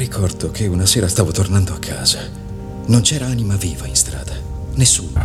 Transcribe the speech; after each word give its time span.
Ricordo 0.00 0.50
che 0.50 0.66
una 0.66 0.86
sera 0.86 1.06
stavo 1.08 1.30
tornando 1.30 1.74
a 1.74 1.78
casa. 1.78 2.20
Non 2.86 3.02
c'era 3.02 3.26
anima 3.26 3.56
viva 3.56 3.86
in 3.86 3.94
strada. 3.94 4.32
Nessuno. 4.76 5.22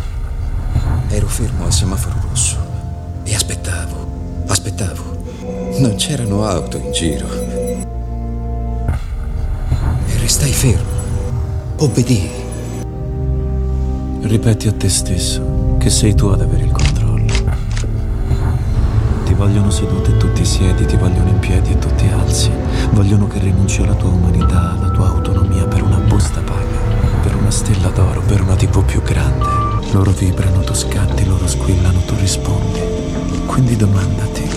Ero 1.08 1.26
fermo 1.28 1.64
al 1.64 1.72
semaforo 1.72 2.20
rosso 2.28 2.58
e 3.24 3.34
aspettavo, 3.34 4.44
aspettavo. 4.48 5.78
Non 5.78 5.94
c'erano 5.96 6.44
auto 6.44 6.76
in 6.76 6.92
giro. 6.92 7.26
E 10.06 10.18
restai 10.18 10.52
fermo. 10.52 10.90
Obbedii. 11.76 12.30
Ripeti 14.20 14.68
a 14.68 14.72
te 14.72 14.90
stesso 14.90 15.76
che 15.78 15.88
sei 15.88 16.14
tu 16.14 16.26
ad 16.26 16.42
avere 16.42 16.64
il 16.64 16.70
controllo. 16.70 16.85
Vogliono 19.36 19.70
seduto 19.70 20.10
e 20.10 20.16
tu 20.16 20.32
ti 20.32 20.46
siedi, 20.46 20.86
ti 20.86 20.96
vogliono 20.96 21.28
in 21.28 21.38
piedi 21.38 21.72
e 21.72 21.78
tu 21.78 21.88
ti 21.94 22.06
alzi. 22.08 22.50
Vogliono 22.92 23.26
che 23.26 23.38
rinunci 23.38 23.82
alla 23.82 23.94
tua 23.94 24.08
umanità, 24.08 24.72
alla 24.72 24.88
tua 24.88 25.08
autonomia 25.08 25.66
per 25.66 25.82
una 25.82 25.98
busta 25.98 26.40
paga, 26.40 27.20
per 27.22 27.36
una 27.36 27.50
stella 27.50 27.88
d'oro, 27.88 28.22
per 28.22 28.40
una 28.40 28.56
tipo 28.56 28.80
più 28.80 29.02
grande. 29.02 29.44
Loro 29.92 30.10
vibrano, 30.12 30.60
tu 30.60 30.72
scatti, 30.72 31.26
loro 31.26 31.46
squillano, 31.46 32.00
tu 32.06 32.14
rispondi. 32.18 32.80
Quindi 33.44 33.76
domandati, 33.76 34.48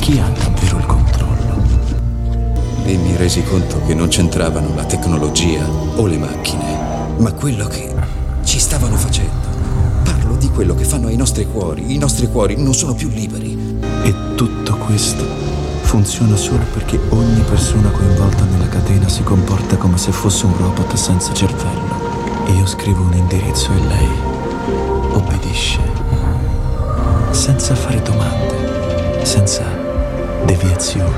chi 0.00 0.18
ha 0.18 0.28
davvero 0.28 0.78
il 0.78 0.86
controllo? 0.86 1.62
E 2.84 2.96
mi 2.96 3.16
resi 3.16 3.44
conto 3.44 3.82
che 3.86 3.92
non 3.92 4.08
c'entravano 4.08 4.74
la 4.74 4.84
tecnologia 4.84 5.68
o 5.68 6.06
le 6.06 6.16
macchine, 6.16 6.78
ma 7.18 7.32
quello 7.32 7.66
che 7.66 7.94
ci 8.44 8.58
stavano 8.58 8.96
facendo. 8.96 9.37
Di 10.38 10.50
quello 10.50 10.74
che 10.74 10.84
fanno 10.84 11.08
ai 11.08 11.16
nostri 11.16 11.46
cuori. 11.46 11.92
I 11.92 11.98
nostri 11.98 12.28
cuori 12.28 12.56
non 12.56 12.72
sono 12.74 12.94
più 12.94 13.08
liberi. 13.08 13.78
E 14.02 14.14
tutto 14.36 14.76
questo 14.76 15.24
funziona 15.82 16.36
solo 16.36 16.64
perché 16.72 16.98
ogni 17.08 17.40
persona 17.40 17.90
coinvolta 17.90 18.44
nella 18.44 18.68
catena 18.68 19.08
si 19.08 19.22
comporta 19.22 19.76
come 19.76 19.98
se 19.98 20.12
fosse 20.12 20.46
un 20.46 20.56
robot 20.56 20.94
senza 20.94 21.32
cervello. 21.32 21.96
Io 22.56 22.66
scrivo 22.66 23.02
un 23.02 23.14
indirizzo 23.14 23.72
e 23.72 23.80
lei 23.86 24.08
obbedisce. 25.12 25.80
Senza 27.30 27.74
fare 27.74 28.00
domande, 28.02 29.24
senza 29.24 29.64
deviazioni, 30.44 31.10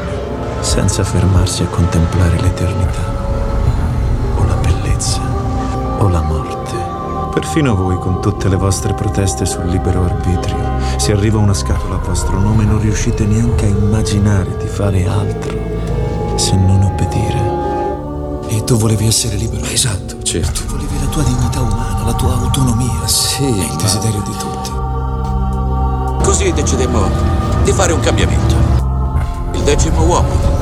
senza 0.61 1.05
fermarsi 1.05 1.62
a 1.62 1.67
contemplare 1.67 2.41
l'eternità, 2.41 3.05
o 4.37 4.45
la 4.45 4.55
bellezza, 4.55 5.21
o 5.99 6.09
la 6.09 6.23
morte. 6.23 6.90
Perfino 7.33 7.75
voi, 7.77 7.97
con 7.97 8.20
tutte 8.20 8.48
le 8.48 8.56
vostre 8.56 8.92
proteste 8.92 9.47
sul 9.47 9.67
libero 9.67 10.05
arbitrio, 10.05 10.56
se 10.97 11.12
arriva 11.12 11.39
una 11.39 11.55
scatola 11.55 11.95
a 11.95 11.98
vostro 11.98 12.39
nome 12.41 12.64
non 12.64 12.81
riuscite 12.81 13.25
neanche 13.25 13.67
a 13.67 13.69
immaginare 13.69 14.56
di 14.56 14.67
fare 14.67 15.06
altro 15.06 15.56
se 16.37 16.56
non 16.56 16.83
obbedire. 16.83 18.48
E 18.48 18.64
tu 18.64 18.77
volevi 18.77 19.06
essere 19.06 19.37
libero? 19.37 19.64
Esatto, 19.67 20.20
certo. 20.22 20.62
Tu 20.62 20.67
volevi 20.67 20.98
la 20.98 21.06
tua 21.06 21.22
dignità 21.22 21.61
umana, 21.61 22.05
la 22.05 22.14
tua 22.14 22.33
autonomia. 22.34 23.06
Sì, 23.06 23.44
È 23.44 23.70
il 23.70 23.77
desiderio 23.77 24.22
di 24.22 24.37
tutti. 24.37 24.70
Così 26.25 26.53
decidemmo 26.53 27.09
di 27.62 27.72
fare 27.72 27.92
un 27.92 28.00
cambiamento. 28.00 28.55
Il 29.53 29.62
decimo 29.62 30.05
uomo. 30.05 30.59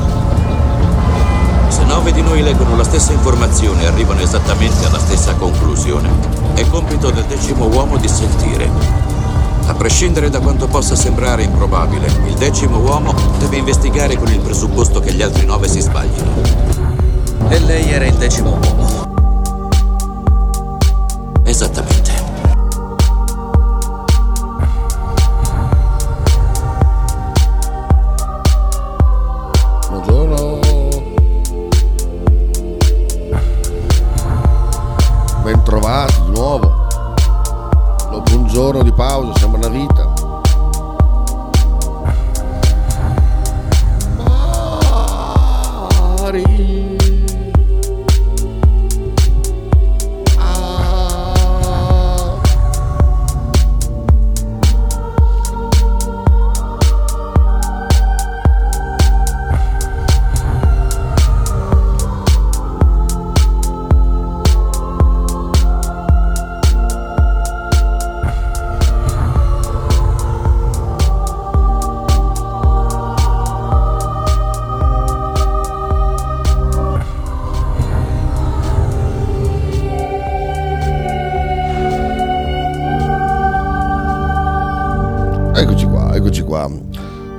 Se 1.79 1.85
nove 1.85 2.11
di 2.11 2.21
noi 2.21 2.43
leggono 2.43 2.75
la 2.75 2.83
stessa 2.83 3.13
informazione 3.13 3.83
e 3.83 3.87
arrivano 3.87 4.19
esattamente 4.19 4.85
alla 4.85 4.99
stessa 4.99 5.33
conclusione, 5.35 6.09
è 6.53 6.67
compito 6.67 7.09
del 7.09 7.23
decimo 7.23 7.67
uomo 7.67 7.95
di 7.95 8.07
sentire. 8.09 8.69
A 9.65 9.73
prescindere 9.73 10.29
da 10.29 10.41
quanto 10.41 10.67
possa 10.67 10.95
sembrare 10.95 11.43
improbabile, 11.43 12.07
il 12.27 12.33
decimo 12.33 12.79
uomo 12.79 13.15
deve 13.39 13.57
investigare 13.57 14.17
con 14.17 14.27
il 14.27 14.39
presupposto 14.39 14.99
che 14.99 15.13
gli 15.13 15.21
altri 15.21 15.45
nove 15.45 15.69
si 15.69 15.79
sbaglino. 15.79 16.41
E 17.47 17.59
lei 17.59 17.89
era 17.89 18.05
il 18.05 18.15
decimo 18.15 18.59
uomo. 18.61 19.07
Esattamente. 21.43 21.98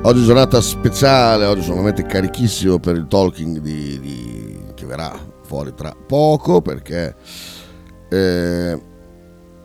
Oggi 0.02 0.22
è 0.22 0.24
giornata 0.24 0.62
speciale, 0.62 1.44
oggi 1.44 1.60
sono 1.60 1.82
veramente 1.82 2.06
carichissimo 2.06 2.78
per 2.78 2.96
il 2.96 3.06
talking 3.06 3.58
di, 3.58 4.00
di- 4.00 4.58
che 4.74 4.86
verrà 4.86 5.14
fuori 5.42 5.74
tra 5.74 5.94
poco 5.94 6.62
perché 6.62 7.14
eh, 8.08 8.82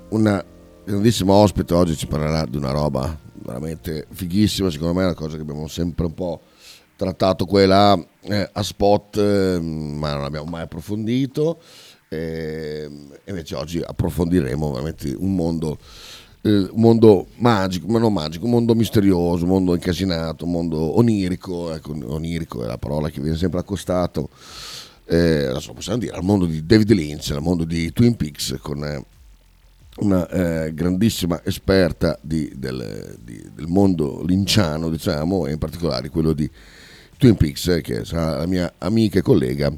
una 0.09 0.45
grandissima 0.83 1.31
ospite 1.31 1.73
oggi 1.73 1.95
ci 1.95 2.07
parlerà 2.07 2.45
di 2.45 2.57
una 2.57 2.71
roba 2.71 3.17
veramente 3.45 4.07
fighissima, 4.11 4.69
secondo 4.69 4.93
me 4.93 5.03
è 5.03 5.05
una 5.05 5.13
cosa 5.13 5.37
che 5.37 5.41
abbiamo 5.41 5.67
sempre 5.67 6.05
un 6.05 6.13
po' 6.13 6.41
trattato 6.97 7.45
qua 7.45 7.65
là 7.65 8.05
eh, 8.23 8.49
a 8.51 8.61
spot, 8.61 9.15
eh, 9.15 9.59
ma 9.61 10.15
non 10.15 10.25
abbiamo 10.25 10.49
mai 10.49 10.63
approfondito. 10.63 11.61
E 12.09 12.89
invece 13.25 13.55
oggi 13.55 13.81
approfondiremo 13.81 14.69
veramente 14.69 15.13
un 15.17 15.33
mondo 15.33 15.77
un 16.49 16.69
mondo 16.75 17.27
magico, 17.37 17.87
ma 17.87 17.97
non 17.97 18.13
magico, 18.13 18.45
un 18.45 18.51
mondo 18.51 18.75
misterioso, 18.75 19.43
un 19.43 19.49
mondo 19.49 19.73
incasinato, 19.73 20.45
un 20.45 20.51
mondo 20.51 20.97
onirico, 20.97 21.73
ecco, 21.73 21.95
onirico 22.05 22.63
è 22.63 22.67
la 22.67 22.77
parola 22.77 23.09
che 23.09 23.19
viene 23.19 23.37
sempre 23.37 23.59
accostato, 23.59 24.29
eh, 25.05 25.45
adesso 25.45 25.73
possiamo 25.73 25.97
dire, 25.97 26.15
al 26.15 26.23
mondo 26.23 26.45
di 26.45 26.63
David 26.65 26.91
Lynch, 26.91 27.31
al 27.31 27.41
mondo 27.41 27.63
di 27.63 27.91
Twin 27.91 28.15
Peaks, 28.15 28.57
con 28.61 28.83
eh, 28.83 29.03
una 29.97 30.27
eh, 30.27 30.73
grandissima 30.73 31.41
esperta 31.43 32.17
di- 32.21 32.51
del, 32.55 33.17
di- 33.23 33.49
del 33.53 33.67
mondo 33.67 34.23
linciano, 34.23 34.89
diciamo, 34.89 35.47
e 35.47 35.51
in 35.53 35.57
particolare 35.57 36.09
quello 36.09 36.33
di 36.33 36.49
Twin 37.17 37.35
Peaks, 37.35 37.67
eh, 37.67 37.81
che 37.81 38.05
sarà 38.05 38.37
la 38.37 38.45
mia 38.45 38.71
amica 38.79 39.17
e 39.17 39.23
collega 39.23 39.73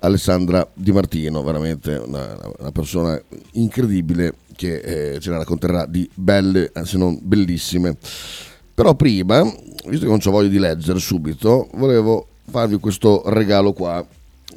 Alessandra 0.00 0.68
Di 0.72 0.92
Martino, 0.92 1.42
veramente 1.42 1.94
una, 1.94 2.36
una 2.58 2.72
persona 2.72 3.20
incredibile 3.52 4.34
che 4.60 5.14
eh, 5.14 5.20
ce 5.20 5.30
ne 5.30 5.38
racconterà 5.38 5.86
di 5.86 6.06
belle, 6.12 6.70
se 6.84 6.98
non 6.98 7.18
bellissime. 7.22 7.96
Però 8.74 8.94
prima, 8.94 9.42
visto 9.42 10.04
che 10.04 10.10
non 10.10 10.20
ho 10.22 10.30
voglia 10.30 10.48
di 10.48 10.58
leggere 10.58 10.98
subito, 10.98 11.70
volevo 11.74 12.26
farvi 12.50 12.76
questo 12.76 13.22
regalo 13.30 13.72
qua. 13.72 14.04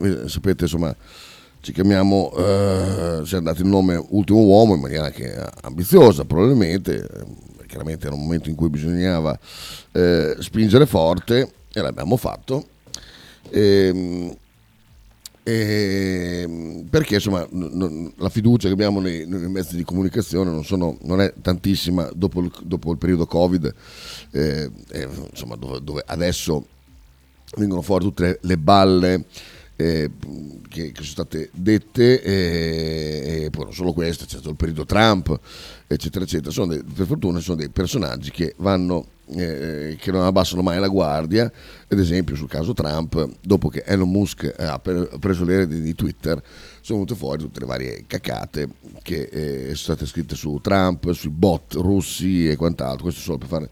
Eh, 0.02 0.28
sapete, 0.28 0.66
insomma, 0.66 0.94
ci 1.62 1.72
chiamiamo, 1.72 2.34
eh, 2.36 3.22
ci 3.24 3.34
è 3.34 3.38
andato 3.38 3.62
il 3.62 3.70
nome 3.70 4.04
Ultimo 4.10 4.42
Uomo 4.42 4.76
in 4.76 4.82
maniera 4.82 5.06
anche 5.06 5.42
ambiziosa, 5.62 6.26
probabilmente. 6.26 6.96
eh, 7.02 7.52
Chiaramente 7.66 8.06
era 8.06 8.16
un 8.16 8.22
momento 8.22 8.50
in 8.50 8.56
cui 8.56 8.70
bisognava 8.70 9.36
eh, 9.94 10.36
spingere 10.38 10.86
forte 10.86 11.52
e 11.74 11.82
l'abbiamo 11.82 12.18
fatto. 12.18 12.68
Ehm, 13.50 14.36
Ehm, 15.46 16.88
perché 16.90 17.16
insomma 17.16 17.46
la 17.52 18.30
fiducia 18.30 18.68
che 18.68 18.74
abbiamo 18.74 19.02
nei, 19.02 19.26
nei 19.28 19.50
mezzi 19.50 19.76
di 19.76 19.84
comunicazione 19.84 20.50
non, 20.50 20.64
sono- 20.64 20.98
non 21.02 21.20
è 21.20 21.34
tantissima. 21.42 22.10
Dopo 22.16 22.40
il, 22.42 22.52
dopo 22.64 22.92
il 22.92 22.98
periodo 22.98 23.26
covid 23.26 23.74
eh, 24.32 24.72
eh, 24.92 25.10
insomma 25.30 25.56
dove, 25.56 25.84
dove 25.84 26.04
adesso 26.06 26.66
vengono 27.58 27.82
fuori 27.82 28.06
tutte 28.06 28.24
le, 28.24 28.40
le 28.42 28.58
balle 28.58 29.26
eh, 29.84 30.10
che, 30.70 30.92
che, 30.92 31.02
sono 31.02 31.06
state 31.06 31.50
dette, 31.54 32.22
e, 32.22 33.44
e 33.44 33.50
poi 33.50 33.66
non 33.66 33.74
solo 33.74 33.94
queste, 33.94 34.24
c'è 34.26 34.36
stato 34.36 34.50
il 34.50 34.56
periodo 34.56 34.86
Trump, 34.86 35.38
eccetera, 35.88 36.24
eccetera. 36.24 36.66
Dei, 36.66 36.84
per 36.84 37.06
fortuna 37.06 37.40
sono 37.40 37.58
dei 37.58 37.70
personaggi 37.70 38.32
che 38.32 38.54
vanno 38.58 39.08
eh, 39.36 39.98
che 40.00 40.12
non 40.12 40.24
abbassano 40.24 40.62
mai 40.62 40.80
la 40.80 40.88
guardia, 40.88 41.52
ad 41.88 42.00
esempio 42.00 42.36
sul 42.36 42.48
caso 42.50 42.74
Trump, 42.74 43.30
dopo 43.42 43.70
che 43.70 43.84
Elon 43.86 44.10
Musk 44.10 44.54
ha 44.58 44.80
preso 44.80 45.44
le 45.44 45.58
reti 45.58 45.82
di 45.82 45.96
Twitter, 45.96 46.42
sono 46.82 47.00
venute 47.00 47.16
fuori 47.16 47.42
tutte 47.42 47.60
le 47.60 47.66
varie 47.66 48.04
cacate 48.08 48.70
che 49.02 49.30
eh, 49.32 49.64
sono 49.76 49.96
state 49.96 50.06
scritte 50.06 50.36
su 50.36 50.60
Trump, 50.62 51.12
sui 51.12 51.30
bot 51.30 51.74
russi 51.76 52.50
e 52.50 52.56
quant'altro, 52.56 53.04
questo 53.04 53.22
solo 53.22 53.38
per 53.38 53.48
fare 53.48 53.70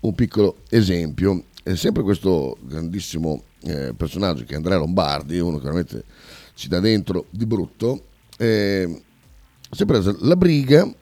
un 0.00 0.14
piccolo 0.14 0.58
esempio. 0.68 1.44
È 1.64 1.76
sempre 1.76 2.02
questo 2.02 2.56
grandissimo 2.60 3.44
eh, 3.62 3.94
personaggio 3.96 4.42
che 4.44 4.54
è 4.54 4.56
Andrea 4.56 4.78
Lombardi, 4.78 5.38
uno 5.38 5.58
che 5.58 5.62
veramente 5.62 6.04
ci 6.54 6.66
dà 6.66 6.80
dentro 6.80 7.26
di 7.30 7.46
brutto, 7.46 8.06
eh, 8.36 9.02
si 9.70 9.82
è 9.84 9.86
preso 9.86 10.16
la 10.22 10.34
briga 10.34 10.92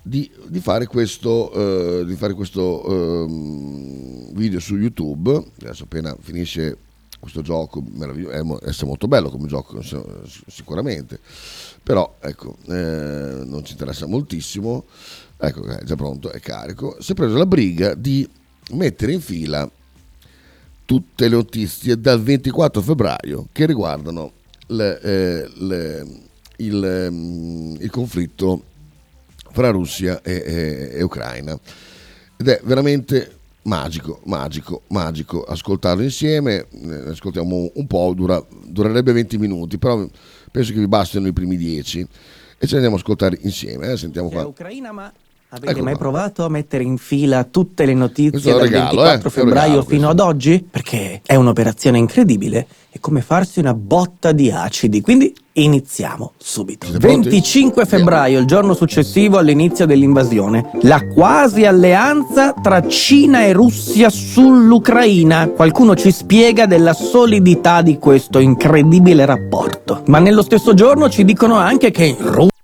di, 0.00 0.30
di, 0.46 0.60
fare 0.60 0.86
questo, 0.86 1.54
uh, 1.54 2.04
di 2.06 2.14
fare 2.16 2.32
questo 2.32 2.90
uh, 2.90 4.32
video 4.32 4.58
su 4.58 4.76
YouTube. 4.76 5.44
Adesso 5.60 5.84
appena 5.84 6.16
finisce 6.18 6.78
questo 7.20 7.42
gioco, 7.42 7.84
meraviglioso, 7.86 8.60
è 8.60 8.84
molto 8.84 9.06
bello 9.06 9.28
come 9.28 9.48
gioco 9.48 9.82
sicuramente, 10.46 11.20
però 11.82 12.16
ecco, 12.20 12.56
eh, 12.68 13.42
non 13.44 13.62
ci 13.64 13.72
interessa 13.72 14.06
moltissimo. 14.06 14.86
Ecco, 15.36 15.66
è 15.66 15.84
già 15.84 15.94
pronto, 15.94 16.30
è 16.30 16.40
carico. 16.40 16.96
Si 17.00 17.12
è 17.12 17.14
preso 17.14 17.36
la 17.36 17.46
briga 17.46 17.94
di 17.94 18.26
mettere 18.70 19.12
in 19.12 19.20
fila 19.20 19.70
tutte 20.84 21.28
le 21.28 21.34
notizie 21.36 22.00
dal 22.00 22.22
24 22.22 22.80
febbraio 22.80 23.48
che 23.52 23.66
riguardano 23.66 24.32
le, 24.68 25.00
eh, 25.00 25.50
le, 25.56 26.06
il, 26.56 27.08
mm, 27.10 27.74
il 27.80 27.90
conflitto 27.90 28.62
fra 29.52 29.70
Russia 29.70 30.22
e, 30.22 30.32
e, 30.32 30.90
e 30.94 31.02
Ucraina. 31.02 31.58
Ed 32.36 32.48
è 32.48 32.60
veramente 32.64 33.36
magico, 33.62 34.20
magico, 34.24 34.82
magico 34.88 35.42
ascoltarlo 35.42 36.02
insieme. 36.02 36.66
Ne 36.70 36.96
ascoltiamo 37.10 37.72
un 37.74 37.86
po', 37.86 38.12
dura, 38.14 38.42
durerebbe 38.64 39.12
20 39.12 39.38
minuti, 39.38 39.78
però 39.78 40.06
penso 40.50 40.72
che 40.72 40.78
vi 40.78 40.88
bastino 40.88 41.26
i 41.26 41.32
primi 41.32 41.56
10 41.56 42.00
e 42.00 42.66
ce 42.66 42.72
ne 42.72 42.74
andiamo 42.76 42.96
a 42.96 42.98
ascoltare 42.98 43.38
insieme. 43.42 43.92
Eh? 43.92 43.96
Sentiamo 43.96 44.28
qua. 44.30 44.46
Ucraina, 44.46 44.92
ma 44.92 45.12
Avete 45.50 45.72
ecco 45.72 45.82
mai 45.82 45.94
qua. 45.94 46.02
provato 46.02 46.44
a 46.44 46.50
mettere 46.50 46.84
in 46.84 46.98
fila 46.98 47.42
tutte 47.44 47.86
le 47.86 47.94
notizie 47.94 48.52
dal 48.52 48.60
regalo, 48.60 49.00
24 49.00 49.28
eh? 49.28 49.32
febbraio 49.32 49.82
fino 49.82 50.10
ad 50.10 50.20
oggi? 50.20 50.62
Perché 50.70 51.22
è 51.24 51.36
un'operazione 51.36 51.96
incredibile, 51.96 52.66
è 52.90 52.98
come 53.00 53.22
farsi 53.22 53.58
una 53.58 53.72
botta 53.72 54.32
di 54.32 54.50
acidi, 54.50 55.00
quindi 55.00 55.34
iniziamo 55.52 56.32
subito. 56.36 56.86
25 56.92 57.86
febbraio, 57.86 58.38
il 58.38 58.44
giorno 58.44 58.74
successivo 58.74 59.38
all'inizio 59.38 59.86
dell'invasione, 59.86 60.70
la 60.82 61.02
quasi 61.06 61.64
alleanza 61.64 62.52
tra 62.52 62.86
Cina 62.86 63.42
e 63.44 63.54
Russia 63.54 64.10
sull'Ucraina. 64.10 65.48
Qualcuno 65.48 65.96
ci 65.96 66.10
spiega 66.10 66.66
della 66.66 66.92
solidità 66.92 67.80
di 67.80 67.96
questo 67.96 68.38
incredibile 68.38 69.24
rapporto. 69.24 70.02
Ma 70.08 70.18
nello 70.18 70.42
stesso 70.42 70.74
giorno 70.74 71.08
ci 71.08 71.24
dicono 71.24 71.54
anche 71.54 71.90
che 71.90 72.04
in 72.04 72.16
Russia 72.18 72.56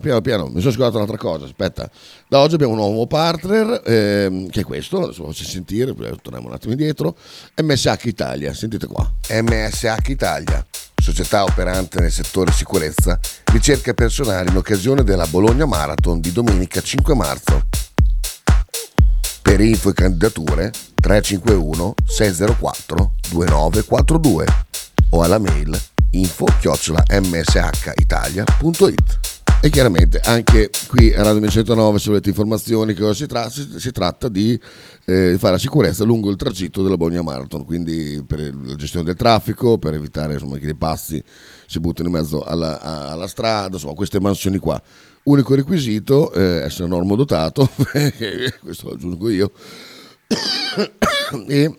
Piano 0.00 0.20
piano, 0.20 0.46
mi 0.46 0.60
sono 0.60 0.72
scordato 0.72 0.96
un'altra 0.96 1.16
cosa, 1.16 1.44
aspetta. 1.44 1.88
Da 2.28 2.40
oggi 2.40 2.54
abbiamo 2.54 2.72
un 2.72 2.78
nuovo 2.78 3.06
partner, 3.06 3.80
ehm, 3.84 4.48
che 4.48 4.62
è 4.62 4.64
questo, 4.64 5.02
adesso 5.02 5.24
faccio 5.24 5.44
sentire, 5.44 5.94
torniamo 6.20 6.48
un 6.48 6.54
attimo 6.54 6.72
indietro, 6.72 7.16
MSH 7.62 8.04
Italia, 8.04 8.52
sentite 8.52 8.88
qua. 8.88 9.08
MSH 9.30 10.08
Italia, 10.08 10.66
società 11.00 11.44
operante 11.44 12.00
nel 12.00 12.10
settore 12.10 12.50
sicurezza, 12.50 13.20
ricerca 13.52 13.94
personale 13.94 14.50
in 14.50 14.56
occasione 14.56 15.04
della 15.04 15.26
Bologna 15.26 15.64
Marathon 15.64 16.18
di 16.20 16.32
domenica 16.32 16.80
5 16.80 17.14
marzo. 17.14 17.66
Per 19.42 19.60
info 19.60 19.90
e 19.90 19.92
candidature 19.92 20.72
351 20.94 21.94
604 22.04 23.12
2942 23.30 24.46
o 25.10 25.22
alla 25.22 25.38
mail 25.38 25.78
info 26.10 26.46
chiocciola 26.60 27.04
mshitalia.it 27.20 28.54
e 29.64 29.70
chiaramente 29.70 30.20
anche 30.20 30.68
qui 30.88 31.14
a 31.14 31.22
Radio 31.22 31.36
1909 31.36 31.98
se 31.98 32.08
volete 32.10 32.28
informazioni 32.28 32.92
che 32.92 33.00
cosa 33.00 33.14
si, 33.14 33.26
tra- 33.26 33.48
si, 33.48 33.92
tratta 33.92 34.28
di 34.28 34.60
eh, 35.06 35.36
fare 35.38 35.52
la 35.52 35.58
sicurezza 35.58 36.04
lungo 36.04 36.28
il 36.28 36.36
tragitto 36.36 36.82
della 36.82 36.98
Bologna 36.98 37.22
Marathon, 37.22 37.64
quindi 37.64 38.22
per 38.26 38.54
la 38.54 38.74
gestione 38.74 39.06
del 39.06 39.14
traffico, 39.14 39.78
per 39.78 39.94
evitare 39.94 40.34
insomma, 40.34 40.58
che 40.58 40.68
i 40.68 40.74
passi 40.74 41.22
si 41.66 41.80
buttino 41.80 42.08
in 42.08 42.14
mezzo 42.14 42.44
alla, 42.44 42.78
alla 42.78 43.26
strada, 43.26 43.76
insomma 43.76 43.94
queste 43.94 44.20
mansioni 44.20 44.58
qua. 44.58 44.78
Unico 45.22 45.54
requisito 45.54 46.30
eh, 46.34 46.60
essere 46.62 46.86
normodotato, 46.86 47.66
questo 48.60 48.88
lo 48.88 48.94
aggiungo 48.96 49.30
io, 49.30 49.50
e 51.48 51.74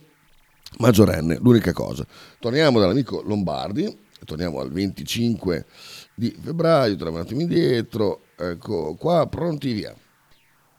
maggiorenne, 0.80 1.38
l'unica 1.40 1.72
cosa. 1.72 2.04
Torniamo 2.40 2.80
dall'amico 2.80 3.22
Lombardi, 3.24 4.05
torniamo 4.24 4.60
al 4.60 4.72
25 4.72 5.66
di 6.14 6.36
febbraio, 6.40 6.96
torniamo 6.96 7.18
un 7.18 7.24
attimo 7.24 7.42
indietro, 7.42 8.22
ecco 8.38 8.96
qua, 8.96 9.28
pronti 9.28 9.74
via. 9.74 9.96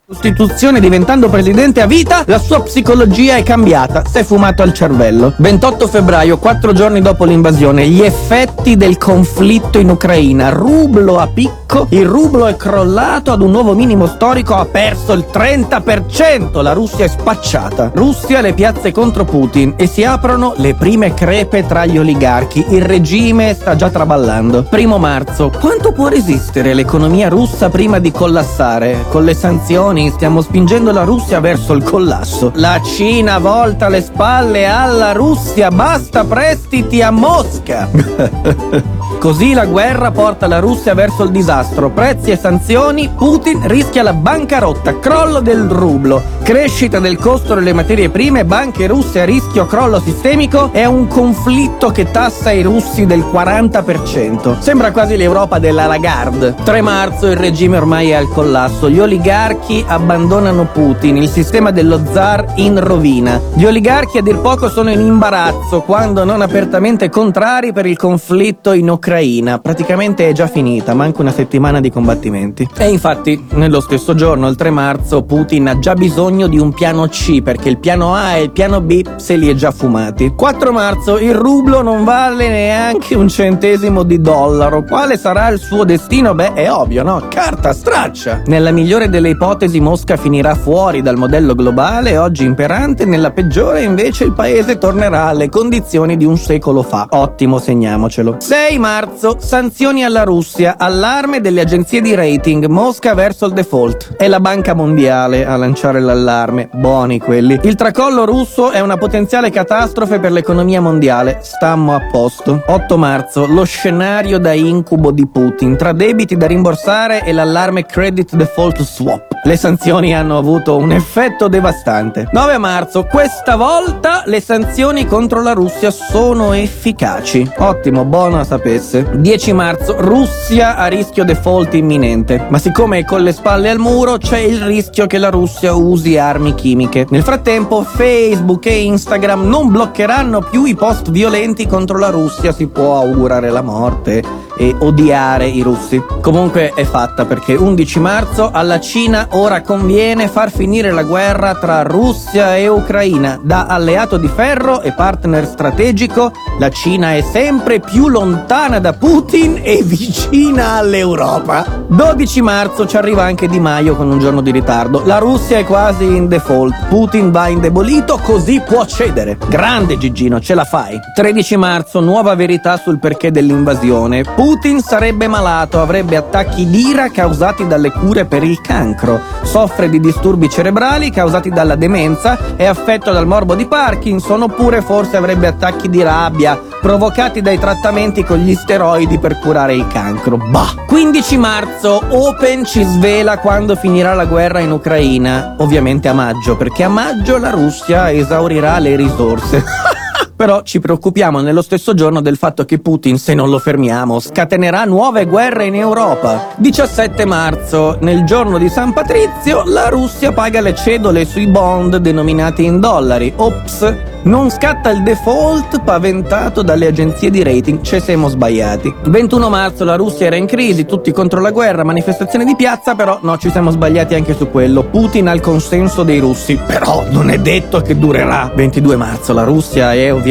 Costituzione 0.09 0.79
diventando 0.79 1.29
presidente 1.29 1.81
a 1.81 1.87
vita, 1.89 2.23
la 2.27 2.39
sua 2.39 2.63
psicologia 2.63 3.35
è 3.35 3.43
cambiata, 3.43 4.05
si 4.09 4.19
è 4.19 4.23
fumato 4.23 4.63
al 4.63 4.73
cervello. 4.73 5.33
28 5.37 5.89
febbraio, 5.89 6.39
quattro 6.39 6.73
giorni 6.73 7.03
dopo 7.03 7.25
l'invasione, 7.25 7.89
gli 7.89 8.03
effetti 8.03 8.77
del 8.77 8.99
conflitto 8.99 9.81
in 9.81 9.89
Ucraina. 9.89 10.51
Rublo 10.51 11.19
a 11.19 11.27
picco, 11.27 11.89
il 11.91 12.07
rublo 12.07 12.47
è 12.47 12.55
crollato 12.55 13.33
ad 13.33 13.43
un 13.43 13.51
nuovo 13.51 13.75
minimo 13.75 14.07
storico, 14.07 14.55
ha 14.55 14.65
perso 14.67 15.13
il 15.13 15.27
30%, 15.29 16.63
la 16.63 16.73
Russia 16.73 17.05
è 17.05 17.09
spacciata. 17.09 17.91
Russia 17.93 18.41
le 18.41 18.53
piazze 18.53 18.93
contro 18.93 19.25
Putin 19.25 19.75
e 19.77 19.89
si 19.89 20.05
aprono 20.05 20.55
le 20.59 20.77
prime 20.77 21.15
crepe 21.15 21.67
tra 21.67 21.85
gli 21.85 21.99
oligarchi. 21.99 22.65
Il 22.69 22.83
regime 22.83 23.55
sta 23.55 23.75
già 23.75 23.91
traballando. 23.91 24.63
Primo 24.71 24.99
marzo, 24.99 25.51
quanto 25.51 25.91
può 25.91 26.07
resistere 26.07 26.75
l'economia 26.75 27.29
russa 27.29 27.71
prima 27.71 27.99
di 27.99 28.13
collassare? 28.13 29.07
Con 29.09 29.25
le 29.25 29.35
sanzioni 29.35 29.95
sanzioni 29.97 30.11
stiamo 30.11 30.43
spingendo 30.43 30.93
la 30.93 31.05
Russia 31.05 31.41
verso 31.41 31.73
il 31.73 31.83
collasso. 31.83 32.53
La 32.57 32.81
Cina 32.83 33.39
volta 33.39 33.89
le 33.89 34.03
spalle 34.03 34.67
alla 34.67 35.13
Russia, 35.13 35.71
basta 35.71 36.25
prestiti 36.25 37.01
a 37.03 37.11
Mosca. 37.11 37.89
Così 39.19 39.53
la 39.53 39.67
guerra 39.67 40.11
porta 40.11 40.47
la 40.47 40.59
Russia 40.59 40.95
verso 40.95 41.25
il 41.25 41.31
disastro. 41.31 41.91
Prezzi 41.91 42.31
e 42.31 42.37
sanzioni, 42.37 43.09
Putin 43.09 43.67
rischia 43.67 44.03
la 44.03 44.13
bancarotta, 44.13 44.99
crollo 44.99 45.41
del 45.41 45.69
rublo, 45.69 46.23
crescita 46.43 46.99
del 46.99 47.19
costo 47.19 47.55
delle 47.55 47.73
materie 47.73 48.09
prime, 48.09 48.45
banche 48.45 48.87
russe 48.87 49.21
a 49.21 49.25
rischio 49.25 49.67
crollo 49.67 50.01
sistemico 50.01 50.71
e 50.73 50.87
un 50.87 51.07
conflitto 51.07 51.91
che 51.91 52.11
tassa 52.11 52.51
i 52.51 52.63
russi 52.63 53.07
del 53.07 53.21
40%. 53.21 54.59
Sembra 54.61 54.93
quasi 54.93 55.17
l'Europa 55.17 55.59
della 55.59 55.87
Lagarde. 55.87 56.55
3 56.63 56.81
marzo 56.81 57.27
il 57.27 57.37
regime 57.37 57.77
ormai 57.77 58.11
è 58.11 58.15
al 58.15 58.29
collasso, 58.29 58.89
gli 58.89 58.99
oligarchi 58.99 59.85
abbandonano 59.87 60.67
Putin, 60.67 61.17
il 61.17 61.29
sistema 61.29 61.71
dello 61.71 62.01
zar 62.13 62.55
in 62.57 62.83
rovina. 62.83 63.41
Gli 63.55 63.65
oligarchi 63.65 64.19
a 64.19 64.23
dir 64.23 64.39
poco 64.39 64.69
sono 64.69 64.91
in 64.91 65.01
imbarazzo, 65.01 65.83
quando 65.83 66.25
non 66.25 66.43
apertamente 66.43 67.09
contrari 67.09 67.73
per 67.73 67.87
il 67.87 67.97
conflitto 67.97 68.73
in 68.73 68.91
Ucraina. 68.97 69.59
Praticamente 69.59 70.29
è 70.29 70.33
già 70.33 70.47
finita, 70.47 70.95
manca 70.95 71.21
una 71.21 71.31
settimana 71.31 71.81
di 71.81 71.91
combattimenti. 71.91 72.69
E 72.77 72.89
infatti, 72.89 73.47
nello 73.51 73.81
stesso 73.81 74.15
giorno, 74.15 74.49
il 74.49 74.57
3 74.57 74.71
marzo, 74.71 75.23
Putin 75.23 75.69
ha 75.69 75.79
già 75.79 75.95
bisogno 75.95 76.47
di 76.47 76.59
un 76.59 76.73
piano 76.73 77.07
C, 77.07 77.43
perché 77.43 77.69
il 77.69 77.79
piano 77.79 78.15
A 78.15 78.37
e 78.37 78.43
il 78.43 78.51
piano 78.51 78.81
B 78.81 79.17
se 79.17 79.37
li 79.37 79.49
è 79.49 79.55
già 79.55 79.71
fumati. 79.71 80.33
4 80.35 80.73
marzo, 80.73 81.19
il 81.19 81.35
rublo 81.35 81.83
non 81.83 82.05
vale 82.05 82.49
neanche 82.49 83.15
un 83.15 83.29
centesimo 83.29 84.03
di 84.03 84.21
dollaro. 84.21 84.83
Quale 84.83 85.17
sarà 85.17 85.49
il 85.49 85.59
suo 85.59 85.85
destino? 85.85 86.35
Beh, 86.35 86.55
è 86.55 86.71
ovvio, 86.71 87.03
no? 87.03 87.23
Carta 87.29 87.73
straccia. 87.73 88.43
Nella 88.47 88.71
migliore 88.71 89.09
delle 89.09 89.31
ipotesi 89.31 89.81
Mosca 89.81 90.17
finirà 90.17 90.55
fuori 90.55 91.03
dal 91.03 91.17
modello 91.17 91.55
globale 91.55 92.17
oggi 92.17 92.45
imperante, 92.45 93.05
nella 93.05 93.31
peggiore 93.31 93.83
invece 93.83 94.25
il 94.25 94.33
paese 94.33 94.79
tornerà 94.79 95.25
alle 95.27 95.49
condizioni 95.49 96.17
di 96.17 96.25
un 96.25 96.39
secolo 96.39 96.83
fa. 96.83 97.07
Ottimo, 97.11 97.59
segniamocelo. 97.59 98.37
6 98.39 98.79
marzo, 98.87 99.39
sanzioni 99.41 100.05
alla 100.05 100.23
Russia, 100.23 100.77
allarme 100.79 101.41
delle 101.41 101.63
agenzie 101.63 102.01
di 102.01 102.15
rating, 102.15 102.67
Mosca 102.67 103.15
verso 103.15 103.47
il 103.47 103.53
default. 103.53 104.15
È 104.17 104.29
la 104.29 104.39
Banca 104.39 104.75
Mondiale 104.75 105.45
a 105.45 105.57
lanciare 105.57 105.99
l'allarme, 105.99 106.69
buoni 106.73 107.19
quelli. 107.19 107.59
Il 107.65 107.75
tracollo 107.75 108.25
russo 108.25 108.71
è 108.71 108.79
una 108.79 108.97
potenziale 108.97 109.51
catastrofe 109.51 110.21
per 110.21 110.31
l'economia 110.31 110.81
mondiale, 110.81 111.41
stammo 111.43 111.97
a 111.97 112.01
posto. 112.13 112.63
8 112.65 112.97
marzo, 112.97 113.47
lo 113.49 113.65
scenario 113.65 114.39
da 114.39 114.53
incubo 114.53 115.11
di 115.11 115.27
Putin, 115.27 115.77
tra 115.77 115.91
debiti 115.91 116.37
da 116.37 116.47
rimborsare 116.47 117.25
e 117.25 117.33
l'allarme 117.33 117.87
credit 117.87 118.37
default 118.37 118.83
swap. 118.83 119.35
le 119.47 119.57
sanzioni 119.57 120.13
hanno 120.13 120.39
avuto 120.39 120.77
un 120.77 120.91
effetto 120.91 121.47
devastante. 121.47 122.29
9 122.33 122.59
marzo, 122.59 123.05
questa 123.05 123.55
volta 123.55 124.23
le 124.27 124.41
sanzioni 124.41 125.07
contro 125.07 125.41
la 125.41 125.53
Russia 125.53 125.93
sono 125.93 126.53
efficaci. 126.53 127.49
Ottimo, 127.59 128.05
buono 128.05 128.41
a 128.41 128.45
sapesse. 128.79 129.09
10 129.17 129.53
marzo, 129.53 129.97
Russia 129.99 130.77
a 130.77 130.87
rischio 130.87 131.25
default 131.25 131.75
imminente, 131.75 132.47
ma 132.49 132.59
siccome 132.59 132.99
è 132.99 133.05
con 133.05 133.23
le 133.23 133.33
spalle 133.33 133.71
al 133.71 133.79
muro 133.79 134.19
c'è 134.19 134.39
il 134.39 134.61
rischio 134.61 135.07
che 135.07 135.19
la 135.19 135.31
Russia 135.31 135.75
usi 135.75 136.19
armi 136.19 136.55
chimiche. 136.55 137.07
Nel 137.11 137.23
frattempo 137.23 137.83
Facebook 137.83 138.67
e 138.67 138.83
Instagram 138.83 139.49
non 139.49 139.71
bloccheranno 139.71 140.41
più 140.51 140.65
i 140.65 140.75
post 140.75 141.11
violenti 141.11 141.67
contro 141.67 141.99
la 141.99 142.11
Russia, 142.11 142.53
si 142.53 142.67
può 142.67 142.99
augurare 142.99 143.51
la 143.51 143.63
morte 143.63 144.23
e 144.57 144.75
odiare 144.79 145.47
i 145.47 145.61
russi. 145.61 146.03
Comunque 146.21 146.73
è 146.75 146.85
fatta 146.85 147.25
perché 147.27 147.55
11 147.55 148.01
marzo 148.01 148.51
alla 148.51 148.81
Cina 148.81 149.29
ora 149.33 149.61
conviene 149.61 150.29
far 150.29 150.51
finire 150.51 150.91
la 150.91 151.03
guerra 151.03 151.55
tra 151.55 151.83
Russia 151.83 152.57
e 152.57 152.69
Ucraina. 152.69 153.39
Da 153.43 153.67
alleato 153.67 154.17
di 154.17 154.29
ferro 154.29 154.81
e 154.81 154.93
partner 154.93 155.47
strategico, 155.47 156.33
la 156.59 156.71
Cina 156.71 157.15
è 157.15 157.21
sempre 157.21 157.81
più 157.81 158.09
lontana 158.09 158.66
da 158.67 158.95
Putin 158.95 159.61
e 159.63 159.81
vicina 159.85 160.73
all'Europa. 160.73 161.85
12 161.87 162.43
marzo 162.43 162.85
ci 162.85 162.97
arriva 162.97 163.23
anche 163.23 163.47
Di 163.47 163.61
Maio 163.61 163.95
con 163.95 164.11
un 164.11 164.19
giorno 164.19 164.41
di 164.41 164.51
ritardo. 164.51 165.03
La 165.05 165.19
Russia 165.19 165.57
è 165.57 165.65
quasi 165.65 166.05
in 166.05 166.27
default. 166.27 166.89
Putin 166.89 167.31
va 167.31 167.47
indebolito, 167.47 168.19
così 168.21 168.61
può 168.61 168.85
cedere. 168.85 169.39
Grande 169.49 169.97
Gigino, 169.99 170.41
ce 170.41 170.55
la 170.55 170.65
fai. 170.65 170.99
13 171.15 171.57
marzo, 171.57 172.01
nuova 172.01 172.35
verità 172.35 172.77
sul 172.77 172.99
perché 172.99 173.31
dell'invasione. 173.31 174.25
Putin 174.25 174.81
sarebbe 174.81 175.29
malato, 175.29 175.81
avrebbe 175.81 176.17
attacchi 176.17 176.69
d'ira 176.69 177.09
causati 177.11 177.69
dalle 177.69 177.93
cure 177.93 178.25
per 178.25 178.43
il 178.43 178.61
cancro, 178.61 179.21
soffre 179.45 179.89
di 179.89 180.01
disturbi 180.01 180.51
cerebrali 180.51 181.11
causati 181.11 181.51
dalla 181.51 181.77
demenza, 181.77 182.57
è 182.57 182.65
affetto 182.65 183.13
dal 183.13 183.29
morbo 183.29 183.55
di 183.55 183.67
Parkinson 183.67 184.43
oppure 184.43 184.83
forse 184.83 185.17
avrebbe 185.17 185.47
attacchi 185.47 185.89
di 185.89 186.03
rabbia 186.03 186.75
provocati 186.87 187.43
dai 187.43 187.59
trattamenti 187.59 188.23
con 188.23 188.39
gli 188.39 188.55
steroidi 188.57 189.19
per 189.19 189.39
curare 189.39 189.75
il 189.75 189.87
cancro. 189.87 190.37
Bah! 190.37 190.75
15 190.87 191.37
marzo, 191.37 192.03
Open 192.09 192.65
ci 192.65 192.83
svela 192.83 193.39
quando 193.39 193.77
finirà 193.77 194.15
la 194.15 194.25
guerra 194.25 194.61
in 194.61 194.73
Ucraina, 194.73 195.55
ovviamente 195.59 196.09
a 196.09 196.13
maggio, 196.13 196.57
perché 196.57 196.83
a 196.83 196.89
maggio 196.89 197.39
la 197.39 197.51
Russia 197.51 198.11
esaurirà 198.11 198.79
le 198.79 198.97
risorse. 198.97 199.65
Però 200.37 200.61
ci 200.61 200.81
preoccupiamo 200.81 201.41
nello 201.41 201.63
stesso 201.63 201.95
giorno 201.95 202.21
del 202.21 202.37
fatto 202.37 202.67
che 202.67 202.79
Putin, 202.79 203.17
se 203.19 203.33
non 203.33 203.49
lo 203.49 203.59
fermiamo, 203.59 204.21
scatenerà 204.21 204.85
nuove 204.85 205.25
guerre 205.25 205.65
in 205.65 205.75
Europa. 205.75 206.49
17 206.57 207.25
marzo, 207.25 207.97
nel 208.01 208.25
giorno 208.25 208.59
di 208.59 208.69
San 208.69 208.93
Patrizio, 208.93 209.63
la 209.65 209.89
Russia 209.89 210.33
paga 210.33 210.61
le 210.61 210.75
cedole 210.75 211.25
sui 211.25 211.47
bond 211.47 211.97
denominati 211.97 212.65
in 212.67 212.81
dollari. 212.81 213.33
Ops, 213.35 213.95
non 214.25 214.51
scatta 214.51 214.91
il 214.91 215.03
default 215.03 215.81
paventato 215.83 216.61
dalle 216.61 216.89
agenzie 216.89 217.31
di 217.31 217.43
rating, 217.43 217.81
ci 217.81 217.99
siamo 217.99 218.29
sbagliati. 218.29 218.95
21 219.05 219.49
marzo 219.49 219.85
la 219.85 219.97
Russia 219.97 220.27
era 220.27 220.37
in 220.37 220.47
crisi, 220.47 220.85
tutti 220.85 221.13
contro 221.13 221.41
la 221.41 221.51
guerra, 221.51 221.83
manifestazione 221.83 222.45
di 222.45 222.57
piazza, 222.57 222.95
però 222.95 223.21
no, 223.23 223.39
ci 223.39 223.51
siamo 223.51 223.71
sbagliati 223.71 224.15
anche 224.15 224.35
su 224.35 224.51
quello. 224.51 224.83
Putin 224.83 225.29
ha 225.29 225.33
il 225.33 225.41
consenso 225.41 226.03
dei 226.03 226.19
russi, 226.19 226.57
però 226.57 227.07
non 227.09 227.31
è 227.31 227.39
detto 227.39 227.81
che 227.81 227.97
durerà. 227.97 228.53
22 228.55 228.97
marzo 228.97 229.33
la 229.33 229.45
Russia 229.45 229.95
è 229.95 230.13
ovviamente 230.13 230.25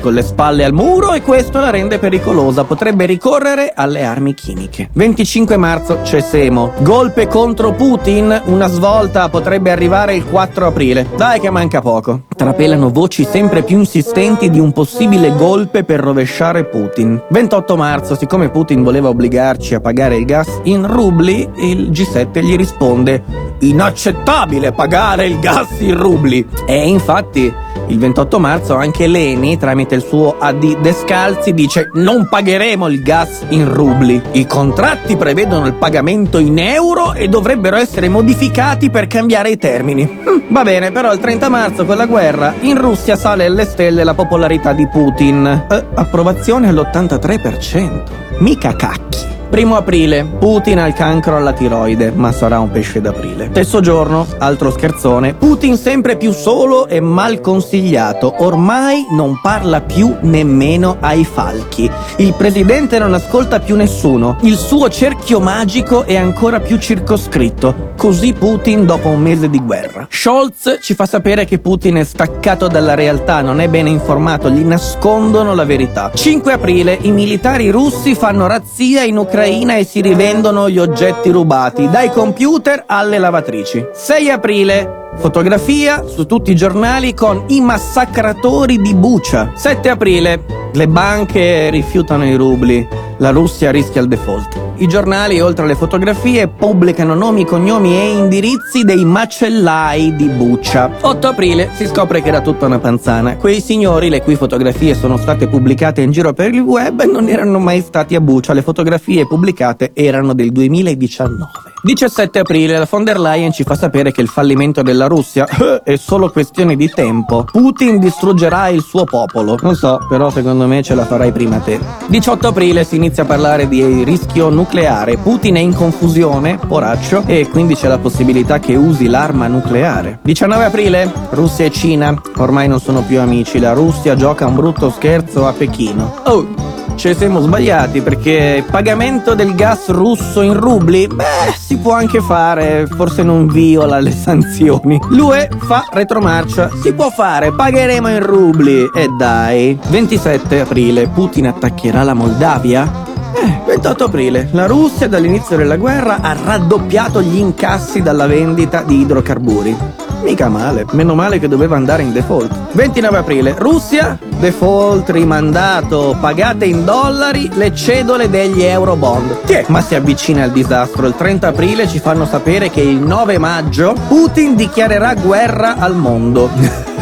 con 0.00 0.14
le 0.14 0.22
spalle 0.22 0.64
al 0.64 0.72
muro 0.72 1.12
e 1.12 1.20
questo 1.20 1.60
la 1.60 1.68
rende 1.68 1.98
pericolosa, 1.98 2.64
potrebbe 2.64 3.04
ricorrere 3.04 3.72
alle 3.74 4.02
armi 4.02 4.32
chimiche. 4.32 4.88
25 4.92 5.56
marzo 5.58 6.00
c'è 6.02 6.20
Semo. 6.20 6.72
Golpe 6.78 7.26
contro 7.26 7.72
Putin, 7.72 8.42
una 8.46 8.66
svolta 8.68 9.28
potrebbe 9.28 9.70
arrivare 9.70 10.14
il 10.14 10.24
4 10.24 10.66
aprile. 10.66 11.06
Dai 11.16 11.38
che 11.38 11.50
manca 11.50 11.82
poco. 11.82 12.22
Trapelano 12.34 12.90
voci 12.90 13.24
sempre 13.24 13.62
più 13.62 13.78
insistenti 13.78 14.48
di 14.48 14.58
un 14.58 14.72
possibile 14.72 15.34
golpe 15.36 15.84
per 15.84 16.00
rovesciare 16.00 16.64
Putin. 16.64 17.22
28 17.28 17.76
marzo, 17.76 18.16
siccome 18.16 18.48
Putin 18.48 18.82
voleva 18.82 19.10
obbligarci 19.10 19.74
a 19.74 19.80
pagare 19.80 20.16
il 20.16 20.24
gas 20.24 20.60
in 20.64 20.86
rubli, 20.86 21.46
il 21.56 21.90
G7 21.90 22.40
gli 22.42 22.56
risponde 22.56 23.51
inaccettabile 23.62 24.72
pagare 24.72 25.26
il 25.26 25.38
gas 25.38 25.80
in 25.80 25.96
rubli. 25.96 26.46
E 26.66 26.88
infatti 26.88 27.52
il 27.88 27.98
28 27.98 28.38
marzo 28.38 28.74
anche 28.74 29.06
Leni, 29.06 29.58
tramite 29.58 29.94
il 29.94 30.02
suo 30.02 30.36
AD 30.38 30.80
Descalzi, 30.80 31.52
dice 31.52 31.90
non 31.94 32.26
pagheremo 32.28 32.88
il 32.88 33.02
gas 33.02 33.44
in 33.48 33.72
rubli. 33.72 34.20
I 34.32 34.46
contratti 34.46 35.16
prevedono 35.16 35.66
il 35.66 35.74
pagamento 35.74 36.38
in 36.38 36.58
euro 36.58 37.12
e 37.12 37.28
dovrebbero 37.28 37.76
essere 37.76 38.08
modificati 38.08 38.90
per 38.90 39.06
cambiare 39.06 39.50
i 39.50 39.58
termini. 39.58 40.04
Hm, 40.04 40.42
va 40.48 40.62
bene, 40.62 40.90
però 40.90 41.12
il 41.12 41.18
30 41.18 41.48
marzo 41.48 41.84
con 41.84 41.96
la 41.96 42.06
guerra 42.06 42.54
in 42.60 42.80
Russia 42.80 43.16
sale 43.16 43.44
alle 43.44 43.64
stelle 43.64 44.04
la 44.04 44.14
popolarità 44.14 44.72
di 44.72 44.88
Putin. 44.88 45.66
Eh, 45.68 45.84
approvazione 45.94 46.68
all'83%. 46.68 48.02
Mica 48.38 48.74
cacchi. 48.74 49.41
Primo 49.52 49.76
aprile, 49.76 50.24
Putin 50.24 50.78
ha 50.78 50.86
il 50.86 50.94
cancro 50.94 51.36
alla 51.36 51.52
tiroide, 51.52 52.10
ma 52.10 52.32
sarà 52.32 52.58
un 52.58 52.70
pesce 52.70 53.02
d'aprile. 53.02 53.48
Stesso 53.50 53.80
giorno, 53.80 54.26
altro 54.38 54.70
scherzone, 54.70 55.34
Putin 55.34 55.76
sempre 55.76 56.16
più 56.16 56.32
solo 56.32 56.86
e 56.86 57.00
mal 57.00 57.42
consigliato, 57.42 58.32
ormai 58.38 59.04
non 59.10 59.38
parla 59.42 59.82
più 59.82 60.16
nemmeno 60.22 60.96
ai 61.00 61.26
falchi. 61.26 61.88
Il 62.16 62.32
presidente 62.32 62.98
non 62.98 63.12
ascolta 63.12 63.60
più 63.60 63.76
nessuno, 63.76 64.38
il 64.40 64.56
suo 64.56 64.88
cerchio 64.88 65.38
magico 65.38 66.04
è 66.04 66.16
ancora 66.16 66.58
più 66.58 66.78
circoscritto, 66.78 67.90
così 67.98 68.32
Putin 68.32 68.86
dopo 68.86 69.08
un 69.08 69.20
mese 69.20 69.50
di 69.50 69.60
guerra. 69.60 70.06
Scholz 70.08 70.78
ci 70.80 70.94
fa 70.94 71.04
sapere 71.04 71.44
che 71.44 71.58
Putin 71.58 71.96
è 71.96 72.04
staccato 72.04 72.68
dalla 72.68 72.94
realtà, 72.94 73.42
non 73.42 73.60
è 73.60 73.68
bene 73.68 73.90
informato, 73.90 74.48
gli 74.48 74.64
nascondono 74.64 75.54
la 75.54 75.66
verità. 75.66 76.10
5 76.14 76.52
aprile, 76.54 76.96
i 77.02 77.10
militari 77.10 77.68
russi 77.68 78.14
fanno 78.14 78.46
razzia 78.46 79.02
in 79.02 79.18
Ucraina 79.18 79.40
e 79.44 79.84
si 79.84 80.00
rivendono 80.00 80.68
gli 80.68 80.78
oggetti 80.78 81.30
rubati, 81.30 81.88
dai 81.90 82.10
computer 82.10 82.84
alle 82.86 83.18
lavatrici. 83.18 83.84
6 83.92 84.30
aprile, 84.30 85.00
Fotografia 85.16 86.04
su 86.06 86.26
tutti 86.26 86.52
i 86.52 86.56
giornali 86.56 87.14
con 87.14 87.44
i 87.48 87.60
massacratori 87.60 88.80
di 88.80 88.94
Bucia. 88.94 89.52
7 89.54 89.90
aprile. 89.90 90.44
Le 90.72 90.88
banche 90.88 91.68
rifiutano 91.70 92.24
i 92.24 92.34
rubli. 92.34 92.88
La 93.22 93.30
Russia 93.30 93.70
rischia 93.70 94.00
il 94.00 94.08
default. 94.08 94.58
I 94.78 94.88
giornali, 94.88 95.40
oltre 95.40 95.62
alle 95.62 95.76
fotografie, 95.76 96.48
pubblicano 96.48 97.14
nomi, 97.14 97.44
cognomi 97.44 97.96
e 97.96 98.10
indirizzi 98.10 98.82
dei 98.82 99.04
macellai 99.04 100.16
di 100.16 100.26
Buccia. 100.26 100.90
8 101.00 101.28
aprile 101.28 101.70
si 101.74 101.86
scopre 101.86 102.20
che 102.20 102.26
era 102.26 102.40
tutta 102.40 102.66
una 102.66 102.80
panzana. 102.80 103.36
Quei 103.36 103.60
signori, 103.60 104.08
le 104.08 104.22
cui 104.22 104.34
fotografie 104.34 104.96
sono 104.96 105.16
state 105.18 105.46
pubblicate 105.46 106.00
in 106.00 106.10
giro 106.10 106.32
per 106.32 106.52
il 106.52 106.62
web, 106.62 107.04
non 107.04 107.28
erano 107.28 107.60
mai 107.60 107.80
stati 107.82 108.16
a 108.16 108.20
Buccia. 108.20 108.54
Le 108.54 108.62
fotografie 108.62 109.24
pubblicate 109.24 109.92
erano 109.94 110.34
del 110.34 110.50
2019. 110.50 111.71
17 111.84 112.38
aprile 112.38 112.78
la 112.78 112.86
von 112.88 113.02
der 113.02 113.18
Leyen 113.18 113.50
ci 113.50 113.64
fa 113.64 113.74
sapere 113.74 114.12
che 114.12 114.20
il 114.20 114.28
fallimento 114.28 114.82
della 114.82 115.08
Russia 115.08 115.46
è 115.82 115.96
solo 115.96 116.30
questione 116.30 116.76
di 116.76 116.88
tempo. 116.88 117.42
Putin 117.50 117.98
distruggerà 117.98 118.68
il 118.68 118.82
suo 118.82 119.02
popolo. 119.02 119.58
Non 119.60 119.74
so, 119.74 119.98
però 120.08 120.30
secondo 120.30 120.68
me 120.68 120.84
ce 120.84 120.94
la 120.94 121.04
farai 121.04 121.32
prima 121.32 121.58
te. 121.58 121.80
18 122.06 122.46
aprile 122.46 122.84
si 122.84 122.94
inizia 122.94 123.24
a 123.24 123.26
parlare 123.26 123.66
di 123.66 124.04
rischio 124.04 124.48
nucleare. 124.48 125.16
Putin 125.16 125.56
è 125.56 125.58
in 125.58 125.74
confusione, 125.74 126.56
poraccio, 126.56 127.24
e 127.26 127.48
quindi 127.48 127.74
c'è 127.74 127.88
la 127.88 127.98
possibilità 127.98 128.60
che 128.60 128.76
usi 128.76 129.08
l'arma 129.08 129.48
nucleare. 129.48 130.20
19 130.22 130.64
aprile 130.64 131.12
Russia 131.30 131.64
e 131.64 131.72
Cina 131.72 132.14
ormai 132.36 132.68
non 132.68 132.78
sono 132.78 133.02
più 133.02 133.18
amici. 133.18 133.58
La 133.58 133.72
Russia 133.72 134.14
gioca 134.14 134.46
un 134.46 134.54
brutto 134.54 134.88
scherzo 134.88 135.48
a 135.48 135.52
Pechino. 135.52 136.20
Oh! 136.26 136.72
ci 136.96 137.14
siamo 137.14 137.40
sbagliati 137.40 138.00
perché 138.00 138.64
pagamento 138.70 139.34
del 139.34 139.54
gas 139.54 139.88
russo 139.88 140.40
in 140.42 140.54
rubli? 140.54 141.06
Beh, 141.06 141.52
si 141.72 141.78
può 141.78 141.94
anche 141.94 142.20
fare, 142.20 142.86
forse 142.86 143.22
non 143.22 143.46
viola 143.46 143.98
le 143.98 144.10
sanzioni. 144.10 145.00
L'UE 145.08 145.48
fa 145.60 145.86
retromarcia, 145.90 146.68
si 146.82 146.92
può 146.92 147.08
fare, 147.08 147.50
pagheremo 147.50 148.10
in 148.10 148.22
rubli. 148.22 148.90
E 148.94 149.08
dai, 149.16 149.78
27 149.88 150.60
aprile 150.60 151.08
Putin 151.08 151.46
attaccherà 151.46 152.02
la 152.02 152.12
Moldavia? 152.12 153.04
Eh, 153.32 153.62
28 153.64 154.04
aprile, 154.04 154.48
la 154.52 154.66
Russia 154.66 155.08
dall'inizio 155.08 155.56
della 155.56 155.78
guerra 155.78 156.18
ha 156.20 156.34
raddoppiato 156.34 157.22
gli 157.22 157.38
incassi 157.38 158.02
dalla 158.02 158.26
vendita 158.26 158.82
di 158.82 159.00
idrocarburi. 159.00 160.01
Mica 160.22 160.48
male, 160.48 160.86
meno 160.92 161.14
male 161.14 161.38
che 161.38 161.48
doveva 161.48 161.76
andare 161.76 162.02
in 162.02 162.12
default. 162.12 162.72
29 162.72 163.18
aprile, 163.18 163.54
Russia 163.58 164.18
default, 164.42 165.08
rimandato, 165.10 166.16
pagate 166.18 166.64
in 166.64 166.84
dollari 166.84 167.48
le 167.54 167.72
cedole 167.72 168.28
degli 168.28 168.62
euro 168.62 168.96
bond. 168.96 169.42
Tiè, 169.44 169.66
ma 169.68 169.80
si 169.80 169.94
avvicina 169.94 170.42
il 170.42 170.50
disastro. 170.50 171.06
Il 171.06 171.14
30 171.16 171.46
aprile 171.46 171.86
ci 171.86 172.00
fanno 172.00 172.26
sapere 172.26 172.68
che 172.68 172.80
il 172.80 172.98
9 172.98 173.38
maggio 173.38 173.94
Putin 174.08 174.56
dichiarerà 174.56 175.14
guerra 175.14 175.76
al 175.76 175.94
mondo. 175.94 176.50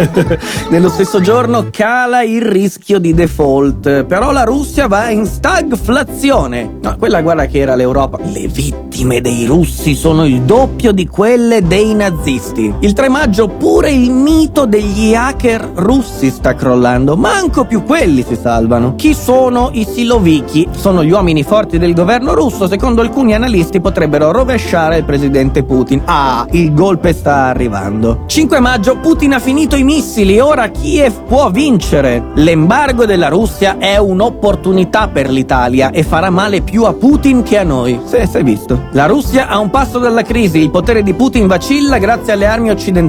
Nello 0.69 0.89
stesso 0.91 1.21
giorno 1.21 1.69
cala 1.71 2.23
il 2.23 2.43
rischio 2.43 2.99
di 2.99 3.15
default, 3.15 4.05
però 4.05 4.33
la 4.33 4.45
Russia 4.45 4.87
va 4.87 5.09
in 5.09 5.25
stagflazione. 5.25 6.79
No, 6.83 6.97
quella 6.99 7.23
guerra 7.23 7.47
che 7.47 7.59
era 7.59 7.75
l'Europa. 7.75 8.19
Le 8.23 8.49
vittime 8.49 9.23
dei 9.23 9.47
russi 9.47 9.95
sono 9.95 10.27
il 10.27 10.43
doppio 10.43 10.93
di 10.93 11.07
quelle 11.07 11.62
dei 11.62 11.95
nazisti. 11.95 12.75
Il 12.81 12.93
3 12.93 13.09
maggio 13.11 13.49
pure 13.49 13.90
il 13.90 14.11
mito 14.11 14.64
degli 14.64 15.14
hacker 15.14 15.73
russi 15.75 16.31
sta 16.31 16.55
crollando, 16.55 17.17
manco 17.17 17.64
più 17.64 17.83
quelli 17.83 18.25
si 18.26 18.37
salvano. 18.40 18.95
Chi 18.95 19.12
sono 19.12 19.71
i 19.73 19.85
siloviki? 19.85 20.69
Sono 20.71 21.05
gli 21.05 21.11
uomini 21.11 21.43
forti 21.43 21.79
del 21.79 21.93
governo 21.93 22.33
russo, 22.35 22.69
secondo 22.69 23.02
alcuni 23.02 23.35
analisti 23.35 23.81
potrebbero 23.81 24.31
rovesciare 24.31 24.99
il 24.99 25.05
presidente 25.05 25.64
Putin. 25.64 26.02
Ah, 26.05 26.47
il 26.52 26.73
golpe 26.73 27.12
sta 27.12 27.47
arrivando. 27.47 28.23
5 28.26 28.61
maggio 28.61 28.97
Putin 28.99 29.35
ha 29.35 29.40
finito 29.40 29.76
i 29.76 29.83
missili, 29.83 30.38
ora 30.38 30.69
Kiev 30.69 31.25
può 31.26 31.50
vincere. 31.50 32.23
L'embargo 32.35 33.05
della 33.05 33.29
Russia 33.29 33.79
è 33.79 33.97
un'opportunità 33.97 35.09
per 35.09 35.29
l'Italia 35.29 35.90
e 35.90 36.05
farà 36.05 36.31
male 36.31 36.61
più 36.61 36.85
a 36.85 36.93
Putin 36.93 37.43
che 37.43 37.59
a 37.59 37.64
noi. 37.64 38.00
Se 38.05 38.19
è 38.31 38.43
visto. 38.45 38.88
La 38.93 39.07
Russia 39.07 39.49
ha 39.49 39.59
un 39.59 39.71
passo 39.71 39.99
dalla 39.99 40.23
crisi, 40.23 40.59
il 40.59 40.71
potere 40.71 41.02
di 41.02 41.14
Putin 41.14 41.49
vacilla 41.49 41.99
grazie 41.99 42.35
alle 42.35 42.47
armi 42.47 42.71
occidentali. 42.71 43.00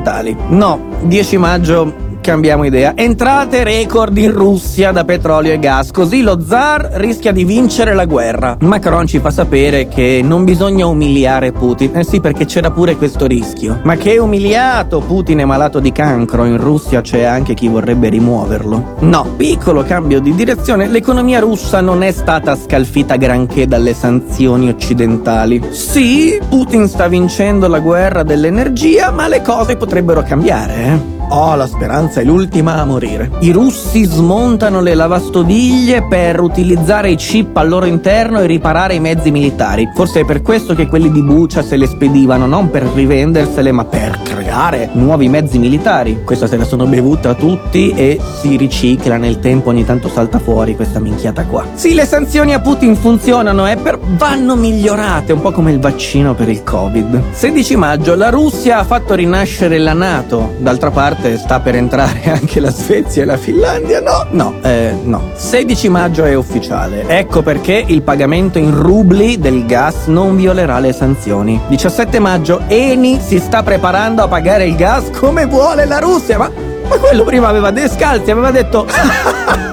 No, 0.50 0.79
10 1.03 1.38
maggio 1.38 2.11
cambiamo 2.22 2.63
idea. 2.63 2.94
Entrate 2.96 3.63
record 3.63 4.18
in 4.18 4.32
Russia 4.32 4.92
da 4.92 5.04
petrolio 5.04 5.51
e 5.51 5.60
gas, 5.60 5.92
così 5.92 6.22
lo 6.22 6.40
zar 6.42 6.90
rischia 6.94 7.32
di 7.32 7.44
vincere 7.44 7.94
la 7.94 8.06
guerra. 8.06 8.56
Macron 8.62 9.08
ci 9.08 9.20
fa 9.20 9.32
sapere 9.32 9.88
che 9.88 10.22
non 10.24 10.46
bisogna 10.46 10.86
umiliare 10.86 11.51
Putin. 11.51 11.98
Eh 11.98 12.04
sì, 12.04 12.22
perché 12.22 12.46
c'era 12.46 12.72
pure 12.72 12.96
questo 12.96 13.25
rischio. 13.25 13.80
Ma 13.84 13.96
che 13.96 14.18
umiliato! 14.18 15.00
Putin 15.00 15.40
è 15.40 15.46
malato 15.46 15.80
di 15.80 15.92
cancro, 15.92 16.46
in 16.46 16.58
Russia 16.58 17.01
c'è 17.01 17.24
anche 17.24 17.54
chi 17.54 17.68
vorrebbe 17.68 18.10
rimuoverlo. 18.10 18.96
No, 19.00 19.34
piccolo 19.36 19.84
cambio 19.84 20.22
di 20.22 20.34
direzione, 20.36 20.88
l'economia 20.88 21.40
russa 21.40 21.82
non 21.82 22.04
è 22.04 22.12
stata 22.12 22.56
scalfita 22.56 23.16
granché 23.16 23.68
dalle 23.68 23.94
sanzioni 23.94 24.70
occidentali. 24.70 25.62
Sì, 25.72 26.40
Putin 26.48 26.88
sta 26.88 27.08
vincendo 27.08 27.68
la 27.68 27.80
guerra 27.80 28.24
dell'energia, 28.24 29.12
ma 29.12 29.28
le 29.28 29.42
cose 29.42 29.75
potrebbero 29.75 30.22
cambiare, 30.22 30.75
eh. 30.84 31.21
Oh, 31.34 31.56
la 31.56 31.66
speranza 31.66 32.20
è 32.20 32.26
l'ultima 32.26 32.76
a 32.76 32.84
morire. 32.84 33.32
I 33.40 33.54
russi 33.54 34.04
smontano 34.04 34.82
le 34.82 34.94
lavastoviglie 34.94 36.06
per 36.06 36.42
utilizzare 36.42 37.10
i 37.10 37.16
chip 37.16 37.56
al 37.56 37.70
loro 37.70 37.86
interno 37.86 38.42
e 38.42 38.48
riparare 38.48 38.96
i 38.96 39.00
mezzi 39.00 39.32
militari. 39.32 39.90
Forse 39.96 40.20
è 40.20 40.26
per 40.26 40.42
questo 40.42 40.76
che 40.76 40.88
quelli 40.88 41.10
di 41.10 41.24
Bucia 41.24 41.62
se 41.62 41.78
le 41.78 41.88
spedivano, 41.88 42.48
non 42.48 42.70
per 42.70 42.84
rivendersele, 42.84 43.72
ma 43.72 43.86
per 43.86 44.20
creare 44.24 44.90
nuovi 44.92 45.30
mezzi 45.30 45.58
militari. 45.58 46.22
Questa 46.26 46.48
se 46.48 46.58
la 46.58 46.66
sono 46.66 46.86
bevuta 46.86 47.34
tutti 47.34 47.92
e 47.92 48.20
si 48.42 48.58
ricicla 48.58 49.16
nel 49.16 49.40
tempo, 49.40 49.70
ogni 49.70 49.86
tanto 49.86 50.10
salta 50.10 50.38
fuori 50.38 50.76
questa 50.76 51.00
minchiata 51.00 51.46
qua. 51.46 51.64
Sì, 51.76 51.94
le 51.94 52.06
sanzioni 52.06 52.54
a 52.54 52.60
Putin 52.60 52.94
funzionano, 52.98 53.70
eh, 53.70 53.78
però 53.78 53.98
vanno 54.18 54.58
migliorate, 54.58 55.32
un 55.32 55.40
po' 55.40 55.52
come 55.52 55.72
il 55.72 55.80
vaccino 55.80 56.34
per 56.34 56.50
il 56.50 56.62
Covid. 56.62 57.22
16 57.32 57.78
maggio, 57.78 58.16
la 58.16 58.30
Russia 58.30 58.80
ha 58.80 58.84
fatto 58.84 59.14
rinascere 59.14 59.78
la 59.78 59.94
NATO. 59.94 60.56
D'altra 60.58 60.92
parte 60.92 61.20
parte 61.22 61.38
sta 61.38 61.60
per 61.60 61.75
entrare 61.75 62.24
anche 62.32 62.60
la 62.60 62.72
Svezia 62.72 63.22
e 63.22 63.25
la 63.25 63.38
Finlandia? 63.38 64.01
No, 64.01 64.25
no, 64.32 64.56
eh, 64.63 64.96
no. 65.04 65.32
16 65.36 65.90
maggio 65.90 66.25
è 66.25 66.34
ufficiale. 66.34 67.06
Ecco 67.08 67.44
perché 67.44 67.84
il 67.86 68.01
pagamento 68.01 68.58
in 68.58 68.75
rubli 68.75 69.38
del 69.38 69.66
gas 69.66 70.08
non 70.08 70.36
violerà 70.36 70.80
le 70.80 70.94
sanzioni. 70.94 71.60
17 71.68 72.20
maggio 72.20 72.62
Eni 72.68 73.20
si 73.20 73.40
sta 73.40 73.62
preparando 73.62 74.24
a 74.24 74.28
pagare 74.28 74.66
il 74.66 74.75
gas 74.75 75.10
come 75.12 75.46
vuole 75.46 75.86
la 75.86 76.00
Russia, 76.00 76.38
ma, 76.38 76.50
ma 76.91 76.98
quello 76.98 77.24
prima 77.24 77.48
aveva 77.48 77.71
descalzi, 77.71 78.31
aveva 78.31 78.51
detto 78.51 78.86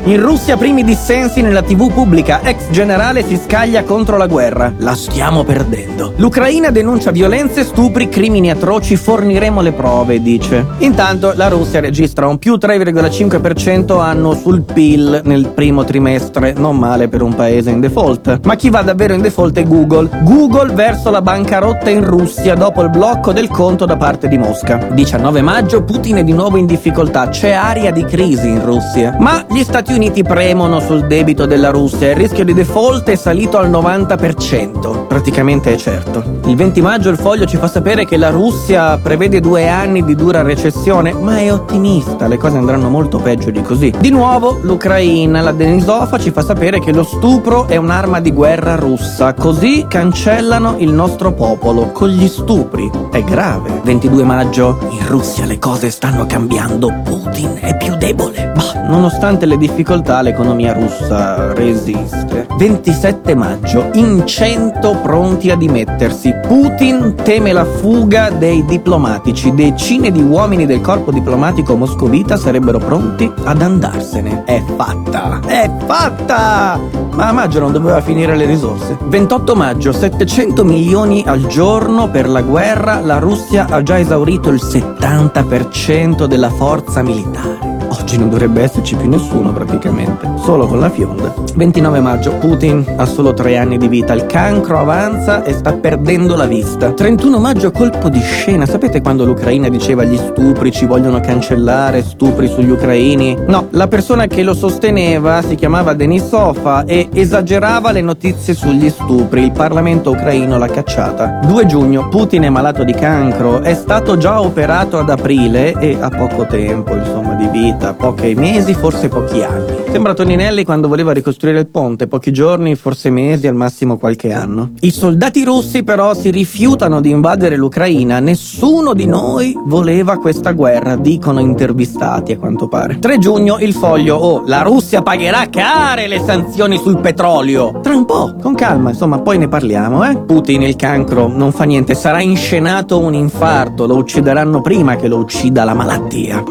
In 0.08 0.22
Russia 0.22 0.56
primi 0.56 0.84
dissensi 0.84 1.42
nella 1.42 1.60
TV 1.60 1.92
pubblica, 1.92 2.40
ex 2.42 2.70
generale 2.70 3.22
si 3.22 3.36
scaglia 3.36 3.82
contro 3.82 4.16
la 4.16 4.26
guerra. 4.26 4.72
La 4.78 4.94
stiamo 4.94 5.44
perdendo. 5.44 6.14
L'Ucraina 6.16 6.70
denuncia 6.70 7.10
violenze, 7.10 7.62
stupri, 7.62 8.08
crimini 8.08 8.50
atroci, 8.50 8.96
forniremo 8.96 9.60
le 9.60 9.72
prove, 9.72 10.22
dice. 10.22 10.64
Intanto 10.78 11.34
la 11.36 11.48
Russia 11.48 11.80
registra 11.80 12.26
un 12.26 12.38
più 12.38 12.54
3,5% 12.54 14.00
anno 14.00 14.32
sul 14.32 14.62
PIL 14.62 15.20
nel 15.24 15.48
primo 15.48 15.84
trimestre, 15.84 16.54
non 16.56 16.78
male 16.78 17.08
per 17.08 17.20
un 17.20 17.34
paese 17.34 17.68
in 17.68 17.80
default. 17.80 18.40
Ma 18.44 18.54
chi 18.54 18.70
va 18.70 18.80
davvero 18.80 19.12
in 19.12 19.20
default 19.20 19.58
è 19.58 19.64
Google. 19.64 20.08
Google 20.22 20.72
verso 20.72 21.10
la 21.10 21.20
bancarotta 21.20 21.90
in 21.90 22.02
Russia 22.02 22.54
dopo 22.54 22.80
il 22.80 22.88
blocco 22.88 23.34
del 23.34 23.48
conto 23.48 23.84
da 23.84 23.98
parte 23.98 24.26
di 24.28 24.38
Mosca. 24.38 24.88
19 24.90 25.42
maggio 25.42 25.82
Putin 25.82 26.16
è 26.16 26.24
di 26.24 26.32
nuovo 26.32 26.56
in 26.56 26.64
difficoltà, 26.64 27.07
c'è 27.10 27.50
aria 27.52 27.90
di 27.90 28.04
crisi 28.04 28.48
in 28.48 28.64
Russia. 28.64 29.16
Ma 29.18 29.44
gli 29.48 29.62
Stati 29.62 29.92
Uniti 29.92 30.22
premono 30.22 30.80
sul 30.80 31.06
debito 31.06 31.46
della 31.46 31.70
Russia, 31.70 32.10
il 32.10 32.16
rischio 32.16 32.44
di 32.44 32.54
default 32.54 33.10
è 33.10 33.16
salito 33.16 33.58
al 33.58 33.70
90%, 33.70 35.06
praticamente 35.06 35.72
è 35.72 35.76
certo. 35.76 36.22
Il 36.46 36.56
20 36.56 36.80
maggio 36.80 37.10
il 37.10 37.18
foglio 37.18 37.44
ci 37.46 37.56
fa 37.56 37.68
sapere 37.68 38.04
che 38.04 38.16
la 38.16 38.30
Russia 38.30 38.98
prevede 38.98 39.40
due 39.40 39.68
anni 39.68 40.04
di 40.04 40.14
dura 40.14 40.42
recessione, 40.42 41.12
ma 41.12 41.38
è 41.38 41.52
ottimista, 41.52 42.26
le 42.26 42.36
cose 42.36 42.56
andranno 42.56 42.88
molto 42.88 43.18
peggio 43.18 43.50
di 43.50 43.62
così. 43.62 43.92
Di 43.98 44.10
nuovo 44.10 44.58
l'Ucraina, 44.62 45.40
la 45.40 45.52
Denisova 45.52 46.18
ci 46.18 46.30
fa 46.30 46.42
sapere 46.42 46.80
che 46.80 46.92
lo 46.92 47.02
stupro 47.02 47.66
è 47.66 47.76
un'arma 47.76 48.20
di 48.20 48.32
guerra 48.32 48.76
russa, 48.76 49.34
così 49.34 49.86
cancellano 49.88 50.76
il 50.78 50.92
nostro 50.92 51.32
popolo 51.32 51.90
con 51.92 52.08
gli 52.08 52.28
stupri. 52.28 52.90
È 53.10 53.22
grave. 53.22 53.80
22 53.82 54.22
maggio, 54.22 54.78
in 54.90 55.06
Russia 55.06 55.44
le 55.44 55.58
cose 55.58 55.90
stanno 55.90 56.26
cambiando, 56.26 56.87
Putin 57.04 57.58
è 57.60 57.76
più 57.76 57.96
debole. 57.96 58.52
Ma 58.54 58.88
nonostante 58.88 59.46
le 59.46 59.56
difficoltà 59.56 60.20
l'economia 60.22 60.72
russa 60.72 61.52
resiste. 61.52 62.46
27 62.56 63.34
maggio, 63.34 63.90
in 63.94 64.26
100 64.26 64.98
pronti 65.02 65.50
a 65.50 65.56
dimettersi. 65.56 66.34
Putin 66.46 67.14
teme 67.22 67.52
la 67.52 67.64
fuga 67.64 68.30
dei 68.30 68.64
diplomatici. 68.64 69.54
Decine 69.54 70.10
di 70.10 70.22
uomini 70.22 70.66
del 70.66 70.80
corpo 70.80 71.10
diplomatico 71.10 71.76
moscovita 71.76 72.36
sarebbero 72.36 72.78
pronti 72.78 73.30
ad 73.44 73.62
andarsene. 73.62 74.44
È 74.44 74.62
fatta! 74.76 75.40
È 75.46 75.70
fatta! 75.86 76.80
Ma 77.18 77.28
a 77.28 77.32
maggio 77.32 77.58
non 77.58 77.72
doveva 77.72 78.00
finire 78.00 78.36
le 78.36 78.46
risorse. 78.46 78.96
28 79.02 79.56
maggio, 79.56 79.90
700 79.90 80.64
milioni 80.64 81.24
al 81.26 81.46
giorno 81.46 82.08
per 82.08 82.28
la 82.28 82.42
guerra. 82.42 83.00
La 83.00 83.18
Russia 83.18 83.66
ha 83.68 83.82
già 83.82 83.98
esaurito 83.98 84.50
il 84.50 84.60
70% 84.62 86.26
della 86.26 86.50
forza 86.50 86.77
militare. 87.02 87.67
Oggi 87.90 88.18
non 88.18 88.28
dovrebbe 88.28 88.62
esserci 88.62 88.96
più 88.96 89.08
nessuno 89.08 89.52
praticamente, 89.52 90.28
solo 90.42 90.66
con 90.66 90.78
la 90.78 90.90
fionda. 90.90 91.32
29 91.54 92.00
maggio, 92.00 92.32
Putin 92.34 92.84
ha 92.96 93.06
solo 93.06 93.32
tre 93.32 93.56
anni 93.56 93.78
di 93.78 93.88
vita, 93.88 94.12
il 94.12 94.26
cancro 94.26 94.78
avanza 94.78 95.42
e 95.42 95.54
sta 95.54 95.72
perdendo 95.72 96.36
la 96.36 96.44
vista. 96.44 96.92
31 96.92 97.38
maggio, 97.38 97.70
colpo 97.70 98.08
di 98.08 98.20
scena, 98.20 98.66
sapete 98.66 99.00
quando 99.00 99.24
l'Ucraina 99.24 99.68
diceva 99.68 100.04
gli 100.04 100.16
stupri 100.16 100.70
ci 100.70 100.84
vogliono 100.84 101.20
cancellare, 101.20 102.02
stupri 102.02 102.48
sugli 102.48 102.70
ucraini? 102.70 103.36
No, 103.46 103.68
la 103.70 103.88
persona 103.88 104.26
che 104.26 104.42
lo 104.42 104.54
sosteneva 104.54 105.40
si 105.42 105.54
chiamava 105.54 105.94
Denisova 105.94 106.84
e 106.84 107.08
esagerava 107.12 107.90
le 107.90 108.02
notizie 108.02 108.54
sugli 108.54 108.90
stupri, 108.90 109.44
il 109.44 109.52
Parlamento 109.52 110.10
ucraino 110.10 110.58
l'ha 110.58 110.68
cacciata. 110.68 111.40
2 111.46 111.66
giugno, 111.66 112.08
Putin 112.08 112.42
è 112.42 112.48
malato 112.50 112.84
di 112.84 112.92
cancro, 112.92 113.60
è 113.60 113.74
stato 113.74 114.18
già 114.18 114.40
operato 114.40 114.98
ad 114.98 115.08
aprile 115.08 115.72
e 115.78 115.96
ha 115.98 116.10
poco 116.10 116.46
tempo, 116.46 116.94
insomma, 116.94 117.34
di 117.34 117.48
vita 117.48 117.76
vita, 117.78 117.94
pochi 117.94 118.34
mesi, 118.34 118.74
forse 118.74 119.08
pochi 119.08 119.42
anni. 119.42 119.76
Sembra 119.90 120.12
Toninelli 120.12 120.64
quando 120.64 120.88
voleva 120.88 121.12
ricostruire 121.12 121.60
il 121.60 121.68
ponte, 121.68 122.08
pochi 122.08 122.32
giorni, 122.32 122.74
forse 122.74 123.08
mesi, 123.08 123.46
al 123.46 123.54
massimo 123.54 123.96
qualche 123.96 124.32
anno. 124.32 124.72
I 124.80 124.90
soldati 124.90 125.44
russi 125.44 125.84
però 125.84 126.12
si 126.12 126.30
rifiutano 126.30 127.00
di 127.00 127.10
invadere 127.10 127.56
l'Ucraina, 127.56 128.18
nessuno 128.18 128.92
di 128.92 129.06
noi 129.06 129.56
voleva 129.66 130.18
questa 130.18 130.52
guerra, 130.52 130.96
dicono 130.96 131.38
intervistati 131.40 132.32
a 132.32 132.38
quanto 132.38 132.68
pare. 132.68 132.98
3 132.98 133.18
giugno 133.18 133.58
il 133.60 133.72
foglio, 133.72 134.16
oh, 134.16 134.42
la 134.46 134.62
Russia 134.62 135.00
pagherà 135.02 135.46
care 135.48 136.08
le 136.08 136.20
sanzioni 136.24 136.76
sul 136.78 136.98
petrolio. 136.98 137.78
Tra 137.80 137.94
un 137.94 138.04
po', 138.04 138.34
con 138.40 138.54
calma, 138.54 138.90
insomma, 138.90 139.20
poi 139.20 139.38
ne 139.38 139.48
parliamo, 139.48 140.04
eh. 140.04 140.16
Putin 140.18 140.62
il 140.62 140.76
cancro 140.76 141.28
non 141.28 141.52
fa 141.52 141.64
niente, 141.64 141.94
sarà 141.94 142.20
inscenato 142.20 142.98
un 142.98 143.14
infarto, 143.14 143.86
lo 143.86 143.96
uccideranno 143.96 144.60
prima 144.60 144.96
che 144.96 145.08
lo 145.08 145.18
uccida 145.18 145.64
la 145.64 145.74
malattia. 145.74 146.42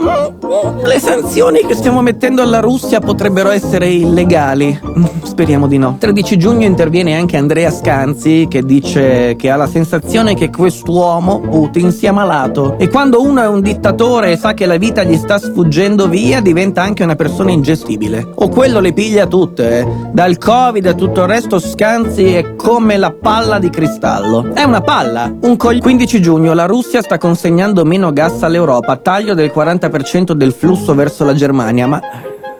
Le 0.83 0.99
sanzioni 0.99 1.16
sanzioni 1.19 1.65
che 1.65 1.73
stiamo 1.73 2.01
mettendo 2.01 2.43
alla 2.43 2.59
Russia 2.59 2.99
potrebbero 2.99 3.49
essere 3.49 3.87
illegali. 3.87 4.79
Speriamo 5.23 5.67
di 5.67 5.79
no. 5.79 5.97
13 5.99 6.37
giugno 6.37 6.65
interviene 6.65 7.17
anche 7.17 7.37
Andrea 7.37 7.71
Scanzi 7.71 8.45
che 8.47 8.63
dice 8.63 9.35
che 9.35 9.49
ha 9.49 9.55
la 9.55 9.67
sensazione 9.67 10.35
che 10.35 10.51
quest'uomo, 10.51 11.39
Putin, 11.39 11.91
sia 11.91 12.11
malato. 12.11 12.77
E 12.77 12.87
quando 12.89 13.21
uno 13.23 13.41
è 13.41 13.47
un 13.47 13.61
dittatore 13.61 14.31
e 14.31 14.37
sa 14.37 14.53
che 14.53 14.67
la 14.67 14.77
vita 14.77 15.03
gli 15.03 15.17
sta 15.17 15.39
sfuggendo 15.39 16.07
via, 16.07 16.39
diventa 16.39 16.83
anche 16.83 17.03
una 17.03 17.15
persona 17.15 17.51
ingestibile. 17.51 18.33
O 18.35 18.49
quello 18.49 18.79
le 18.79 18.93
piglia 18.93 19.25
tutte, 19.25 19.79
eh. 19.79 19.87
Dal 20.11 20.37
Covid 20.37 20.85
a 20.85 20.93
tutto 20.93 21.21
il 21.21 21.27
resto, 21.27 21.57
Scanzi 21.57 22.33
è 22.33 22.55
come 22.55 22.97
la 22.97 23.11
palla 23.11 23.57
di 23.57 23.69
cristallo. 23.69 24.53
È 24.53 24.63
una 24.63 24.81
palla, 24.81 25.33
un 25.41 25.55
coglione. 25.55 25.85
15 25.87 26.21
giugno 26.21 26.53
la 26.53 26.65
Russia 26.65 27.01
sta 27.01 27.17
consegnando 27.17 27.85
meno 27.85 28.11
gas 28.11 28.43
all'Europa, 28.43 28.97
taglio 28.97 29.33
del 29.33 29.51
40% 29.53 30.31
del 30.31 30.51
flusso 30.51 30.93
verso 30.93 31.06
la 31.25 31.35
Germania, 31.35 31.87
ma 31.87 32.01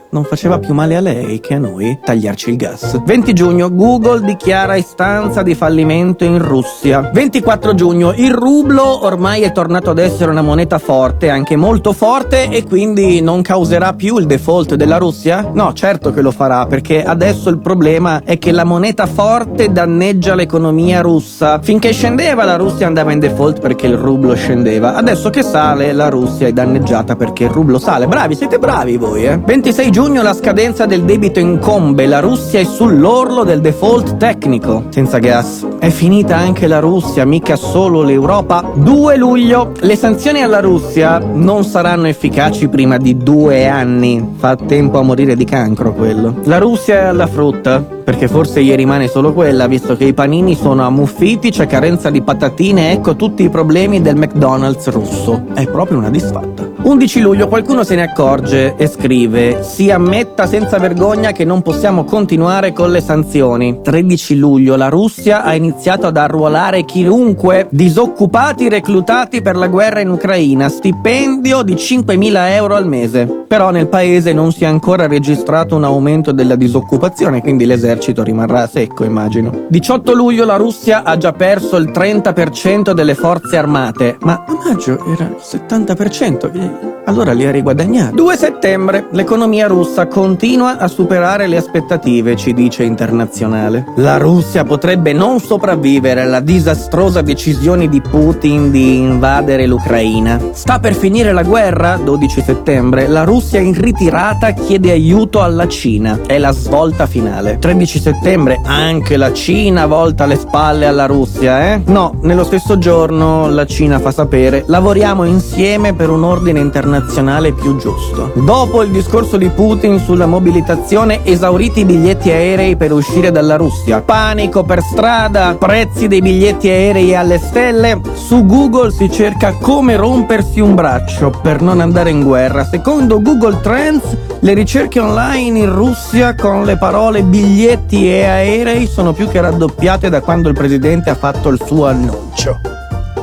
non 0.10 0.24
faceva 0.24 0.60
più 0.60 0.74
male 0.74 0.96
a 0.96 1.02
lei 1.02 1.40
che 1.40 1.54
a 1.54 1.60
noi 1.60 2.00
tagliarci 2.04 2.50
il 2.50 2.56
gas. 2.56 3.02
20 3.04 3.34
giugno, 3.34 3.74
Google 3.74 4.22
dichiara 4.22 4.76
istanza 4.76 5.44
di 5.44 5.56
fallimento 5.56 6.24
in 6.24 6.40
Russia. 6.42 7.10
24 7.14 7.74
giugno, 7.74 8.14
il 8.16 8.34
rublo 8.34 9.06
ormai 9.06 9.42
è 9.42 9.52
tornato 9.52 9.92
ad 9.92 10.00
essere 10.00 10.32
una 10.32 10.42
moneta 10.42 10.80
forte, 10.80 11.30
anche 11.30 11.56
molto 11.56 11.94
forte, 11.94 12.50
e 12.50 12.64
quindi 12.64 13.22
non 13.22 13.42
causerà 13.42 13.94
più 13.94 14.18
il 14.18 14.26
default 14.26 14.76
della 14.76 14.98
Russia? 14.98 15.50
No, 15.54 15.74
certo 15.74 16.12
che 16.12 16.22
lo 16.22 16.32
farà, 16.32 16.66
perché 16.66 17.04
adesso 17.04 17.50
il 17.50 17.60
problema 17.60 18.22
è 18.24 18.38
che 18.38 18.52
la 18.52 18.64
moneta 18.64 19.06
forte 19.06 19.72
danneggia 19.72 20.36
l'economia 20.36 21.02
russa. 21.02 21.60
Finché 21.62 21.92
scendeva 21.92 22.44
la 22.44 22.56
Russia 22.56 22.88
andava 22.88 23.12
in 23.12 23.20
default 23.20 23.60
perché 23.60 23.88
il 23.88 23.98
rublo 23.98 24.34
scendeva. 24.36 24.96
Adesso 24.96 25.30
che 25.30 25.44
sale 25.44 25.94
la 25.94 26.10
Russia 26.10 26.48
è 26.48 26.54
danneggiata 26.54 27.16
perché 27.16 27.44
il 27.46 27.50
rublo 27.50 27.80
sale. 27.80 28.08
Bravi, 28.08 28.36
siete 28.36 28.58
bravi 28.58 28.98
voi, 28.98 29.26
eh? 29.26 29.38
26 29.38 29.92
giugno 29.98 30.22
la 30.22 30.36
scadenza 30.36 30.86
del 30.86 31.06
debito 31.06 31.40
incombe, 31.40 32.06
la 32.06 32.20
Russia 32.20 32.60
è 32.60 32.64
sull'orlo 32.64 33.44
del 33.44 33.62
default 33.62 34.18
tecnico. 34.18 34.84
Senza 34.90 35.18
gas. 35.18 35.66
È 35.80 35.90
finita 35.90 36.36
anche 36.36 36.68
la 36.68 36.78
Russia, 36.78 37.26
mica 37.26 37.56
solo 37.56 38.04
l'Europa. 38.04 38.64
2 38.76 39.18
luglio. 39.18 39.72
Le 39.80 39.96
sanzioni 39.96 40.44
alla 40.44 40.60
Russia 40.60 41.18
non 41.18 41.64
saranno 41.64 42.06
efficaci 42.06 42.68
prima 42.68 42.98
di 42.98 43.18
due 43.18 43.68
anni. 43.68 44.36
Fa 44.38 44.56
tempo 44.56 45.00
a 45.00 45.02
morire 45.02 45.36
di 45.36 45.46
cancro 45.46 45.92
quello. 45.96 46.42
La 46.44 46.60
Russia 46.60 46.94
è 46.94 47.06
alla 47.06 47.26
frutta, 47.26 47.80
perché 47.82 48.28
forse 48.28 48.64
gli 48.64 48.76
rimane 48.76 49.08
solo 49.08 49.34
quella, 49.34 49.66
visto 49.66 49.98
che 49.98 50.06
i 50.06 50.14
panini 50.14 50.54
sono 50.54 50.86
ammuffiti, 50.86 51.50
c'è 51.50 51.66
carenza 51.66 52.12
di 52.12 52.22
patatine, 52.22 52.92
ecco 52.92 53.16
tutti 53.16 53.42
i 53.42 53.50
problemi 53.50 54.00
del 54.00 54.16
McDonald's 54.16 54.88
russo. 54.90 55.46
È 55.56 55.66
proprio 55.66 55.98
una 55.98 56.12
disfatta. 56.12 56.77
11 56.88 57.20
luglio 57.20 57.50
qualcuno 57.50 57.84
se 57.84 57.96
ne 57.96 58.04
accorge 58.04 58.76
e 58.78 58.88
scrive 58.88 59.62
si 59.62 59.92
ammetta 59.92 60.48
senza 60.48 60.78
vergogna 60.78 61.34
che 61.34 61.44
non 61.44 61.62
possiamo 61.62 62.06
continuare 62.06 62.72
con 62.72 62.92
le 62.92 63.02
sanzioni. 63.02 63.82
13 63.84 64.38
luglio 64.38 64.78
la 64.78 64.88
Russia 64.88 65.44
ha 65.44 65.54
iniziato 65.54 66.08
ad 66.08 66.16
arruolare 66.16 66.86
chiunque, 66.86 67.68
disoccupati 67.72 68.70
reclutati 68.70 69.42
per 69.42 69.58
la 69.58 69.68
guerra 69.68 70.00
in 70.00 70.12
Ucraina, 70.12 70.70
stipendio 70.70 71.62
di 71.62 71.74
5.000 71.74 72.52
euro 72.52 72.76
al 72.76 72.88
mese. 72.88 73.44
Però 73.48 73.70
nel 73.70 73.88
paese 73.88 74.32
non 74.32 74.54
si 74.54 74.64
è 74.64 74.68
ancora 74.68 75.08
registrato 75.08 75.76
un 75.76 75.84
aumento 75.84 76.32
della 76.32 76.56
disoccupazione, 76.56 77.42
quindi 77.42 77.66
l'esercito 77.66 78.24
rimarrà 78.24 78.66
secco, 78.66 79.04
immagino. 79.04 79.66
18 79.68 80.14
luglio 80.14 80.46
la 80.46 80.56
Russia 80.56 81.04
ha 81.04 81.18
già 81.18 81.34
perso 81.34 81.76
il 81.76 81.90
30% 81.90 82.92
delle 82.92 83.16
forze 83.16 83.58
armate, 83.58 84.18
ma 84.22 84.46
a 84.48 84.54
maggio 84.66 85.04
era 85.06 85.26
il 85.26 85.38
70%. 85.42 86.77
Allora 87.06 87.32
li 87.32 87.46
ha 87.46 87.52
riguadagnati. 87.52 88.16
2 88.16 88.36
settembre. 88.36 89.08
L'economia 89.12 89.68
russa 89.68 90.08
continua 90.08 90.78
a 90.78 90.88
superare 90.88 91.48
le 91.48 91.58
aspettative, 91.58 92.36
ci 92.36 92.54
dice 92.54 92.84
Internazionale. 92.84 93.86
La 93.96 94.18
Russia 94.18 94.66
potrebbe 94.66 95.14
non 95.14 95.40
sopravvivere 95.40 96.22
alla 96.22 96.42
disastrosa 96.42 97.22
decisione 97.22 97.88
di 97.88 98.02
Putin 98.02 98.72
di 98.72 98.98
invadere 98.98 99.66
l'Ucraina. 99.66 100.40
Sta 100.52 100.80
per 100.80 100.96
finire 100.96 101.32
la 101.32 101.44
guerra? 101.44 101.98
12 101.98 102.42
settembre. 102.42 103.08
La 103.08 103.24
Russia 103.24 103.60
in 103.60 103.74
ritirata 103.74 104.52
chiede 104.52 104.92
aiuto 104.92 105.42
alla 105.42 105.68
Cina. 105.68 106.20
È 106.26 106.38
la 106.38 106.52
svolta 106.52 107.06
finale. 107.08 107.58
13 107.58 108.00
settembre. 108.00 108.60
Anche 108.66 109.16
la 109.16 109.32
Cina 109.32 109.86
volta 109.86 110.26
le 110.26 110.36
spalle 110.36 110.86
alla 110.86 111.06
Russia, 111.06 111.72
eh? 111.72 111.82
No, 111.86 112.18
nello 112.22 112.44
stesso 112.44 112.78
giorno 112.78 113.50
la 113.50 113.66
Cina 113.66 114.00
fa 114.00 114.12
sapere 114.12 114.66
lavoriamo 114.68 115.24
insieme 115.24 115.94
per 115.94 116.10
un 116.10 116.24
ordine 116.24 116.60
internazionale 116.68 117.54
più 117.54 117.78
giusto. 117.78 118.32
Dopo 118.36 118.84
il 118.84 118.92
discorso 118.92 119.38
di 119.38 119.50
Putin 119.50 120.00
sulla 120.00 120.26
mobilitazione, 120.26 121.22
esauriti 121.24 121.80
i 121.80 121.86
biglietti 121.86 122.30
aerei 122.30 122.76
per 122.76 122.92
uscire 122.92 123.32
dalla 123.32 123.56
Russia, 123.56 124.02
panico 124.02 124.64
per 124.64 124.82
strada, 124.82 125.56
prezzi 125.58 126.08
dei 126.08 126.22
biglietti 126.22 126.68
aerei 126.68 127.16
alle 127.16 127.40
stelle, 127.40 128.00
su 128.14 128.46
Google 128.46 128.92
si 128.92 129.10
cerca 129.10 129.54
come 129.54 129.96
rompersi 129.96 130.60
un 130.60 130.76
braccio 130.76 131.32
per 131.42 131.62
non 131.62 131.80
andare 131.80 132.10
in 132.10 132.22
guerra. 132.22 132.66
Secondo 132.66 133.22
Google 133.22 133.62
Trends, 133.62 134.16
le 134.40 134.54
ricerche 134.54 135.00
online 135.00 135.60
in 135.60 135.74
Russia 135.74 136.36
con 136.36 136.66
le 136.66 136.78
parole 136.78 137.24
biglietti 137.24 138.10
e 138.12 138.26
aerei 138.26 138.86
sono 138.88 139.14
più 139.14 139.28
che 139.30 139.42
raddoppiate 139.42 140.10
da 140.10 140.22
quando 140.22 140.50
il 140.50 140.54
presidente 140.54 141.10
ha 141.10 141.16
fatto 141.16 141.50
il 141.50 141.62
suo 141.66 141.88
annuncio. 141.88 142.60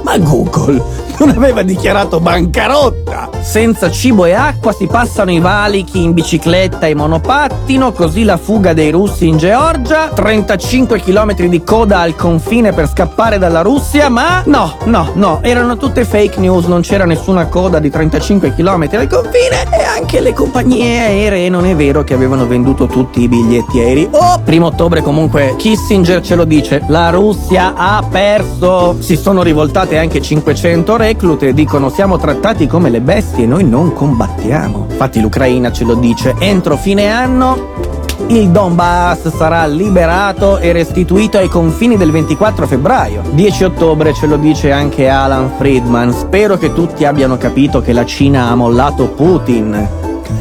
Ma 0.03 0.19
Google 0.19 0.83
non 1.19 1.31
aveva 1.31 1.63
dichiarato 1.63 2.21
bancarotta. 2.21 3.31
Senza 3.41 3.91
cibo 3.91 4.25
e 4.25 4.33
acqua 4.33 4.73
si 4.73 4.87
passano 4.87 5.31
i 5.31 5.39
valichi 5.39 6.03
in 6.03 6.13
bicicletta 6.13 6.87
e 6.87 6.95
monopattino, 6.95 7.93
così 7.93 8.25
la 8.25 8.37
fuga 8.37 8.73
dei 8.73 8.91
russi 8.91 9.29
in 9.29 9.37
Georgia, 9.37 10.09
35 10.09 11.01
km 11.01 11.47
di 11.47 11.63
coda 11.63 12.01
al 12.01 12.17
confine 12.17 12.73
per 12.73 12.89
scappare 12.89 13.39
dalla 13.39 13.61
Russia, 13.61 14.09
ma 14.09 14.43
no, 14.47 14.77
no, 14.85 15.11
no, 15.15 15.39
erano 15.43 15.77
tutte 15.77 16.05
fake 16.05 16.41
news, 16.41 16.67
non 16.67 16.81
c'era 16.81 17.05
nessuna 17.05 17.47
coda 17.47 17.79
di 17.79 17.91
35 17.91 18.55
km 18.55 18.89
al 18.93 19.09
confine 19.09 19.65
e 19.71 19.83
anche 19.83 20.21
le 20.21 20.33
compagnie 20.33 21.01
aeree 21.01 21.49
non 21.49 21.67
è 21.67 21.77
vero 21.77 22.03
che 22.03 22.15
avevano 22.15 22.47
venduto 22.47 22.87
tutti 22.87 23.23
i 23.23 23.29
biglietti 23.29 23.79
aerei. 23.79 24.09
Oh, 24.11 24.41
primo 24.43 24.67
ottobre 24.67 25.03
comunque 25.03 25.55
Kissinger 25.57 26.21
ce 26.21 26.35
lo 26.35 26.45
dice, 26.45 26.83
la 26.89 27.11
Russia 27.11 27.75
ha 27.77 28.05
perso. 28.09 28.97
Si 29.01 29.17
sono 29.17 29.43
rivoltate 29.43 29.99
anche 29.99 30.21
500 30.21 30.97
reclute 31.05 31.53
dicono 31.53 31.91
siamo 31.91 32.17
trattati 32.17 32.67
come 32.67 32.89
le 32.89 33.03
bestie, 33.03 33.45
noi 33.45 33.65
non 33.65 33.93
combattiamo. 33.93 34.87
Infatti 34.89 35.21
l'Ucraina 35.21 35.71
ce 35.71 35.85
lo 35.85 35.95
dice, 35.95 36.35
entro 36.39 36.77
fine 36.79 37.09
anno 37.09 37.93
il 38.29 38.49
Donbass 38.49 39.35
sarà 39.37 39.67
liberato 39.67 40.59
e 40.59 40.73
restituito 40.73 41.37
ai 41.37 41.49
confini 41.49 41.99
del 41.99 42.11
24 42.11 42.67
febbraio. 42.67 43.23
10 43.33 43.65
ottobre 43.65 44.15
ce 44.15 44.27
lo 44.27 44.37
dice 44.37 44.73
anche 44.73 45.09
Alan 45.09 45.51
Friedman. 45.59 46.13
Spero 46.13 46.57
che 46.57 46.73
tutti 46.73 47.05
abbiano 47.05 47.37
capito 47.37 47.83
che 47.83 47.93
la 47.93 48.07
Cina 48.07 48.49
ha 48.49 48.55
mollato 48.55 49.09
Putin. 49.09 49.87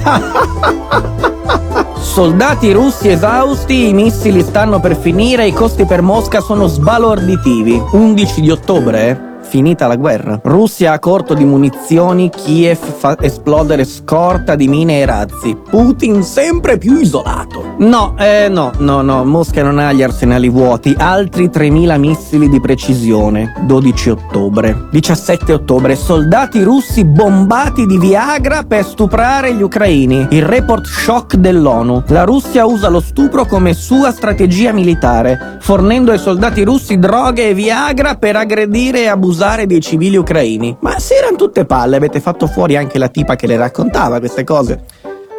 Soldati 1.99 2.71
russi 2.71 3.09
esausti, 3.09 3.89
i 3.89 3.93
missili 3.93 4.43
stanno 4.43 4.79
per 4.79 4.95
finire, 4.95 5.47
i 5.47 5.51
costi 5.53 5.85
per 5.85 6.01
Mosca 6.01 6.39
sono 6.39 6.67
sbalorditivi. 6.67 7.81
11 7.91 8.41
di 8.41 8.49
ottobre, 8.51 9.09
eh? 9.09 9.32
Finita 9.53 9.85
la 9.85 9.97
guerra. 9.97 10.39
Russia 10.45 10.93
a 10.93 10.97
corto 10.97 11.35
di 11.35 11.45
munizioni, 11.45 12.31
Kiev 12.31 12.79
fa 12.79 13.15
esplodere 13.19 13.85
scorta 13.85 14.55
di 14.55 14.67
mine 14.67 15.01
e 15.01 15.05
razzi. 15.05 15.55
Putin 15.69 16.23
sempre 16.23 16.79
più 16.79 16.97
isolato. 16.97 17.75
No, 17.77 18.15
eh 18.17 18.47
no, 18.49 18.71
no, 18.79 19.03
no, 19.03 19.23
Mosca 19.23 19.61
non 19.61 19.77
ha 19.77 19.91
gli 19.91 20.01
arsenali 20.01 20.49
vuoti, 20.49 20.95
altri 20.97 21.51
3000 21.51 21.97
missili 21.97 22.49
di 22.49 22.59
precisione. 22.59 23.53
12 23.67 24.09
ottobre. 24.09 24.87
17 24.89 25.53
ottobre, 25.53 25.95
soldati 25.95 26.63
russi 26.63 27.05
bombati 27.05 27.85
di 27.85 27.99
Viagra 27.99 28.63
per 28.63 28.83
stuprare 28.83 29.53
gli 29.53 29.61
ucraini. 29.61 30.29
Il 30.31 30.45
report 30.45 30.87
shock 30.87 31.35
dell'ONU. 31.35 32.05
La 32.07 32.23
Russia 32.23 32.65
usa 32.65 32.89
lo 32.89 33.01
stupro 33.01 33.45
come 33.45 33.75
sua 33.75 34.11
strategia 34.11 34.71
militare, 34.71 35.59
fornendo 35.59 36.11
ai 36.11 36.17
soldati 36.17 36.63
russi 36.63 36.97
droghe 36.97 37.49
e 37.49 37.53
Viagra 37.53 38.15
per 38.15 38.35
aggredire 38.35 39.01
e 39.01 39.07
abusare 39.09 39.41
abusare 39.43 39.65
dei 39.65 39.81
civili 39.81 40.15
ucraini. 40.15 40.77
Ma 40.79 40.97
se 40.99 41.15
erano 41.15 41.35
tutte 41.35 41.65
palle, 41.65 41.97
avete 41.97 42.21
fatto 42.21 42.47
fuori 42.47 42.77
anche 42.77 42.97
la 42.97 43.09
tipa 43.09 43.35
che 43.35 43.45
le 43.47 43.57
raccontava 43.57 44.19
queste 44.19 44.45
cose. 44.45 44.83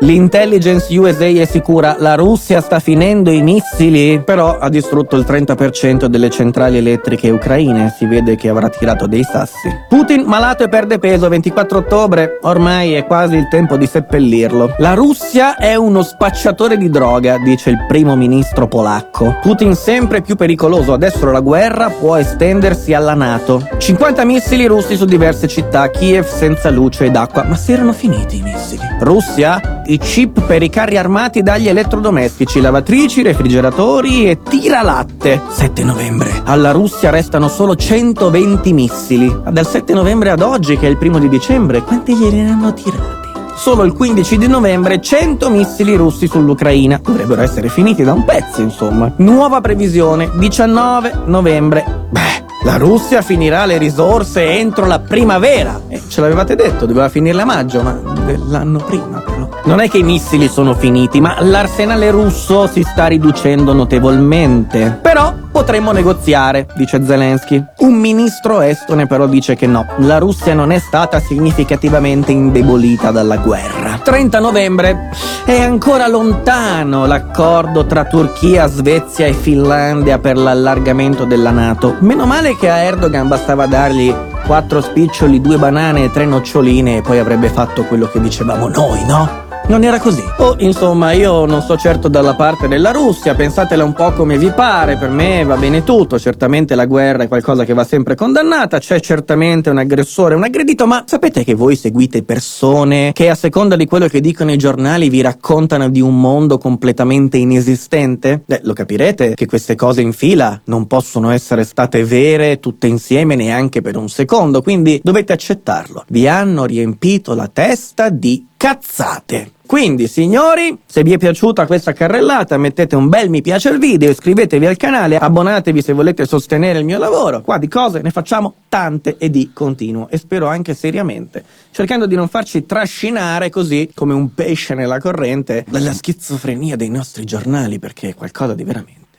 L'intelligence 0.00 0.94
USA 0.98 1.26
è 1.26 1.44
sicura, 1.44 1.96
la 1.98 2.16
Russia 2.16 2.61
sta 2.61 2.80
finendo 2.80 3.30
i 3.30 3.42
missili, 3.42 4.20
però 4.24 4.59
ha 4.59 4.68
distrutto 4.68 5.16
il 5.16 5.24
30% 5.26 6.07
delle 6.07 6.30
centrali 6.30 6.78
elettriche 6.78 7.30
ucraine, 7.30 7.94
si 7.96 8.04
vede 8.04 8.35
che 8.35 8.48
avrà 8.48 8.68
tirato 8.68 9.07
dei 9.07 9.22
sassi. 9.22 9.68
Putin 9.88 10.24
malato 10.26 10.64
e 10.64 10.68
perde 10.68 10.98
peso 10.98 11.28
24 11.28 11.78
ottobre, 11.78 12.38
ormai 12.42 12.94
è 12.94 13.07
quasi 13.07 13.37
il 13.37 13.46
tempo 13.48 13.76
di 13.76 13.87
seppellirlo. 13.87 14.74
La 14.78 14.94
Russia 14.94 15.57
è 15.57 15.76
uno 15.76 16.02
spacciatore 16.02 16.76
di 16.76 16.90
droga, 16.90 17.38
dice 17.38 17.70
il 17.70 17.85
primo 17.87 18.16
ministro 18.16 18.66
polacco. 18.66 19.38
Putin 19.40 19.74
sempre 19.76 20.22
più 20.22 20.35
pericoloso, 20.35 20.92
adesso 20.92 21.30
la 21.30 21.40
guerra 21.40 21.88
può 21.88 22.16
estendersi 22.16 22.92
alla 22.92 23.14
Nato. 23.14 23.66
50 23.78 24.24
missili 24.24 24.66
russi 24.66 24.96
su 24.96 25.04
diverse 25.04 25.46
città, 25.46 25.88
Kiev 25.88 26.26
senza 26.26 26.68
luce 26.68 27.04
ed 27.04 27.14
acqua, 27.14 27.44
ma 27.44 27.54
si 27.54 27.72
erano 27.72 27.92
finiti 27.92 28.38
i 28.38 28.42
missili. 28.42 28.83
Russia? 28.98 29.83
I 29.86 29.98
chip 29.98 30.40
per 30.46 30.62
i 30.62 30.70
carri 30.70 30.96
armati 30.96 31.42
dagli 31.42 31.68
elettrodomestici, 31.68 32.60
lavatrici, 32.60 33.20
refrigeratori 33.20 34.30
e 34.30 34.38
tiralatte. 34.42 35.42
7 35.46 35.84
novembre. 35.84 36.40
Alla 36.44 36.70
Russia 36.70 37.10
restano 37.10 37.48
solo 37.48 37.76
120 37.76 38.72
missili. 38.72 39.34
Dal 39.50 39.66
7 39.66 39.92
novembre 39.92 40.30
ad 40.30 40.40
oggi, 40.40 40.78
che 40.78 40.86
è 40.86 40.90
il 40.90 40.96
primo 40.96 41.18
di 41.18 41.28
dicembre, 41.28 41.82
quanti 41.82 42.14
gliene 42.16 42.50
hanno 42.50 42.72
tirati? 42.72 43.32
Solo 43.56 43.84
il 43.84 43.92
15 43.92 44.38
di 44.38 44.46
novembre 44.46 45.02
100 45.02 45.50
missili 45.50 45.94
russi 45.96 46.28
sull'Ucraina. 46.28 46.98
Dovrebbero 47.02 47.42
essere 47.42 47.68
finiti 47.68 48.02
da 48.02 48.14
un 48.14 48.24
pezzo, 48.24 48.62
insomma. 48.62 49.12
Nuova 49.18 49.60
previsione, 49.60 50.30
19 50.34 51.12
novembre. 51.26 52.06
Beh, 52.10 52.43
la 52.64 52.79
Russia 52.79 53.20
finirà 53.20 53.66
le 53.66 53.77
risorse 53.77 54.59
entro 54.59 54.87
la 54.87 54.98
primavera. 54.98 55.83
Eh, 55.88 56.00
ce 56.09 56.22
l'avevate 56.22 56.57
detto, 56.57 56.87
doveva 56.87 57.11
finirla 57.11 57.42
a 57.42 57.44
maggio, 57.44 57.83
ma 57.83 57.92
dell'anno 58.24 58.79
prima 58.79 59.20
però. 59.20 59.48
Non 59.64 59.81
è 59.81 59.88
che 59.88 59.98
i 59.98 60.03
missili 60.03 60.48
sono 60.48 60.74
finiti, 60.74 61.20
ma 61.20 61.37
l'arsenale 61.40 62.11
russo 62.11 62.66
si 62.66 62.83
sta 62.83 63.07
riducendo 63.07 63.72
notevolmente. 63.72 64.98
Però 65.00 65.33
potremmo 65.50 65.92
negoziare, 65.92 66.66
dice 66.74 67.05
Zelensky. 67.05 67.64
Un 67.79 67.94
ministro 67.94 68.61
estone 68.61 69.07
però 69.07 69.27
dice 69.27 69.55
che 69.55 69.66
no, 69.66 69.87
la 69.98 70.18
Russia 70.18 70.53
non 70.53 70.72
è 70.72 70.79
stata 70.79 71.20
significativamente 71.20 72.33
indebolita 72.33 73.11
dalla 73.11 73.37
guerra. 73.37 74.00
30 74.03 74.40
novembre 74.40 75.11
è 75.44 75.61
ancora 75.61 76.09
lontano 76.09 77.07
l'accordo 77.07 77.87
tra 77.87 78.05
Turchia, 78.05 78.66
Svezia 78.66 79.27
e 79.27 79.33
Finlandia 79.33 80.18
per 80.18 80.37
l'allargamento 80.37 81.24
della 81.24 81.50
Nato. 81.50 81.96
Meno 82.00 82.27
male 82.27 82.53
che 82.56 82.70
a 82.70 82.76
Erdogan 82.78 83.28
bastava 83.28 83.66
dargli 83.66 84.14
quattro 84.46 84.80
spiccioli, 84.80 85.40
due 85.40 85.56
banane 85.56 86.04
e 86.04 86.10
tre 86.10 86.24
noccioline 86.24 86.98
e 86.98 87.02
poi 87.02 87.18
avrebbe 87.18 87.48
fatto 87.48 87.84
quello 87.84 88.06
che 88.06 88.20
dicevamo 88.20 88.68
noi, 88.68 89.04
no? 89.04 89.43
Non 89.66 89.83
era 89.83 89.98
così. 89.98 90.22
Oh, 90.38 90.57
insomma, 90.59 91.12
io 91.12 91.46
non 91.46 91.62
sto 91.62 91.79
certo 91.79 92.09
dalla 92.09 92.35
parte 92.35 92.68
della 92.68 92.90
Russia, 92.90 93.35
pensatela 93.35 93.83
un 93.83 93.94
po' 93.94 94.12
come 94.12 94.37
vi 94.37 94.50
pare, 94.50 94.98
per 94.98 95.09
me 95.09 95.42
va 95.42 95.57
bene 95.57 95.83
tutto, 95.83 96.18
certamente 96.18 96.74
la 96.74 96.85
guerra 96.85 97.24
è 97.24 97.29
qualcosa 97.29 97.64
che 97.64 97.72
va 97.72 97.83
sempre 97.83 98.14
condannata, 98.14 98.79
c'è 98.79 99.00
certamente 99.00 99.70
un 99.70 99.79
aggressore, 99.79 100.35
un 100.35 100.44
aggredito, 100.44 100.87
ma 100.87 101.05
sapete 101.07 101.44
che 101.44 101.55
voi 101.55 101.77
seguite 101.77 102.22
persone 102.22 103.12
che 103.14 103.31
a 103.31 103.35
seconda 103.35 103.74
di 103.74 103.87
quello 103.87 104.07
che 104.07 104.20
dicono 104.20 104.53
i 104.53 104.59
giornali 104.59 105.09
vi 105.09 105.22
raccontano 105.22 105.88
di 105.88 106.03
un 106.03 106.20
mondo 106.20 106.59
completamente 106.59 107.38
inesistente? 107.38 108.42
Beh, 108.44 108.61
lo 108.64 108.74
capirete 108.74 109.35
che 109.35 109.46
queste 109.46 109.77
cose 109.77 110.03
in 110.03 110.12
fila 110.12 110.61
non 110.66 110.87
possono 110.87 111.31
essere 111.31 111.64
state 111.64 112.05
vere 112.05 112.61
tutte 112.61 112.87
insieme 112.87 113.35
neanche 113.35 113.81
per 113.81 113.96
un 113.96 114.11
secondo, 114.11 114.61
quindi 114.61 115.00
dovete 115.03 115.33
accettarlo. 115.33 116.05
Vi 116.09 116.29
hanno 116.29 116.66
riempito 116.66 117.35
la 117.35 117.48
testa 117.48 118.11
di 118.11 118.48
cazzate. 118.64 119.53
Quindi, 119.66 120.09
signori, 120.09 120.79
se 120.87 121.03
vi 121.03 121.12
è 121.12 121.18
piaciuta 121.18 121.66
questa 121.66 121.92
carrellata, 121.92 122.57
mettete 122.57 122.96
un 122.96 123.11
bel 123.11 123.29
mi 123.29 123.42
piace 123.42 123.68
al 123.68 123.79
video, 123.79 124.09
iscrivetevi 124.09 124.64
al 124.64 124.79
canale, 124.79 125.18
abbonatevi 125.18 125.83
se 125.83 125.92
volete 125.92 126.24
sostenere 126.24 126.79
il 126.79 126.87
mio 126.87 126.98
lavoro. 126.98 127.42
Qua 127.42 127.59
di 127.59 127.68
cose 127.68 128.00
ne 128.00 128.11
facciamo 128.11 128.55
tante 128.70 129.18
e 129.18 129.29
di 129.29 129.50
continuo 129.53 130.09
e 130.09 130.16
spero 130.16 130.46
anche 130.46 130.72
seriamente, 130.72 131.44
cercando 131.72 132.07
di 132.07 132.14
non 132.14 132.29
farci 132.29 132.64
trascinare 132.64 133.50
così 133.50 133.90
come 133.94 134.14
un 134.14 134.33
pesce 134.33 134.72
nella 134.72 134.98
corrente 134.98 135.66
dalla 135.68 135.92
schizofrenia 135.92 136.74
dei 136.74 136.88
nostri 136.88 137.24
giornali, 137.24 137.79
perché 137.79 138.09
è 138.11 138.14
qualcosa 138.14 138.55
di 138.55 138.64
veramente 138.64 139.18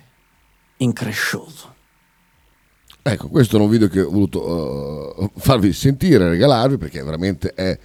increscioso. 0.78 1.74
Ecco, 3.04 3.28
questo 3.28 3.58
è 3.58 3.62
un 3.62 3.70
video 3.70 3.90
che 3.90 4.02
ho 4.02 4.10
voluto 4.10 5.14
uh, 5.16 5.32
farvi 5.38 5.72
sentire, 5.72 6.30
regalarvi, 6.30 6.78
perché 6.78 7.04
veramente 7.04 7.54
è 7.54 7.78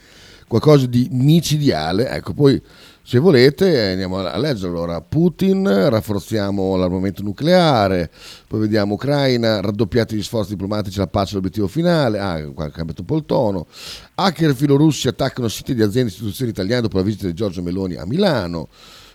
qualcosa 0.50 0.86
di 0.86 1.06
micidiale. 1.12 2.08
Ecco, 2.08 2.32
poi 2.34 2.60
se 3.04 3.20
volete 3.20 3.92
andiamo 3.92 4.18
a 4.18 4.36
leggere 4.36 4.66
allora 4.66 5.00
Putin, 5.00 5.62
rafforziamo 5.88 6.74
l'armamento 6.74 7.22
nucleare, 7.22 8.10
poi 8.48 8.58
vediamo 8.58 8.94
Ucraina, 8.94 9.60
raddoppiati 9.60 10.16
gli 10.16 10.22
sforzi 10.24 10.50
diplomatici, 10.50 10.98
la 10.98 11.06
pace 11.06 11.32
è 11.32 11.34
l'obiettivo 11.34 11.68
finale, 11.68 12.18
ah, 12.18 12.44
qua 12.52 12.64
ha 12.64 12.70
cambiato 12.70 13.02
un 13.02 13.06
po' 13.06 13.16
il 13.16 13.26
tono, 13.26 13.68
hacker 14.16 14.52
filorussi 14.56 15.06
attaccano 15.06 15.46
siti 15.46 15.72
di 15.72 15.82
aziende 15.82 16.10
e 16.10 16.14
istituzioni 16.14 16.50
italiane 16.50 16.82
dopo 16.82 16.96
la 16.96 17.04
visita 17.04 17.26
di 17.26 17.34
Giorgio 17.34 17.62
Meloni 17.62 17.94
a 17.94 18.04
Milano, 18.04 18.68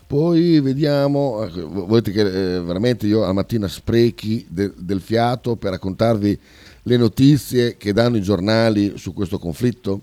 poi 0.08 0.62
vediamo, 0.62 1.44
ecco, 1.44 1.68
volete 1.86 2.12
che 2.12 2.22
eh, 2.22 2.62
veramente 2.62 3.08
io 3.08 3.24
alla 3.24 3.34
mattina 3.34 3.68
sprechi 3.68 4.46
de, 4.50 4.72
del 4.78 5.02
fiato 5.02 5.58
per 5.58 5.72
raccontarvi 5.72 6.40
le 6.84 6.98
notizie 6.98 7.76
che 7.76 7.92
danno 7.92 8.16
i 8.16 8.22
giornali 8.22 8.94
su 8.96 9.14
questo 9.14 9.38
conflitto? 9.38 10.02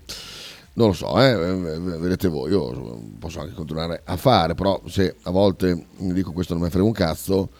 Non 0.75 0.89
lo 0.89 0.93
so, 0.95 1.21
eh, 1.21 1.35
vedete 1.37 2.29
voi, 2.29 2.51
io 2.51 3.03
posso 3.19 3.41
anche 3.41 3.53
continuare 3.53 4.01
a 4.05 4.17
fare, 4.17 4.55
però 4.55 4.81
se 4.87 5.17
a 5.23 5.31
volte 5.31 5.87
mi 5.99 6.15
dico 6.15 6.33
questo 6.33 6.55
non 6.55 6.63
mi 6.63 6.71
frega 6.71 6.87
un 6.87 6.93
cazzo, 6.93 7.51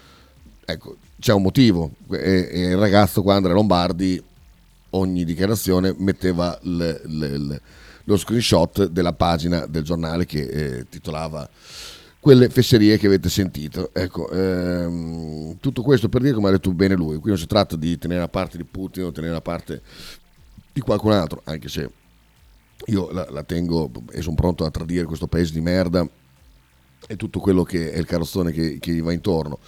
ecco, 0.65 0.97
c'è 1.21 1.35
un 1.35 1.43
motivo. 1.43 1.91
E, 2.11 2.49
e 2.51 2.61
il 2.71 2.79
ragazzo 2.79 3.23
qua, 3.23 3.35
Andrea 3.35 3.55
Lombardi, 3.55 4.23
ogni 4.91 5.25
dichiarazione 5.25 5.95
metteva 5.99 6.59
le, 6.63 7.03
le, 7.05 7.37
le, 7.37 7.61
lo 8.05 8.17
screenshot 8.17 8.87
della 8.87 9.13
pagina 9.13 9.67
del 9.67 9.83
giornale 9.83 10.25
che 10.25 10.41
eh, 10.41 10.87
titolava 10.89 11.47
quelle 12.19 12.49
fesserie 12.49 12.97
che 12.97 13.09
avete 13.09 13.29
sentito. 13.29 13.91
Ecco, 13.93 14.31
ehm, 14.31 15.59
tutto 15.61 15.83
questo 15.83 16.09
per 16.09 16.23
dire 16.23 16.33
come 16.33 16.49
ha 16.49 16.53
detto 16.53 16.73
bene 16.73 16.95
lui, 16.95 17.19
qui 17.19 17.29
non 17.29 17.39
si 17.39 17.47
tratta 17.47 17.77
di 17.77 17.99
tenere 17.99 18.21
la 18.21 18.29
parte 18.29 18.57
di 18.57 18.65
Putin 18.65 19.05
o 19.05 19.13
tenere 19.13 19.35
la 19.35 19.41
parte 19.43 19.83
di 20.73 20.81
qualcun 20.81 21.13
altro, 21.13 21.43
anche 21.45 21.69
se 21.69 21.91
io 22.87 23.11
la, 23.11 23.27
la 23.31 23.43
tengo 23.43 23.91
e 24.11 24.23
sono 24.23 24.35
pronto 24.35 24.65
a 24.65 24.71
tradire 24.71 25.05
questo 25.05 25.27
paese 25.27 25.53
di 25.53 25.61
merda 25.61 26.07
e 27.07 27.17
tutto 27.17 27.41
quello 27.41 27.63
che 27.63 27.93
è 27.93 27.99
il 27.99 28.07
carrozzone 28.07 28.53
che, 28.53 28.79
che 28.79 28.93
gli 28.93 29.03
va 29.03 29.13
intorno. 29.13 29.59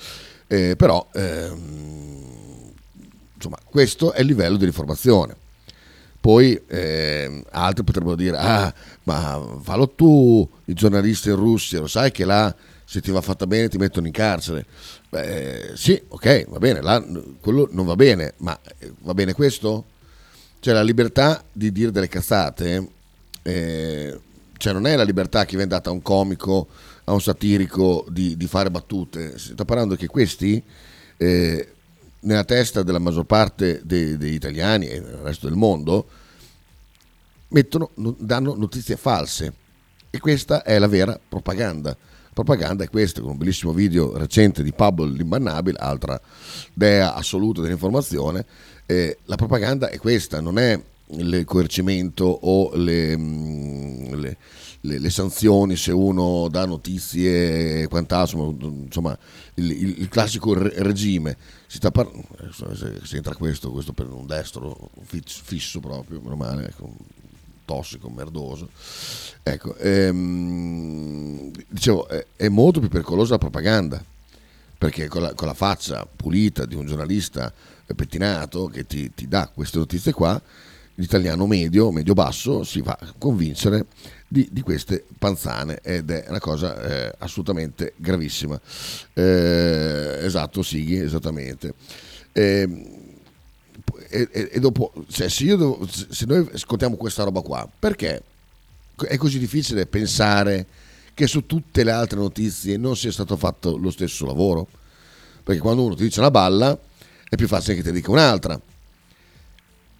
Eh, 0.46 0.76
però, 0.76 1.08
ehm, 1.12 2.72
insomma, 3.34 3.58
questo 3.64 4.12
è 4.12 4.20
il 4.20 4.26
livello 4.26 4.56
di 4.56 4.64
informazione. 4.64 5.36
Poi 6.20 6.58
eh, 6.68 7.44
altri 7.50 7.84
potrebbero 7.84 8.16
dire, 8.16 8.36
ah, 8.38 8.72
ma 9.02 9.58
fallo 9.60 9.90
tu, 9.90 10.48
il 10.64 10.74
giornalista 10.74 11.28
in 11.28 11.36
Russia, 11.36 11.80
lo 11.80 11.86
sai 11.86 12.10
che 12.12 12.24
là 12.24 12.54
se 12.84 13.00
ti 13.00 13.10
va 13.10 13.20
fatta 13.20 13.46
bene 13.46 13.68
ti 13.68 13.76
mettono 13.76 14.06
in 14.06 14.12
carcere. 14.12 14.64
Beh, 15.10 15.72
sì, 15.74 16.00
ok, 16.08 16.48
va 16.48 16.58
bene, 16.58 16.80
là, 16.80 17.04
quello 17.40 17.68
non 17.72 17.84
va 17.84 17.94
bene, 17.94 18.34
ma 18.38 18.58
eh, 18.78 18.92
va 19.00 19.12
bene 19.12 19.34
questo? 19.34 19.84
Cioè 20.60 20.72
la 20.72 20.82
libertà 20.82 21.44
di 21.52 21.70
dire 21.70 21.90
delle 21.90 22.08
cazzate 22.08 22.88
eh, 23.44 24.18
cioè 24.56 24.72
non 24.72 24.86
è 24.86 24.96
la 24.96 25.04
libertà 25.04 25.44
che 25.44 25.56
viene 25.56 25.70
data 25.70 25.90
a 25.90 25.92
un 25.92 26.02
comico, 26.02 26.68
a 27.04 27.12
un 27.12 27.20
satirico 27.20 28.06
di, 28.08 28.36
di 28.36 28.46
fare 28.46 28.70
battute, 28.70 29.38
sta 29.38 29.64
parlando 29.64 29.94
che 29.94 30.06
questi 30.06 30.62
eh, 31.18 31.68
nella 32.20 32.44
testa 32.44 32.82
della 32.82 32.98
maggior 32.98 33.24
parte 33.26 33.82
dei, 33.84 34.16
degli 34.16 34.34
italiani 34.34 34.88
e 34.88 35.00
del 35.00 35.16
resto 35.16 35.46
del 35.46 35.56
mondo 35.56 36.08
mettono, 37.48 37.90
danno 37.94 38.54
notizie 38.54 38.96
false 38.96 39.52
e 40.10 40.18
questa 40.18 40.62
è 40.62 40.78
la 40.78 40.88
vera 40.88 41.18
propaganda. 41.28 41.96
propaganda 42.32 42.84
è 42.84 42.88
questa, 42.88 43.20
con 43.20 43.30
un 43.30 43.36
bellissimo 43.36 43.72
video 43.72 44.16
recente 44.16 44.62
di 44.62 44.72
Pablo 44.72 45.04
l'Imbannabile, 45.04 45.78
altra 45.78 46.20
dea 46.72 47.14
assoluta 47.14 47.60
dell'informazione. 47.60 48.46
Eh, 48.86 49.18
la 49.24 49.36
propaganda 49.36 49.88
è 49.88 49.98
questa, 49.98 50.40
non 50.40 50.58
è 50.58 50.80
il 51.18 51.44
coercimento 51.44 52.24
o 52.24 52.74
le, 52.74 53.16
mm, 53.16 54.14
le, 54.14 54.36
le, 54.80 54.98
le, 54.98 55.10
sanzioni 55.10 55.76
se 55.76 55.92
uno 55.92 56.48
dà 56.48 56.66
notizie 56.66 57.82
e 57.82 57.88
quant'altro, 57.88 58.54
insomma 58.60 59.16
il, 59.54 59.70
il, 60.00 60.08
classico 60.08 60.54
regime. 60.54 61.36
Si 61.66 61.78
sta 61.78 61.90
par- 61.90 62.10
se, 62.52 63.00
se, 63.02 63.16
entra 63.16 63.34
questo, 63.34 63.70
questo 63.72 63.92
per 63.92 64.08
un 64.08 64.26
destro 64.26 64.90
fisso 65.06 65.80
proprio, 65.80 66.20
meno 66.20 66.36
male, 66.36 66.66
ecco, 66.68 66.92
tossico, 67.64 68.08
merdoso. 68.08 68.68
Ecco, 69.42 69.76
ehm, 69.76 71.50
dicevo, 71.68 72.08
è, 72.08 72.26
è, 72.36 72.48
molto 72.48 72.80
più 72.80 72.88
pericolosa 72.88 73.32
la 73.32 73.38
propaganda, 73.38 74.02
perché 74.76 75.08
con 75.08 75.22
la, 75.22 75.34
con 75.34 75.46
la 75.46 75.54
faccia 75.54 76.06
pulita 76.06 76.66
di 76.66 76.74
un 76.74 76.86
giornalista 76.86 77.52
pettinato 77.94 78.66
che 78.66 78.86
ti, 78.86 79.12
ti 79.14 79.28
dà 79.28 79.50
queste 79.52 79.78
notizie 79.78 80.12
qua, 80.12 80.40
l'italiano 80.96 81.46
medio, 81.46 81.90
medio-basso, 81.90 82.62
si 82.64 82.80
va 82.80 82.96
a 82.98 83.14
convincere 83.18 83.86
di, 84.28 84.48
di, 84.50 84.60
queste 84.62 85.04
panzane 85.18 85.80
ed 85.82 86.10
è 86.10 86.26
una 86.28 86.40
cosa 86.40 86.80
eh, 86.82 87.14
assolutamente 87.18 87.94
gravissima. 87.96 88.60
Eh, 89.12 90.18
esatto, 90.22 90.62
Sighi, 90.62 90.96
esattamente. 90.96 91.74
Eh, 92.32 93.02
e, 94.08 94.28
e, 94.30 94.50
e, 94.52 94.60
dopo, 94.60 94.92
cioè, 95.08 95.28
se, 95.28 95.44
devo, 95.44 95.86
se 95.88 96.24
noi 96.26 96.48
ascoltiamo 96.52 96.96
questa 96.96 97.24
roba 97.24 97.40
qua, 97.40 97.68
perché 97.78 98.22
è 99.08 99.16
così 99.16 99.38
difficile 99.38 99.86
pensare 99.86 100.66
che 101.14 101.26
su 101.26 101.46
tutte 101.46 101.84
le 101.84 101.90
altre 101.90 102.18
notizie 102.18 102.76
non 102.76 102.96
sia 102.96 103.12
stato 103.12 103.36
fatto 103.36 103.76
lo 103.76 103.90
stesso 103.90 104.26
lavoro? 104.26 104.68
Perché 105.42 105.60
quando 105.60 105.84
uno 105.84 105.94
ti 105.94 106.04
dice 106.04 106.20
una 106.20 106.30
balla 106.30 106.76
è 107.28 107.36
più 107.36 107.46
facile 107.46 107.76
che 107.76 107.82
ti 107.82 107.92
dica 107.92 108.10
un'altra. 108.10 108.60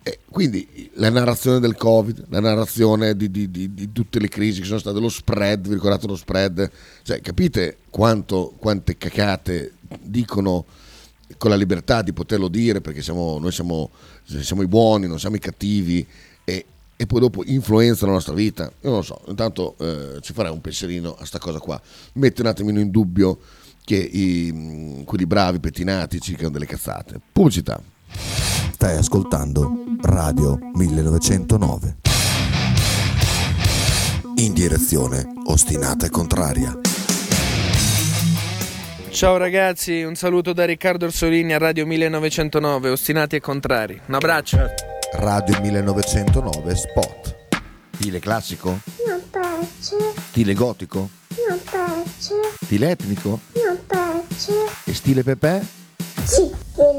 E 0.06 0.18
quindi 0.28 0.90
la 0.96 1.08
narrazione 1.08 1.60
del 1.60 1.76
Covid, 1.76 2.26
la 2.28 2.40
narrazione 2.40 3.16
di, 3.16 3.30
di, 3.30 3.50
di, 3.50 3.72
di, 3.72 3.90
tutte 3.90 4.18
le 4.18 4.28
crisi 4.28 4.60
che 4.60 4.66
sono 4.66 4.78
state, 4.78 5.00
lo 5.00 5.08
spread, 5.08 5.66
vi 5.66 5.72
ricordate 5.72 6.06
lo 6.06 6.14
spread? 6.14 6.70
Cioè, 7.02 7.22
capite 7.22 7.78
quanto, 7.88 8.52
quante 8.58 8.98
cacate 8.98 9.72
dicono 10.02 10.66
con 11.38 11.48
la 11.48 11.56
libertà 11.56 12.02
di 12.02 12.12
poterlo 12.12 12.48
dire 12.48 12.82
perché 12.82 13.00
siamo, 13.00 13.38
noi 13.38 13.50
siamo, 13.50 13.88
siamo, 14.24 14.60
i 14.60 14.66
buoni, 14.66 15.06
non 15.06 15.18
siamo 15.18 15.36
i 15.36 15.38
cattivi 15.40 16.06
e, 16.44 16.66
e, 16.96 17.06
poi 17.06 17.20
dopo 17.20 17.42
influenzano 17.42 18.08
la 18.08 18.16
nostra 18.18 18.34
vita. 18.34 18.64
Io 18.64 18.90
non 18.90 18.98
lo 18.98 19.02
so, 19.02 19.22
intanto 19.28 19.74
eh, 19.78 20.20
ci 20.20 20.34
farei 20.34 20.52
un 20.52 20.60
pensierino 20.60 21.16
a 21.18 21.24
sta 21.24 21.38
cosa 21.38 21.60
qua. 21.60 21.80
Mette 22.14 22.42
un 22.42 22.48
attimino 22.48 22.78
in 22.78 22.90
dubbio 22.90 23.38
che 23.82 23.96
i, 23.96 25.02
quelli 25.06 25.24
bravi 25.24 25.60
pettinati 25.60 26.20
ci 26.20 26.32
dicano 26.32 26.50
delle 26.50 26.66
cazzate. 26.66 27.18
Pubblicità. 27.32 27.93
Stai 28.16 28.96
ascoltando 28.96 29.70
Radio 30.02 30.58
1909. 30.74 31.96
In 34.36 34.52
direzione 34.52 35.24
ostinata 35.46 36.06
e 36.06 36.10
contraria. 36.10 36.78
Ciao 39.10 39.36
ragazzi, 39.36 40.02
un 40.02 40.16
saluto 40.16 40.52
da 40.52 40.64
Riccardo 40.64 41.04
Orsolini 41.06 41.52
a 41.52 41.58
Radio 41.58 41.86
1909, 41.86 42.90
ostinati 42.90 43.36
e 43.36 43.40
contrari. 43.40 44.00
Un 44.06 44.14
abbraccio. 44.14 44.58
Radio 45.12 45.60
1909 45.60 46.74
Spot. 46.74 47.36
Stile 47.94 48.18
classico? 48.18 48.80
Non 49.06 49.22
piace. 49.30 49.96
Stile 50.30 50.54
gotico? 50.54 51.08
Non 51.48 51.60
piace. 51.62 52.34
Stile 52.64 52.90
etnico? 52.90 53.38
Non 53.54 53.78
piace. 53.86 54.52
E 54.84 54.92
stile 54.92 55.22
Pepe? 55.22 55.83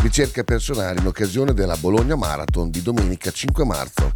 ricerca 0.00 0.44
personale 0.44 1.00
in 1.00 1.06
occasione 1.06 1.52
della 1.52 1.76
Bologna 1.76 2.14
Marathon 2.14 2.70
di 2.70 2.82
domenica 2.82 3.30
5 3.30 3.64
marzo. 3.64 4.12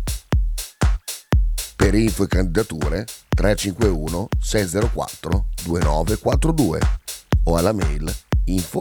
Per 1.76 1.94
info 1.94 2.22
e 2.24 2.26
candidature 2.28 3.04
351 3.28 4.28
604 4.40 5.46
2942 5.64 6.80
o 7.44 7.56
alla 7.56 7.72
mail 7.72 8.14
info 8.44 8.80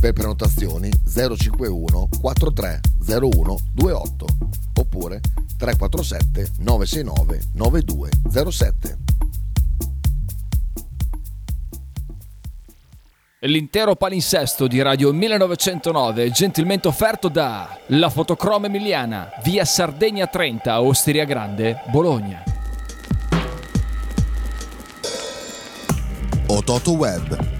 Per 0.00 0.12
prenotazioni 0.14 0.90
051 0.90 2.08
4301 2.20 3.58
28 3.74 4.26
oppure 4.78 5.20
347 5.58 6.52
969 6.58 7.40
9207. 7.52 8.98
L'intero 13.44 13.96
palinsesto 13.96 14.66
di 14.66 14.82
Radio 14.82 15.12
1909 15.12 16.24
è 16.24 16.30
gentilmente 16.30 16.88
offerto 16.88 17.28
da 17.28 17.78
La 17.86 18.10
Fotocroma 18.10 18.66
Emiliana, 18.66 19.30
via 19.42 19.64
Sardegna 19.64 20.26
30, 20.26 20.82
Osteria 20.82 21.24
Grande, 21.24 21.80
Bologna. 21.90 22.42
Ototo 26.48 26.92
Web, 26.92 27.59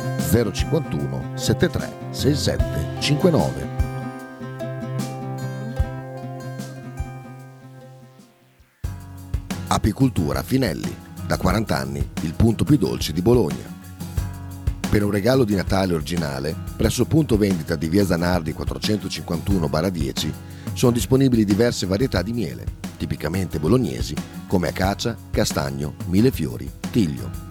051 0.31 1.31
73 1.35 1.93
67 2.11 2.99
59. 2.99 3.67
Apicultura 9.67 10.41
Finelli, 10.41 10.95
da 11.27 11.37
40 11.37 11.77
anni 11.77 12.09
il 12.21 12.33
punto 12.33 12.63
più 12.63 12.77
dolce 12.77 13.11
di 13.11 13.21
Bologna. 13.21 13.79
Per 14.89 15.03
un 15.03 15.11
regalo 15.11 15.43
di 15.43 15.55
Natale 15.55 15.93
originale, 15.93 16.55
presso 16.77 17.01
il 17.01 17.07
punto 17.07 17.37
vendita 17.37 17.75
di 17.75 17.89
via 17.89 18.05
Zanardi 18.05 18.53
451-10 18.57 20.31
sono 20.73 20.91
disponibili 20.93 21.43
diverse 21.43 21.85
varietà 21.85 22.21
di 22.21 22.31
miele, 22.31 22.63
tipicamente 22.95 23.59
bolognesi, 23.59 24.15
come 24.47 24.69
acacia, 24.69 25.15
castagno, 25.29 25.95
millefiori, 26.07 26.71
tiglio. 26.89 27.50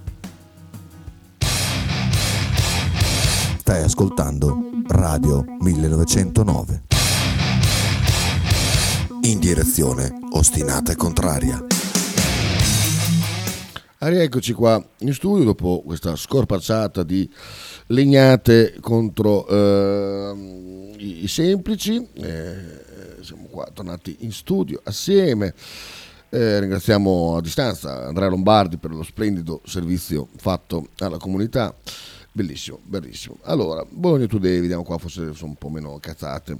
Stai 3.61 3.83
ascoltando 3.83 4.57
Radio 4.87 5.45
1909. 5.59 6.81
In 9.21 9.37
direzione 9.37 10.11
ostinata 10.31 10.91
e 10.91 10.95
contraria. 10.95 11.63
Ah, 13.99 14.07
rieccoci 14.07 14.53
qua 14.53 14.83
in 15.01 15.13
studio 15.13 15.43
dopo 15.43 15.83
questa 15.85 16.15
scorpacciata 16.15 17.03
di 17.03 17.29
legnate 17.85 18.77
contro 18.81 19.47
ehm, 19.47 20.95
i, 20.97 21.23
i 21.25 21.27
semplici. 21.27 22.03
Eh, 22.15 23.21
siamo 23.21 23.45
qua 23.45 23.69
tornati 23.71 24.17
in 24.21 24.31
studio 24.31 24.81
assieme. 24.83 25.53
Eh, 26.29 26.61
ringraziamo 26.61 27.35
a 27.35 27.41
distanza 27.41 28.07
Andrea 28.07 28.29
Lombardi 28.29 28.77
per 28.77 28.89
lo 28.89 29.03
splendido 29.03 29.61
servizio 29.65 30.29
fatto 30.37 30.87
alla 30.97 31.17
comunità. 31.17 31.75
Bellissimo, 32.33 32.79
bellissimo. 32.83 33.37
Allora, 33.43 33.85
Bologna 33.89 34.25
Today, 34.25 34.61
vediamo 34.61 34.83
qua, 34.83 34.97
forse 34.97 35.33
sono 35.33 35.51
un 35.51 35.55
po' 35.57 35.69
meno 35.69 35.97
cazzate. 35.99 36.57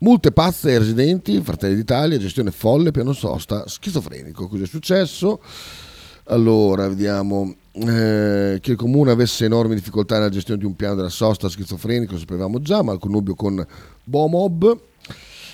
Multe 0.00 0.32
pazze 0.32 0.70
ai 0.70 0.78
residenti, 0.78 1.40
Fratelli 1.40 1.74
d'Italia, 1.74 2.18
gestione 2.18 2.50
folle, 2.50 2.90
piano 2.90 3.12
sosta, 3.12 3.66
schizofrenico. 3.66 4.48
Cosa 4.48 4.64
è 4.64 4.66
successo? 4.66 5.40
Allora, 6.24 6.88
vediamo 6.88 7.54
eh, 7.72 8.58
che 8.60 8.70
il 8.72 8.76
comune 8.76 9.10
avesse 9.10 9.46
enormi 9.46 9.74
difficoltà 9.74 10.16
nella 10.16 10.28
gestione 10.28 10.60
di 10.60 10.66
un 10.66 10.76
piano 10.76 10.94
della 10.94 11.08
sosta 11.08 11.48
schizofrenico, 11.48 12.12
lo 12.12 12.18
sapevamo 12.18 12.60
già, 12.60 12.82
ma 12.82 12.92
il 12.92 12.98
connubio 12.98 13.34
con 13.34 13.66
Bomob 14.04 14.78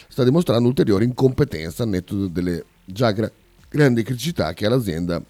sta 0.08 0.24
dimostrando 0.24 0.66
ulteriore 0.66 1.04
incompetenza 1.04 1.84
al 1.84 1.90
netto 1.90 2.26
delle 2.26 2.64
già 2.84 3.12
gra- 3.12 3.30
grandi 3.68 4.02
criticità 4.02 4.52
che 4.52 4.66
ha 4.66 4.68
l'azienda 4.68 5.22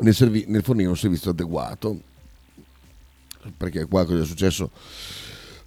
nel, 0.00 0.14
servi- 0.14 0.44
nel 0.48 0.62
fornire 0.62 0.88
un 0.88 0.96
servizio 0.96 1.30
adeguato. 1.30 2.00
Perché 3.56 3.84
qua 3.86 4.04
cosa 4.04 4.22
è 4.22 4.26
successo? 4.26 4.70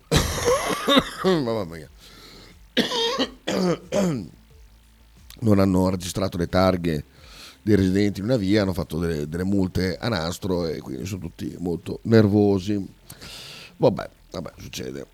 Mamma 1.24 1.66
mia. 1.66 1.90
Non 5.42 5.60
hanno 5.60 5.90
registrato 5.90 6.38
le 6.38 6.48
targhe 6.48 7.06
dei 7.62 7.76
residenti 7.78 8.20
in 8.20 8.26
una 8.26 8.36
via, 8.36 8.64
hanno 8.64 8.74
fatto 8.74 8.98
delle, 8.98 9.30
delle 9.30 9.46
multe 9.46 9.96
a 9.98 10.10
nastro 10.10 10.68
e 10.68 10.80
quindi 10.80 11.06
sono 11.06 11.22
tutti 11.22 11.56
molto 11.60 12.00
nervosi. 12.04 12.86
Vabbè, 13.78 14.10
vabbè, 14.32 14.52
succede. 14.58 15.06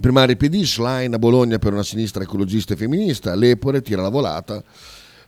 Primaria 0.00 0.36
PD, 0.36 0.62
Schlein 0.64 1.14
a 1.14 1.18
Bologna 1.18 1.58
per 1.58 1.72
una 1.72 1.82
sinistra 1.82 2.22
ecologista 2.22 2.74
e 2.74 2.76
femminista, 2.76 3.34
Lepore 3.34 3.82
tira 3.82 4.02
la 4.02 4.08
volata, 4.08 4.62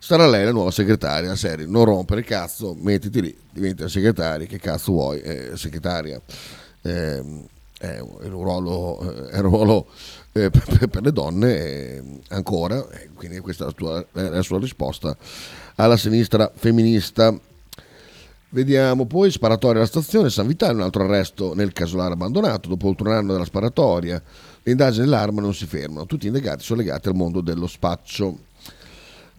sarà 0.02 0.26
lei 0.26 0.44
la 0.44 0.50
nuova 0.50 0.72
segretaria, 0.72 1.36
serie, 1.36 1.64
non 1.64 1.84
rompere 1.84 2.20
il 2.20 2.26
cazzo, 2.26 2.74
mettiti 2.74 3.22
lì, 3.22 3.38
diventa 3.52 3.86
segretaria, 3.86 4.48
che 4.48 4.58
cazzo 4.58 4.90
vuoi, 4.90 5.20
eh, 5.20 5.52
segretaria. 5.54 6.20
Eh, 6.82 7.22
è 7.78 7.98
un 8.00 8.30
ruolo, 8.30 9.28
è 9.28 9.36
un 9.36 9.42
ruolo 9.42 9.86
eh, 10.32 10.50
per, 10.50 10.88
per, 10.88 11.02
le 11.02 11.12
donne 11.12 11.56
eh, 11.56 12.02
ancora, 12.30 12.84
quindi 13.14 13.38
questa 13.38 13.64
è 13.64 13.66
la, 13.68 13.72
tua, 13.72 14.06
è 14.12 14.28
la 14.28 14.42
sua 14.42 14.58
risposta 14.58 15.16
alla 15.76 15.96
sinistra 15.96 16.50
femminista. 16.52 17.36
Vediamo 18.48 19.06
poi 19.06 19.30
sparatoria 19.30 19.78
alla 19.78 19.88
stazione 19.88 20.30
San 20.30 20.48
Vitale, 20.48 20.74
un 20.74 20.82
altro 20.82 21.04
arresto 21.04 21.54
nel 21.54 21.72
casolare 21.72 22.12
abbandonato. 22.12 22.68
Dopo 22.68 22.88
oltre 22.88 23.08
un 23.08 23.14
anno 23.14 23.32
della 23.32 23.44
sparatoria, 23.44 24.20
le 24.62 24.70
indagini 24.70 25.04
dell'arma 25.04 25.40
non 25.40 25.54
si 25.54 25.64
fermano. 25.66 26.06
Tutti 26.06 26.26
indagati 26.26 26.62
sono 26.62 26.80
legati 26.80 27.08
al 27.08 27.14
mondo 27.14 27.40
dello 27.40 27.66
spaccio. 27.66 28.50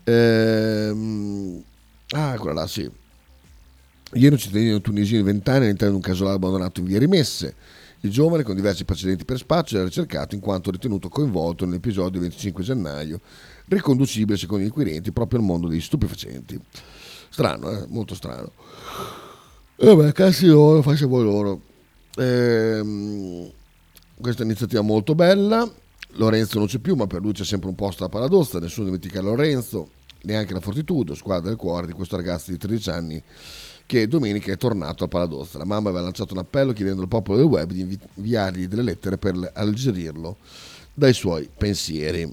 Ehm... 0.03 1.63
Ah, 2.11 2.37
quella 2.37 2.61
là, 2.61 2.67
sì. 2.67 2.89
Ieri 4.13 4.33
un 4.33 4.37
cittadino 4.37 4.79
tunisino 4.81 5.19
di 5.19 5.25
20 5.25 5.49
anni 5.49 5.65
all'interno 5.65 5.95
di 5.95 5.95
un 5.95 6.01
casolare 6.01 6.35
abbandonato 6.35 6.79
in 6.79 6.85
via 6.85 6.99
Rimesse. 6.99 7.55
Il 8.01 8.11
giovane, 8.11 8.43
con 8.43 8.55
diversi 8.55 8.83
precedenti 8.83 9.25
per 9.25 9.37
spaccio, 9.37 9.75
era 9.75 9.85
ricercato 9.85 10.35
in 10.35 10.41
quanto 10.41 10.69
ritenuto 10.69 11.09
coinvolto 11.09 11.65
nell'episodio 11.65 12.19
25 12.19 12.63
gennaio, 12.63 13.21
riconducibile 13.67 14.37
secondo 14.37 14.63
gli 14.63 14.67
inquirenti 14.67 15.11
proprio 15.11 15.39
al 15.39 15.45
mondo 15.45 15.67
dei 15.67 15.79
stupefacenti. 15.79 16.59
Strano, 17.29 17.71
eh? 17.71 17.85
molto 17.87 18.13
strano. 18.13 18.51
E 19.75 19.85
vabbè, 19.85 20.11
cazzi 20.11 20.45
loro, 20.47 20.81
faccia 20.81 21.07
voi 21.07 21.23
loro. 21.23 21.61
Ehm, 22.17 23.49
questa 24.19 24.43
iniziativa 24.43 24.81
molto 24.81 25.15
bella. 25.15 25.71
Lorenzo 26.15 26.59
non 26.59 26.67
c'è 26.67 26.79
più, 26.79 26.95
ma 26.95 27.07
per 27.07 27.21
lui 27.21 27.33
c'è 27.33 27.45
sempre 27.45 27.69
un 27.69 27.75
posto 27.75 28.03
a 28.03 28.09
Paradozza, 28.09 28.59
nessuno 28.59 28.85
dimentica 28.85 29.21
Lorenzo, 29.21 29.89
neanche 30.23 30.53
la 30.53 30.59
Fortitudo, 30.59 31.15
squadra 31.15 31.49
del 31.49 31.57
cuore 31.57 31.87
di 31.87 31.93
questo 31.93 32.15
ragazzo 32.15 32.51
di 32.51 32.57
13 32.57 32.89
anni 32.89 33.23
che 33.85 34.07
domenica 34.07 34.51
è 34.51 34.57
tornato 34.57 35.03
a 35.03 35.07
Paladozza. 35.07 35.57
La 35.57 35.65
mamma 35.65 35.89
aveva 35.89 36.03
lanciato 36.03 36.33
un 36.33 36.39
appello 36.39 36.71
chiedendo 36.71 37.01
al 37.01 37.07
popolo 37.07 37.37
del 37.37 37.47
web 37.47 37.71
di 37.71 37.99
inviargli 38.15 38.67
delle 38.67 38.83
lettere 38.83 39.17
per 39.17 39.51
alleggerirlo 39.53 40.37
dai 40.93 41.13
suoi 41.13 41.49
pensieri. 41.55 42.31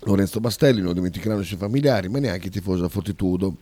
Lorenzo 0.00 0.40
Bastelli 0.40 0.82
non 0.82 0.92
dimenticheranno 0.92 1.40
i 1.40 1.44
suoi 1.44 1.58
familiari, 1.58 2.08
ma 2.08 2.18
neanche 2.18 2.48
i 2.48 2.50
tifosi 2.50 2.82
da 2.82 2.88
Fortitudo. 2.88 3.56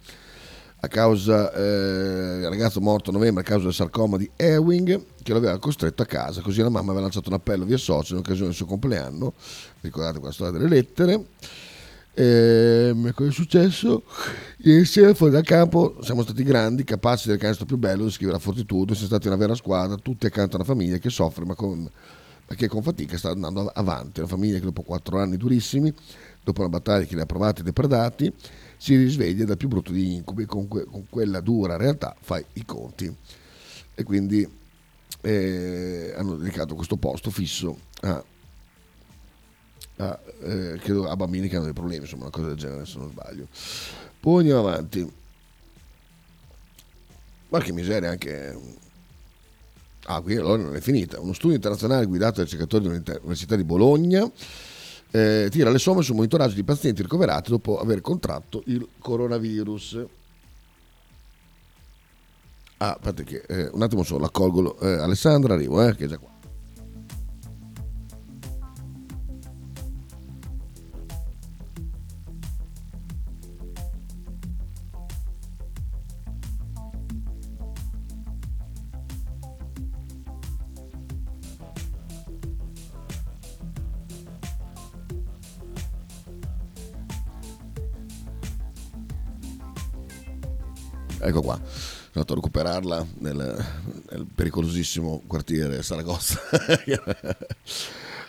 A 0.84 0.88
causa, 0.88 1.52
eh, 1.52 2.48
ragazzo 2.48 2.80
morto 2.80 3.10
a 3.10 3.12
novembre 3.12 3.42
a 3.42 3.46
causa 3.46 3.66
del 3.66 3.72
sarcoma 3.72 4.16
di 4.16 4.28
Ewing, 4.34 5.04
che 5.22 5.30
lo 5.30 5.38
aveva 5.38 5.56
costretto 5.60 6.02
a 6.02 6.06
casa. 6.06 6.40
Così 6.40 6.60
la 6.60 6.70
mamma 6.70 6.86
aveva 6.86 7.02
lanciato 7.02 7.28
un 7.28 7.36
appello 7.36 7.64
via 7.64 7.76
social 7.76 8.16
in 8.16 8.24
occasione 8.24 8.46
del 8.46 8.56
suo 8.56 8.66
compleanno. 8.66 9.32
Ricordate 9.80 10.18
quella 10.18 10.32
storia 10.32 10.58
delle 10.58 10.68
lettere. 10.68 11.24
E 12.12 13.12
cosa 13.14 13.30
è 13.30 13.32
successo? 13.32 14.02
Ieri 14.58 14.84
sera 14.84 15.14
fuori 15.14 15.32
dal 15.32 15.44
campo 15.44 15.98
siamo 16.02 16.24
stati 16.24 16.42
grandi, 16.42 16.82
capaci 16.82 17.28
del 17.28 17.38
canestro 17.38 17.64
più 17.64 17.76
bello 17.76 18.02
di 18.02 18.10
scrivere 18.10 18.38
a 18.38 18.40
Fortitudo, 18.40 18.92
siamo 18.92 19.08
stati 19.08 19.28
una 19.28 19.36
vera 19.36 19.54
squadra, 19.54 19.94
tutti 19.94 20.26
accanto 20.26 20.56
a 20.56 20.58
una 20.62 20.68
famiglia 20.68 20.98
che 20.98 21.10
soffre 21.10 21.44
ma, 21.44 21.54
con, 21.54 21.88
ma 22.48 22.54
che 22.56 22.66
con 22.66 22.82
fatica 22.82 23.16
sta 23.16 23.30
andando 23.30 23.70
avanti, 23.72 24.18
una 24.18 24.28
famiglia 24.28 24.58
che 24.58 24.64
dopo 24.64 24.82
quattro 24.82 25.20
anni 25.20 25.36
durissimi, 25.36 25.94
dopo 26.42 26.60
una 26.60 26.70
battaglia 26.70 27.04
che 27.04 27.14
li 27.14 27.20
ha 27.20 27.26
provati 27.26 27.60
e 27.60 27.64
depredati, 27.64 28.34
si 28.82 28.96
risveglia 28.96 29.44
dal 29.44 29.56
più 29.56 29.68
brutto 29.68 29.92
di 29.92 30.16
incubi, 30.16 30.44
con, 30.44 30.66
que, 30.66 30.84
con 30.86 31.06
quella 31.08 31.38
dura 31.38 31.76
realtà 31.76 32.16
fai 32.20 32.44
i 32.54 32.64
conti. 32.64 33.14
E 33.94 34.02
quindi 34.02 34.44
eh, 35.20 36.12
hanno 36.16 36.34
dedicato 36.34 36.74
questo 36.74 36.96
posto 36.96 37.30
fisso 37.30 37.78
a 38.00 38.24
a, 39.98 40.18
eh, 40.40 40.80
a 41.06 41.16
bambini 41.16 41.46
che 41.46 41.54
hanno 41.54 41.66
dei 41.66 41.74
problemi, 41.74 42.02
insomma, 42.02 42.22
una 42.22 42.32
cosa 42.32 42.48
del 42.48 42.56
genere, 42.56 42.84
se 42.84 42.98
non 42.98 43.08
sbaglio. 43.08 43.46
Poi 44.18 44.40
andiamo 44.40 44.66
avanti. 44.66 45.12
Ma 47.50 47.60
che 47.60 47.72
miseria 47.72 48.10
anche. 48.10 48.58
Ah, 50.06 50.20
qui 50.22 50.34
allora 50.34 50.60
non 50.60 50.74
è 50.74 50.80
finita. 50.80 51.20
Uno 51.20 51.34
studio 51.34 51.54
internazionale 51.54 52.06
guidato 52.06 52.36
dai 52.36 52.44
ricercatori 52.46 52.88
dell'Università 52.88 53.54
di 53.54 53.62
Bologna 53.62 54.28
eh, 55.12 55.48
tira 55.50 55.70
le 55.70 55.78
somme 55.78 56.02
sul 56.02 56.16
monitoraggio 56.16 56.54
di 56.54 56.64
pazienti 56.64 57.02
ricoverati 57.02 57.50
dopo 57.50 57.78
aver 57.78 58.00
contratto 58.00 58.62
il 58.66 58.88
coronavirus. 58.98 60.04
Ah, 62.78 62.94
aspetta 62.94 63.22
che 63.22 63.44
eh, 63.46 63.70
un 63.72 63.82
attimo 63.82 64.02
solo, 64.02 64.24
accolgo 64.24 64.76
eh, 64.80 64.94
Alessandra, 64.94 65.54
arrivo, 65.54 65.86
eh, 65.86 65.94
che 65.94 66.06
è 66.06 66.08
già 66.08 66.18
qua. 66.18 66.30
Ecco 91.32 91.42
qua. 91.42 91.58
Sono 91.64 92.10
andato 92.12 92.32
a 92.32 92.36
recuperarla 92.36 93.06
nel, 93.18 93.64
nel 94.10 94.26
pericolosissimo 94.32 95.22
quartiere 95.26 95.82
Saragossa. 95.82 96.38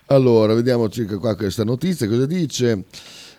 Allora 0.08 0.54
vediamo 0.54 0.90
circa 0.90 1.18
qua 1.18 1.36
questa 1.36 1.64
notizia. 1.64 2.08
Cosa 2.08 2.26
dice? 2.26 2.86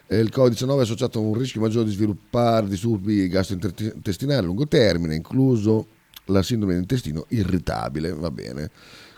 Eh, 0.06 0.18
il 0.18 0.30
Covid-19 0.32 0.78
è 0.78 0.82
associato 0.82 1.18
a 1.18 1.22
un 1.22 1.34
rischio 1.34 1.60
maggiore 1.60 1.86
di 1.86 1.92
sviluppare 1.92 2.68
disturbi 2.68 3.28
gastrointestinali 3.28 4.38
a 4.38 4.42
lungo 4.42 4.66
termine 4.66 5.14
incluso 5.14 5.86
la 6.26 6.42
sindrome 6.42 6.72
dell'intestino 6.72 7.26
irritabile. 7.28 8.12
Va 8.12 8.30
bene. 8.30 8.70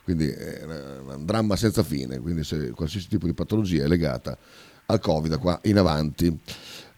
Quindi 0.04 0.28
è 0.28 0.62
un 0.64 1.24
dramma 1.24 1.56
senza 1.56 1.82
fine. 1.82 2.20
Quindi 2.20 2.44
se 2.44 2.70
qualsiasi 2.70 3.08
tipo 3.08 3.26
di 3.26 3.34
patologia 3.34 3.84
è 3.84 3.88
legata 3.88 4.36
al 4.86 5.00
Covid 5.00 5.30
da 5.30 5.38
qua 5.38 5.58
in 5.64 5.78
avanti 5.78 6.38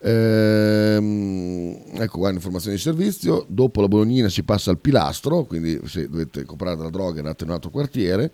Ehm, 0.01 1.77
ecco 1.95 2.19
qua 2.19 2.31
l'informazione 2.31 2.77
di 2.77 2.83
servizio. 2.83 3.45
Dopo 3.49 3.81
la 3.81 3.89
Bolognina 3.89 4.29
si 4.29 4.43
passa 4.43 4.71
al 4.71 4.79
Pilastro, 4.79 5.45
quindi 5.45 5.81
se 5.87 6.09
dovete 6.09 6.45
comprare 6.45 6.77
della 6.77 6.91
droga 6.91 7.19
andate 7.19 7.45
in 7.45 7.51
un 7.51 7.57
altro 7.57 7.71
quartiere. 7.71 8.31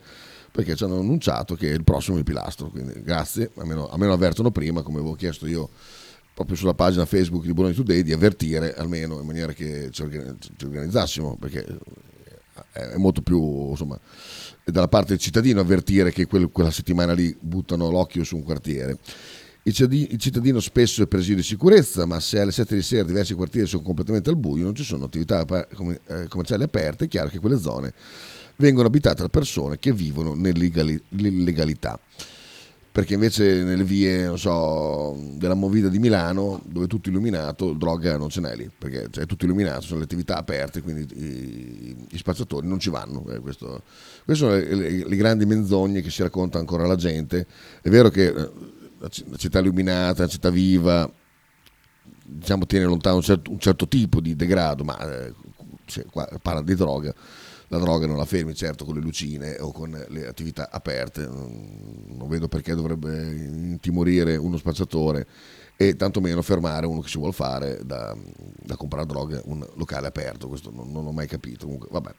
perché 0.55 0.77
ci 0.77 0.85
hanno 0.85 1.01
annunciato 1.01 1.57
che 1.57 1.71
è 1.71 1.75
il 1.75 1.83
prossimo 1.83 2.17
il 2.17 2.23
pilastro. 2.23 2.69
Quindi 2.69 3.03
grazie, 3.03 3.51
almeno, 3.57 3.89
almeno 3.89 4.13
avvertono 4.13 4.53
prima, 4.53 4.83
come 4.83 4.99
avevo 5.01 5.15
chiesto 5.15 5.49
io 5.49 5.69
proprio 6.33 6.57
sulla 6.57 6.75
pagina 6.75 7.05
Facebook 7.07 7.45
di 7.45 7.53
Bologna 7.53 7.75
Today, 7.75 8.03
di 8.05 8.13
avvertire 8.13 8.73
almeno 8.75 9.19
in 9.19 9.27
maniera 9.27 9.53
che 9.53 9.89
ci 9.91 10.03
organizzassimo, 10.03 11.37
perché 11.39 11.67
è 12.71 12.97
molto 12.99 13.21
più 13.21 13.71
insomma 13.71 13.99
dalla 14.65 14.87
parte 14.87 15.09
del 15.09 15.19
cittadino 15.19 15.61
avvertire 15.61 16.13
che 16.13 16.27
quel- 16.27 16.51
quella 16.53 16.71
settimana 16.71 17.13
lì 17.15 17.37
buttano 17.41 17.91
l'occhio 17.91 18.23
su 18.23 18.37
un 18.37 18.45
quartiere. 18.45 18.99
Il 19.67 19.73
cittadino, 20.19 20.61
spesso 20.61 21.03
è 21.03 21.07
presidio 21.07 21.37
di 21.37 21.43
sicurezza, 21.43 22.05
ma 22.05 22.21
se 22.21 22.39
alle 22.39 22.53
7 22.53 22.75
di 22.75 22.83
sera 22.83 23.03
diversi 23.03 23.33
quartieri 23.33 23.67
sono 23.67 23.83
completamente 23.83 24.29
al 24.29 24.37
buio, 24.37 24.63
non 24.63 24.75
ci 24.75 24.85
sono 24.85 25.07
attività 25.07 25.41
eh, 25.41 26.29
commerciali 26.29 26.63
aperte, 26.65 27.07
è 27.07 27.09
chiaro 27.09 27.31
che 27.31 27.39
quelle 27.39 27.59
zone 27.59 27.95
vengono 28.57 28.89
abitate 28.89 29.23
da 29.23 29.31
persone 29.31 29.79
che 29.79 29.91
vivono 29.93 30.35
nell'illegalità. 30.35 31.99
Perché 32.93 33.15
invece 33.15 33.65
nelle 33.65 33.83
vie, 33.83 34.37
so, 34.37 35.19
della 35.33 35.55
Movida 35.55 35.89
di 35.89 35.99
Milano, 35.99 36.63
dove 36.65 36.85
è 36.85 36.89
tutto 36.89 37.09
illuminato, 37.09 37.73
droga 37.73 38.17
non 38.19 38.29
ce 38.29 38.41
n'è 38.41 38.55
lì, 38.55 38.71
perché 38.79 39.09
cioè, 39.11 39.25
è 39.25 39.27
tutto 39.27 39.47
illuminato, 39.47 39.81
sono 39.81 39.99
le 39.99 40.05
attività 40.05 40.37
aperte, 40.37 40.81
quindi 40.81 41.09
i, 41.17 41.97
i 42.11 42.23
non 42.63 42.79
ci 42.79 42.91
vanno. 42.91 43.25
eh, 43.31 43.41
questo- 43.41 43.83
queste 44.25 44.45
sono 44.45 44.57
le, 44.57 44.75
le- 44.75 45.09
le 45.09 45.17
grandi 45.17 45.45
menzogne 45.45 46.03
che 46.03 46.11
si 46.11 46.23
racconta 46.23 46.59
ancora 46.59 46.85
alla 46.85 46.95
gente. 46.95 47.47
È 47.83 47.89
vero 47.89 48.11
che 48.11 48.33
la 49.09 49.37
città 49.37 49.59
illuminata, 49.59 50.23
la 50.23 50.29
città 50.29 50.51
viva, 50.51 51.11
diciamo 52.25 52.67
tiene 52.67 52.85
lontano 52.87 53.17
un 53.17 53.23
certo, 53.23 53.51
un 53.51 53.59
certo 53.59 53.87
tipo 53.87 54.21
di 54.21 54.35
degrado, 54.35 54.85
ma 54.85 54.97
se 55.87 56.07
qua 56.11 56.29
parla 56.41 56.63
di 56.63 56.75
droga, 56.75 57.15
la 57.69 57.79
droga 57.79 58.07
non 58.07 58.17
la 58.17 58.25
fermi 58.25 58.55
certo 58.55 58.85
con 58.85 58.95
le 58.95 59.01
lucine 59.01 59.57
o 59.61 59.73
con 59.73 59.91
le 60.09 60.27
attività 60.27 60.71
aperte, 60.71 61.27
non, 61.27 62.07
non 62.17 62.29
vedo 62.29 62.49
perché 62.49 62.75
dovrebbe 62.75 63.33
intimorire 63.33 64.37
uno 64.37 64.57
spacciatore 64.57 65.27
e 65.77 65.97
tantomeno 65.97 66.41
fermare 66.43 66.87
uno 66.87 67.01
che 67.01 67.09
si 67.09 67.19
vuole 67.19 67.33
fare 67.33 67.81
da, 67.85 68.17
da 68.63 68.77
comprare 68.77 69.07
droga 69.07 69.41
un 69.47 69.67
locale 69.75 70.07
aperto, 70.07 70.49
questo 70.49 70.71
non, 70.71 70.91
non 70.93 71.07
ho 71.07 71.13
mai 71.13 71.27
capito, 71.27 71.65
comunque 71.65 71.89
vabbè. 71.91 72.15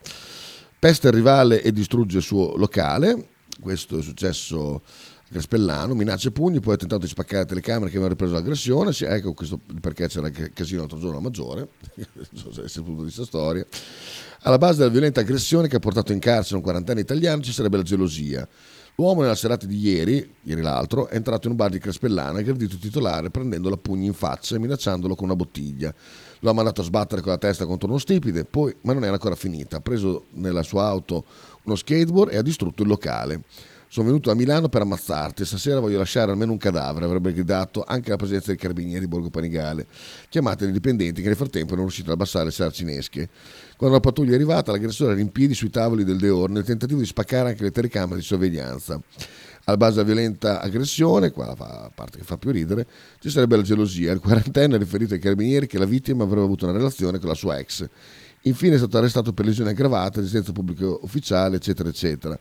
Pesta 0.78 1.08
il 1.08 1.14
rivale 1.14 1.62
e 1.62 1.72
distrugge 1.72 2.18
il 2.18 2.24
suo 2.24 2.56
locale, 2.58 3.30
questo 3.60 3.98
è 3.98 4.02
successo 4.02 4.82
Caspellano, 5.32 5.96
minacce 5.96 6.28
e 6.28 6.32
pugni, 6.32 6.60
poi 6.60 6.76
ha 6.76 6.78
tentato 6.78 7.02
di 7.02 7.08
spaccare 7.08 7.42
le 7.42 7.48
telecamere 7.48 7.86
che 7.86 7.98
avevano 7.98 8.14
ripreso 8.14 8.34
l'aggressione, 8.34 8.94
sì, 8.94 9.06
ecco 9.06 9.34
questo 9.34 9.60
perché 9.82 10.08
c'era 10.08 10.28
il 10.28 10.54
casino 10.54 10.82
l'altro 10.82 11.00
giorno 11.00 11.18
a 11.18 11.22
Maggiore, 11.22 11.70
non 11.96 12.28
so 12.34 12.54
se 12.54 12.68
saputo 12.68 12.98
di 12.98 13.04
questa 13.04 13.26
storia. 13.26 13.66
Alla 14.42 14.60
base 14.60 14.78
della 14.78 14.92
violenta 14.92 15.22
aggressione 15.22 15.68
che 15.68 15.78
ha 15.78 15.80
portato 15.80 16.12
in 16.12 16.20
carcere 16.20 16.58
un 16.58 16.62
quarantenne 16.62 17.02
italiano 17.02 17.42
ci 17.42 17.52
sarebbe 17.52 17.78
la 17.78 17.84
gelosia. 17.84 18.48
L'uomo 18.98 19.22
nella 19.22 19.36
serata 19.36 19.66
di 19.66 19.78
ieri, 19.78 20.36
ieri 20.44 20.62
l'altro, 20.62 21.08
è 21.10 21.16
entrato 21.16 21.48
in 21.48 21.52
un 21.52 21.58
bar 21.58 21.70
di 21.70 21.80
Crespellana 21.80 22.34
e 22.34 22.38
ha 22.38 22.40
aggredito 22.40 22.76
il 22.76 22.80
titolare 22.80 23.30
prendendolo 23.30 23.76
a 23.76 23.78
pugni 23.78 24.06
in 24.06 24.14
faccia 24.14 24.56
e 24.56 24.60
minacciandolo 24.60 25.16
con 25.16 25.26
una 25.26 25.36
bottiglia. 25.36 25.94
Lo 26.40 26.50
ha 26.50 26.54
mandato 26.54 26.80
a 26.80 26.84
sbattere 26.86 27.22
con 27.22 27.32
la 27.32 27.38
testa 27.38 27.66
contro 27.66 27.90
uno 27.90 27.98
stipite, 27.98 28.46
poi, 28.46 28.74
ma 28.82 28.94
non 28.94 29.04
era 29.04 29.14
ancora 29.14 29.36
finita. 29.36 29.78
Ha 29.78 29.82
preso 29.82 30.28
nella 30.36 30.64
sua 30.64 30.86
auto 30.86 31.26
uno 31.64 31.76
skateboard 31.76 32.32
e 32.32 32.38
ha 32.38 32.42
distrutto 32.42 32.84
il 32.84 32.88
locale. 32.88 33.42
Sono 33.88 34.08
venuto 34.08 34.30
a 34.32 34.36
Milano 34.36 34.68
per 34.68 34.82
ammazzarti, 34.82 35.46
stasera 35.46 35.80
voglio 35.80 35.98
lasciare 35.98 36.32
almeno 36.32 36.52
un 36.52 36.58
cadavere, 36.58 37.06
avrebbe 37.06 37.32
gridato 37.32 37.84
anche 37.86 38.10
la 38.10 38.18
presenza 38.18 38.48
dei 38.48 38.58
carabinieri 38.58 39.02
di 39.02 39.08
Borgo 39.08 39.30
Panigale. 39.30 39.88
Chiamate 40.28 40.66
i 40.66 40.72
dipendenti 40.72 41.22
che 41.22 41.28
nel 41.28 41.38
frattempo 41.38 41.68
erano 41.70 41.84
riusciti 41.84 42.10
ad 42.10 42.16
abbassare 42.16 42.46
le 42.46 42.52
sarcinesche. 42.52 43.30
Quando 43.78 43.96
la 43.96 44.02
pattuglia 44.02 44.32
è 44.32 44.36
arrivata, 44.36 44.72
l'aggressore 44.72 45.14
era 45.14 45.22
in 45.22 45.32
piedi 45.32 45.54
sui 45.54 45.70
tavoli 45.70 46.04
del 46.04 46.18
Deor 46.18 46.50
nel 46.50 46.64
tentativo 46.64 47.00
di 47.00 47.06
spaccare 47.06 47.50
anche 47.50 47.64
le 47.64 47.72
telecamere 47.72 48.20
di 48.20 48.26
sorveglianza. 48.26 49.00
Alla 49.68 49.78
base 49.78 49.96
della 49.96 50.06
violenta 50.06 50.62
aggressione, 50.62 51.32
qua 51.32 51.48
la 51.48 51.56
fa- 51.56 51.92
parte 51.94 52.20
che 52.20 52.24
fa 52.24 52.38
più 52.38 52.52
ridere, 52.52 52.86
ci 53.20 53.30
sarebbe 53.30 53.56
la 53.56 53.64
gelosia. 53.64 54.12
Il 54.12 54.20
quarantenne 54.20 54.76
ha 54.76 54.78
riferito 54.78 55.14
ai 55.14 55.20
carabinieri 55.20 55.66
che 55.68 55.80
la 55.80 55.86
vittima 55.86 56.24
avrebbe 56.24 56.44
avuto 56.44 56.66
una 56.66 56.78
relazione 56.78 57.18
con 57.18 57.30
la 57.30 57.34
sua 57.34 57.58
ex. 57.58 57.88
Infine 58.44 58.76
è 58.76 58.78
stato 58.78 58.98
arrestato 58.98 59.34
per 59.34 59.46
lesioni 59.46 59.72
aggravate, 59.72 60.20
residenza 60.20 60.52
pubblica 60.52 60.86
ufficiale, 60.86 61.56
eccetera, 61.56 61.90
eccetera. 61.90 62.38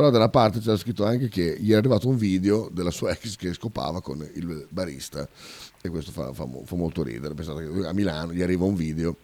Però 0.00 0.10
da 0.10 0.16
una 0.16 0.30
parte 0.30 0.60
c'era 0.60 0.78
scritto 0.78 1.04
anche 1.04 1.28
che 1.28 1.58
gli 1.60 1.72
è 1.72 1.74
arrivato 1.74 2.08
un 2.08 2.16
video 2.16 2.70
della 2.72 2.90
sua 2.90 3.10
ex 3.10 3.36
che 3.36 3.52
scopava 3.52 4.00
con 4.00 4.26
il 4.32 4.66
barista 4.70 5.28
e 5.78 5.90
questo 5.90 6.10
fa, 6.10 6.32
fa 6.32 6.48
fa 6.64 6.74
molto 6.74 7.02
ridere. 7.02 7.34
Pensate 7.34 7.70
che 7.70 7.86
a 7.86 7.92
Milano 7.92 8.32
gli 8.32 8.40
arriva 8.40 8.64
un 8.64 8.74
video. 8.74 9.18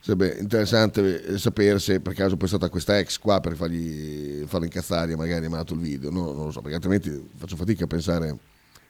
Sarebbe 0.00 0.36
interessante 0.40 1.24
eh, 1.24 1.38
sapere 1.38 1.78
se 1.78 2.00
per 2.00 2.12
caso 2.12 2.36
è 2.36 2.46
stata 2.48 2.68
questa 2.70 2.98
ex 2.98 3.18
qua 3.18 3.38
per 3.38 3.54
fargli, 3.54 4.44
farlo 4.46 4.64
incazzare 4.64 5.12
e 5.12 5.16
magari 5.16 5.46
ha 5.46 5.48
mandato 5.48 5.74
il 5.74 5.80
video. 5.80 6.10
No, 6.10 6.32
non 6.32 6.46
lo 6.46 6.50
so, 6.50 6.60
perché 6.60 6.74
altrimenti 6.74 7.30
faccio 7.36 7.54
fatica 7.54 7.84
a 7.84 7.86
pensare 7.86 8.36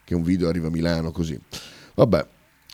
che 0.05 0.15
un 0.15 0.23
video 0.23 0.49
arriva 0.49 0.69
a 0.69 0.71
Milano 0.71 1.11
così. 1.11 1.39
Vabbè, 1.97 2.27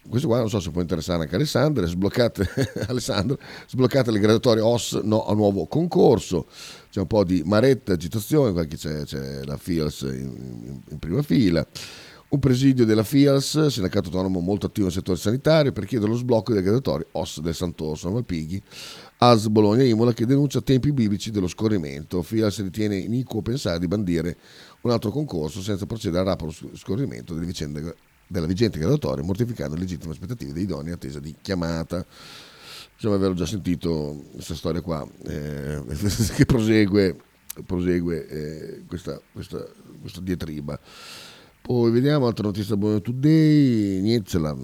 questo 0.08 0.28
qua 0.28 0.38
non 0.38 0.48
so 0.48 0.60
se 0.60 0.70
può 0.70 0.80
interessare 0.80 1.22
anche 1.22 1.34
Alessandro. 1.36 1.86
Sbloccate, 1.86 2.48
Alessandro, 2.88 3.38
sbloccate 3.68 4.10
le 4.10 4.18
graduatorie 4.18 4.62
OS 4.62 5.00
no, 5.02 5.26
a 5.26 5.34
nuovo 5.34 5.66
concorso. 5.66 6.46
C'è 6.90 7.00
un 7.00 7.06
po' 7.06 7.24
di 7.24 7.42
maretta, 7.44 7.92
agitazione, 7.92 8.52
qua 8.52 8.64
c'è, 8.64 9.04
c'è 9.04 9.44
la 9.44 9.56
FIALS 9.56 10.00
in, 10.02 10.80
in- 10.88 10.98
prima 10.98 11.22
fila. 11.22 11.66
Un 12.30 12.38
presidio 12.38 12.84
della 12.84 13.02
FIALS, 13.02 13.66
sindacato 13.66 14.06
autonomo 14.06 14.38
molto 14.38 14.66
attivo 14.66 14.86
nel 14.86 14.94
settore 14.94 15.18
sanitario, 15.18 15.72
per 15.72 15.84
chiedere 15.84 16.12
lo 16.12 16.16
sblocco 16.16 16.52
dei 16.52 16.62
graduatori 16.62 17.04
OS 17.12 17.40
del 17.40 17.56
Sant'Orso, 17.56 18.08
Malpighi, 18.10 18.62
AS 19.18 19.48
Bologna 19.48 19.82
Imola 19.82 20.12
che 20.12 20.26
denuncia 20.26 20.60
tempi 20.60 20.92
biblici 20.92 21.32
dello 21.32 21.48
scorrimento. 21.48 22.22
FIALS 22.22 22.62
ritiene 22.62 22.96
iniquo 22.96 23.42
pensare 23.42 23.80
di 23.80 23.88
bandire 23.88 24.36
un 24.82 24.92
altro 24.92 25.10
concorso 25.10 25.60
senza 25.60 25.86
procedere 25.86 26.20
al 26.20 26.26
rapido 26.26 26.52
scorrimento 26.74 27.34
delle 27.34 27.46
vicende 27.46 27.94
della 28.30 28.46
vigente 28.46 28.78
graduatoria, 28.78 29.24
mortificando 29.24 29.74
le 29.74 29.80
legittime 29.80 30.12
aspettative 30.12 30.52
dei 30.52 30.62
idonei 30.62 30.86
in 30.86 30.92
attesa 30.92 31.18
di 31.18 31.34
chiamata. 31.42 32.06
Diciamo 32.94 33.16
averlo 33.16 33.34
già 33.34 33.46
sentito 33.46 34.24
questa 34.32 34.54
storia 34.54 34.80
qua, 34.82 35.04
eh, 35.26 35.82
che 36.36 36.46
prosegue, 36.46 37.16
prosegue 37.66 38.28
eh, 38.28 38.82
questa, 38.86 39.20
questa, 39.32 39.66
questa 40.00 40.20
diatriba. 40.20 40.78
Poi 41.60 41.90
vediamo 41.90 42.28
altra 42.28 42.44
notizia 42.44 42.74
da 42.74 42.80
Buono 42.80 43.00
Today, 43.00 44.00
niente, 44.00 44.38
la, 44.38 44.56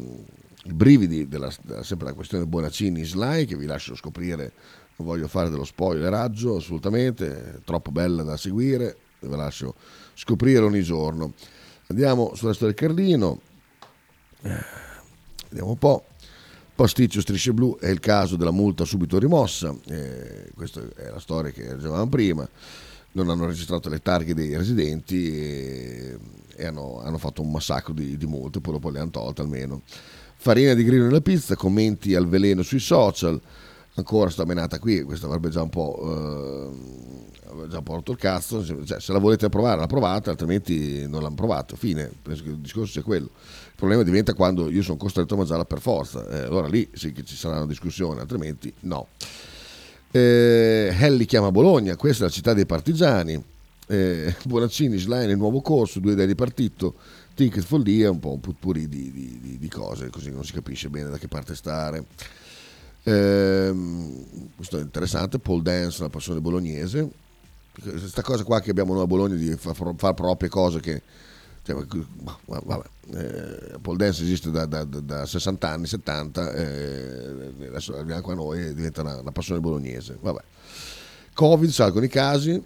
i 0.64 0.72
brividi 0.72 1.26
della, 1.26 1.52
della- 1.62 1.82
sempre 1.82 2.06
la 2.06 2.14
questione 2.14 2.46
Bonaccini 2.46 3.04
Sly 3.04 3.46
che 3.46 3.56
vi 3.56 3.66
lascio 3.66 3.96
scoprire, 3.96 4.52
non 4.96 5.08
voglio 5.08 5.26
fare 5.26 5.50
dello 5.50 5.64
spoileraggio 5.64 6.56
assolutamente, 6.56 7.62
troppo 7.64 7.90
bella 7.90 8.22
da 8.22 8.36
seguire, 8.36 8.96
ve 9.18 9.28
la 9.28 9.36
lascio 9.36 9.74
scoprire 10.14 10.60
ogni 10.60 10.82
giorno. 10.82 11.32
Andiamo 11.88 12.32
sulla 12.34 12.52
storia 12.52 12.74
del 12.74 12.88
Carlino, 12.88 13.40
vediamo 14.42 15.70
un 15.70 15.78
po'. 15.78 16.04
Pasticcio 16.74 17.22
Strisce 17.22 17.54
Blu 17.54 17.78
è 17.78 17.88
il 17.88 18.00
caso 18.00 18.36
della 18.36 18.50
multa 18.50 18.84
subito 18.84 19.18
rimossa, 19.18 19.74
eh, 19.86 20.50
questa 20.54 20.82
è 20.94 21.08
la 21.08 21.20
storia 21.20 21.50
che 21.50 21.62
leggevamo 21.66 22.06
prima, 22.06 22.46
non 23.12 23.30
hanno 23.30 23.46
registrato 23.46 23.88
le 23.88 24.02
targhe 24.02 24.34
dei 24.34 24.54
residenti 24.54 25.26
e, 25.26 26.18
e 26.54 26.66
hanno, 26.66 27.00
hanno 27.00 27.16
fatto 27.16 27.40
un 27.40 27.50
massacro 27.50 27.94
di, 27.94 28.18
di 28.18 28.26
multe, 28.26 28.60
poi 28.60 28.74
dopo 28.74 28.90
le 28.90 28.98
hanno 28.98 29.10
tolte 29.10 29.40
almeno. 29.40 29.80
Farina 30.36 30.74
di 30.74 30.84
grillo 30.84 31.04
nella 31.04 31.22
pizza, 31.22 31.56
commenti 31.56 32.14
al 32.14 32.28
veleno 32.28 32.60
sui 32.62 32.78
social, 32.78 33.40
ancora 33.94 34.28
sta 34.28 34.44
menata 34.44 34.78
qui, 34.78 35.02
questa 35.02 35.24
avrebbe 35.24 35.48
già 35.48 35.62
un 35.62 35.70
po', 35.70 36.70
eh, 36.70 37.35
già 37.68 37.78
un 37.78 37.82
po' 37.82 37.94
rotto 37.94 38.12
il 38.12 38.18
cazzo, 38.18 38.64
cioè, 38.84 39.00
se 39.00 39.12
la 39.12 39.18
volete 39.18 39.46
approvare 39.46 39.78
la 39.78 39.86
provate, 39.86 40.30
altrimenti 40.30 41.06
non 41.08 41.22
l'hanno 41.22 41.34
provato, 41.34 41.76
fine, 41.76 42.10
penso 42.22 42.42
che 42.42 42.50
il 42.50 42.58
discorso 42.58 42.92
sia 42.92 43.02
quello. 43.02 43.26
Il 43.26 43.74
problema 43.74 44.02
diventa 44.02 44.34
quando 44.34 44.70
io 44.70 44.82
sono 44.82 44.96
costretto 44.96 45.34
a 45.34 45.38
mangiarla 45.38 45.64
per 45.64 45.80
forza, 45.80 46.26
eh, 46.28 46.42
allora 46.44 46.68
lì 46.68 46.88
sì 46.92 47.12
che 47.12 47.24
ci 47.24 47.36
sarà 47.36 47.56
una 47.56 47.66
discussione, 47.66 48.20
altrimenti 48.20 48.72
no. 48.80 49.08
Eh, 50.10 50.94
Helli 50.98 51.24
chiama 51.24 51.50
Bologna, 51.50 51.96
questa 51.96 52.24
è 52.24 52.26
la 52.28 52.32
città 52.32 52.54
dei 52.54 52.66
partigiani. 52.66 53.42
Eh, 53.88 54.34
Bonaccini, 54.44 54.98
Schlein, 54.98 55.30
il 55.30 55.36
nuovo 55.36 55.60
corso, 55.60 56.00
due 56.00 56.12
idee 56.12 56.26
di 56.26 56.34
partito, 56.34 56.94
ticket 57.34 57.62
follia, 57.62 58.10
un 58.10 58.18
po' 58.18 58.32
un 58.32 58.40
putpuri 58.40 58.88
di, 58.88 59.12
di- 59.12 59.38
di- 59.40 59.58
di 59.58 59.68
cose, 59.68 60.10
così 60.10 60.30
non 60.30 60.44
si 60.44 60.52
capisce 60.52 60.88
bene 60.88 61.10
da 61.10 61.18
che 61.18 61.28
parte 61.28 61.54
stare. 61.54 62.04
Ehm, 63.04 64.48
questo 64.56 64.78
è 64.78 64.80
interessante, 64.80 65.38
Paul 65.38 65.62
Dance, 65.62 66.02
la 66.02 66.08
passione 66.08 66.40
bolognese. 66.40 67.08
Questa 67.80 68.22
cosa 68.22 68.44
qua 68.44 68.60
che 68.60 68.70
abbiamo 68.70 68.94
noi 68.94 69.02
a 69.02 69.06
Bologna 69.06 69.34
di 69.34 69.54
far, 69.56 69.74
far 69.96 70.14
proprie 70.14 70.48
cose 70.48 70.80
che... 70.80 71.02
cioè, 71.62 71.76
vabbè, 72.44 72.84
eh, 73.12 73.78
Paul 73.80 73.96
Dance 73.96 74.22
esiste 74.22 74.50
da, 74.50 74.66
da- 74.66 74.84
da- 74.84 75.00
da 75.00 75.26
60 75.26 75.68
anni, 75.68 75.86
70, 75.86 76.52
eh, 76.52 77.66
adesso 77.68 77.94
arriviamo 77.94 78.22
qua 78.22 78.34
noi 78.34 78.66
e 78.66 78.74
diventa 78.74 79.02
una, 79.02 79.20
una 79.20 79.32
passione 79.32 79.60
bolognese. 79.60 80.16
Vabbè. 80.20 80.42
Covid, 81.34 81.70
salgono 81.70 82.06
i 82.06 82.08
casi, 82.08 82.62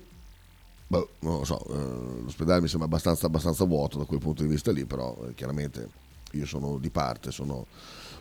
Boh, 0.90 1.11
non 1.20 1.38
lo 1.38 1.44
so, 1.44 1.64
eh, 1.68 2.22
l'ospedale 2.24 2.61
mi 2.61 2.66
sembra 2.66 2.88
abbastanza, 2.88 3.26
abbastanza 3.26 3.64
vuoto 3.64 3.96
da 3.98 4.04
quel 4.04 4.18
punto 4.18 4.42
di 4.42 4.48
vista 4.48 4.72
lì, 4.72 4.84
però 4.86 5.16
eh, 5.24 5.34
chiaramente 5.34 5.88
io 6.32 6.44
sono 6.46 6.78
di 6.78 6.90
parte, 6.90 7.30
sono, 7.30 7.66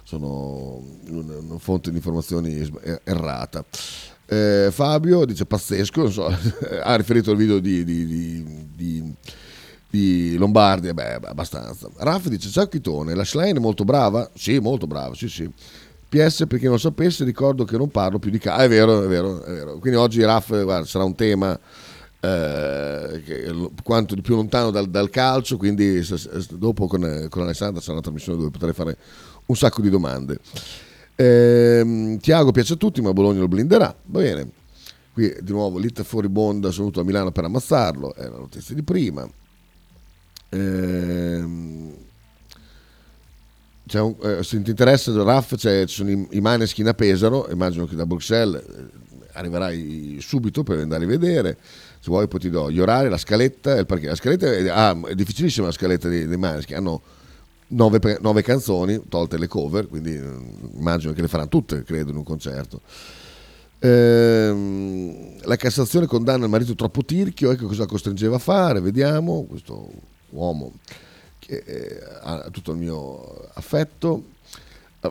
sono 0.09 0.81
una, 1.09 1.59
fonte 1.59 1.91
di 1.91 1.97
informazioni 1.97 2.57
es- 2.57 2.99
errata. 3.03 3.63
Eh, 4.25 4.69
Fabio 4.71 5.23
dice 5.23 5.45
pazzesco, 5.45 6.09
so, 6.09 6.25
ha 6.81 6.95
riferito 6.95 7.29
al 7.29 7.37
video 7.37 7.59
di, 7.59 7.83
di, 7.83 8.05
di, 8.07 8.67
di, 8.75 9.13
di 9.87 10.35
Lombardia, 10.35 10.95
beh, 10.95 11.19
abbastanza. 11.25 11.87
Raff 11.97 12.25
dice 12.25 12.49
ciao 12.49 12.67
Chitone, 12.67 13.13
la 13.13 13.23
Schlein 13.23 13.57
è 13.57 13.59
molto 13.59 13.83
brava? 13.83 14.27
Sì, 14.33 14.57
molto 14.57 14.87
brava, 14.87 15.13
sì 15.13 15.29
sì. 15.29 15.47
PS 16.09 16.45
per 16.47 16.57
chi 16.57 16.65
non 16.65 16.79
sapesse 16.79 17.23
ricordo 17.23 17.63
che 17.63 17.77
non 17.77 17.89
parlo 17.89 18.17
più 18.17 18.31
di 18.31 18.39
calcio, 18.39 18.61
ah, 18.61 18.65
è 18.65 18.67
vero, 18.67 19.03
è 19.03 19.07
vero, 19.07 19.43
è 19.43 19.51
vero. 19.51 19.77
Quindi 19.77 19.99
oggi 19.99 20.23
Raff 20.23 20.49
guarda, 20.63 20.87
sarà 20.87 21.03
un 21.03 21.13
tema 21.13 21.53
eh, 22.19 23.21
che, 23.23 23.69
quanto 23.83 24.15
di 24.15 24.21
più 24.21 24.35
lontano 24.35 24.71
dal, 24.71 24.89
dal 24.89 25.11
calcio, 25.11 25.55
quindi 25.57 26.03
dopo 26.53 26.87
con, 26.87 27.27
con 27.29 27.43
Alessandra 27.43 27.79
sarà 27.79 27.93
una 27.93 28.01
trasmissione 28.01 28.39
dove 28.39 28.49
potrei 28.49 28.73
fare 28.73 28.97
un 29.49 29.55
sacco 29.55 29.81
di 29.81 29.89
domande. 29.89 30.39
Eh, 31.15 32.17
Tiago 32.21 32.51
piace 32.51 32.73
a 32.73 32.77
tutti, 32.77 33.01
ma 33.01 33.11
Bologna 33.13 33.39
lo 33.39 33.47
blinderà. 33.47 33.93
Va 34.05 34.19
bene. 34.19 34.49
Qui 35.11 35.35
di 35.41 35.51
nuovo 35.51 35.79
Litta 35.79 36.03
fuori 36.03 36.29
Bonda 36.29 36.69
sono 36.69 36.85
venuto 36.85 37.01
a 37.01 37.03
Milano 37.03 37.31
per 37.31 37.43
ammazzarlo, 37.43 38.13
è 38.15 38.23
la 38.23 38.37
notizia 38.37 38.73
di 38.75 38.83
prima. 38.83 39.27
Eh, 40.49 41.41
un, 43.91 44.15
eh, 44.21 44.43
se 44.43 44.61
ti 44.61 44.69
interessa 44.69 45.11
Raff 45.23 45.55
ci 45.55 45.83
sono 45.87 46.09
i, 46.11 46.27
i 46.31 46.41
Maneskin 46.41 46.87
a 46.87 46.93
Pesaro, 46.93 47.49
immagino 47.49 47.85
che 47.85 47.95
da 47.95 48.05
Bruxelles 48.05 48.63
eh, 48.63 48.89
arriverai 49.33 50.19
subito 50.21 50.63
per 50.63 50.79
andare 50.79 51.05
a 51.05 51.07
vedere. 51.07 51.57
Se 51.99 52.09
vuoi 52.09 52.27
poi 52.27 52.39
ti 52.39 52.49
do 52.49 52.71
gli 52.71 52.79
orari, 52.79 53.09
la 53.09 53.17
scaletta, 53.17 53.83
perché 53.83 54.07
la 54.07 54.15
scaletta 54.15 54.45
è, 54.53 54.69
ah, 54.69 54.97
è 55.07 55.15
difficilissima 55.15 55.65
la 55.65 55.73
scaletta 55.73 56.07
dei, 56.07 56.27
dei 56.27 56.37
Maneskin, 56.37 56.77
hanno 56.77 57.01
nove, 57.69 58.17
nove, 58.21 58.41
canzoni, 58.41 59.01
tolte 59.09 59.37
le 59.37 59.47
cover, 59.47 59.87
quindi 59.87 60.11
mm, 60.11 60.77
immagino 60.77 61.13
che 61.13 61.21
le 61.21 61.27
faranno 61.27 61.49
tutte, 61.49 61.83
credo, 61.83 62.11
in 62.11 62.17
un 62.17 62.23
concerto. 62.23 62.81
Ehm, 63.79 65.37
la 65.43 65.55
Cassazione 65.55 66.05
condanna 66.05 66.45
il 66.45 66.49
marito 66.49 66.75
troppo 66.75 67.03
tirchio, 67.03 67.51
ecco 67.51 67.67
cosa 67.67 67.85
costringeva 67.85 68.35
a 68.35 68.39
fare, 68.39 68.81
vediamo, 68.81 69.45
questo 69.45 69.89
uomo 70.31 70.73
che 71.39 71.63
eh, 71.65 71.99
ha 72.21 72.49
tutto 72.51 72.71
il 72.71 72.77
mio 72.77 73.49
affetto. 73.53 74.23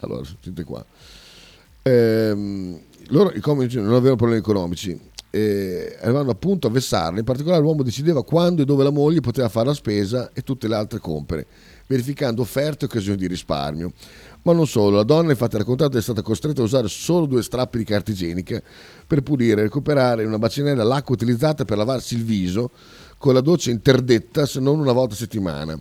allora, 0.00 0.24
sentite 0.24 0.64
qua. 0.64 0.84
Ehm, 1.82 2.80
loro 3.08 3.30
i 3.32 3.40
comici 3.40 3.76
non 3.76 3.92
avevano 3.92 4.16
problemi 4.16 4.40
economici, 4.40 4.98
eh, 5.34 5.96
arrivavano 6.00 6.30
appunto 6.30 6.68
a 6.68 6.70
vessarla. 6.70 7.18
In 7.18 7.24
particolare 7.24 7.60
l'uomo 7.60 7.82
decideva 7.82 8.22
quando 8.22 8.62
e 8.62 8.64
dove 8.64 8.84
la 8.84 8.90
moglie 8.90 9.20
poteva 9.20 9.48
fare 9.48 9.66
la 9.66 9.74
spesa 9.74 10.30
e 10.32 10.42
tutte 10.42 10.68
le 10.68 10.76
altre 10.76 11.00
compere, 11.00 11.44
verificando 11.88 12.42
offerte 12.42 12.84
e 12.84 12.88
occasioni 12.88 13.18
di 13.18 13.26
risparmio. 13.26 13.92
Ma 14.42 14.52
non 14.52 14.68
solo, 14.68 14.96
la 14.96 15.02
donna 15.02 15.32
infatti 15.32 15.56
ha 15.56 15.58
raccontato 15.58 15.98
è 15.98 16.02
stata 16.02 16.22
costretta 16.22 16.60
a 16.60 16.64
usare 16.64 16.86
solo 16.86 17.26
due 17.26 17.42
strappi 17.42 17.78
di 17.78 17.84
carta 17.84 18.12
igienica 18.12 18.62
per 19.06 19.22
pulire 19.22 19.60
e 19.60 19.64
recuperare 19.64 20.22
in 20.22 20.28
una 20.28 20.38
bacinella 20.38 20.84
l'acqua 20.84 21.14
utilizzata 21.14 21.64
per 21.64 21.78
lavarsi 21.78 22.14
il 22.14 22.22
viso 22.22 22.70
con 23.18 23.34
la 23.34 23.40
doccia 23.40 23.70
interdetta 23.70 24.46
se 24.46 24.60
non 24.60 24.78
una 24.78 24.92
volta 24.92 25.14
a 25.14 25.16
settimana. 25.16 25.76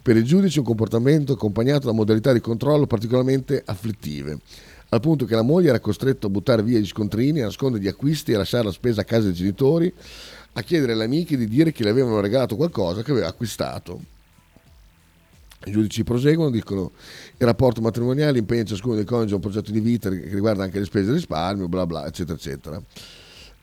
Per 0.00 0.16
il 0.16 0.24
giudice 0.24 0.60
un 0.60 0.64
comportamento 0.64 1.32
accompagnato 1.32 1.86
da 1.86 1.92
modalità 1.92 2.32
di 2.32 2.40
controllo 2.40 2.86
particolarmente 2.86 3.62
afflittive 3.64 4.38
al 4.92 5.00
punto 5.00 5.24
che 5.24 5.34
la 5.34 5.42
moglie 5.42 5.70
era 5.70 5.80
costretta 5.80 6.26
a 6.26 6.30
buttare 6.30 6.62
via 6.62 6.78
gli 6.78 6.86
scontrini, 6.86 7.40
a 7.40 7.44
nascondere 7.44 7.82
gli 7.82 7.88
acquisti 7.88 8.32
e 8.32 8.34
a 8.34 8.38
lasciare 8.38 8.64
la 8.64 8.72
spesa 8.72 9.00
a 9.00 9.04
casa 9.04 9.24
dei 9.24 9.32
genitori, 9.32 9.92
a 10.52 10.60
chiedere 10.60 10.92
alle 10.92 11.04
amiche 11.04 11.38
di 11.38 11.48
dire 11.48 11.72
che 11.72 11.82
le 11.82 11.88
avevano 11.88 12.20
regalato 12.20 12.56
qualcosa 12.56 13.02
che 13.02 13.10
aveva 13.10 13.26
acquistato. 13.26 14.00
I 15.64 15.70
giudici 15.70 16.04
proseguono, 16.04 16.50
dicono 16.50 16.90
il 17.38 17.46
rapporto 17.46 17.80
matrimoniale 17.80 18.38
impegna 18.38 18.64
ciascuno 18.64 18.94
dei 18.96 19.04
coniugi 19.04 19.32
a 19.32 19.36
un 19.36 19.40
progetto 19.40 19.70
di 19.70 19.80
vita 19.80 20.10
che 20.10 20.28
riguarda 20.28 20.64
anche 20.64 20.78
le 20.78 20.84
spese 20.84 21.06
di 21.06 21.14
risparmio, 21.14 21.68
bla 21.68 21.86
bla, 21.86 22.06
eccetera, 22.06 22.36
eccetera. 22.36 22.82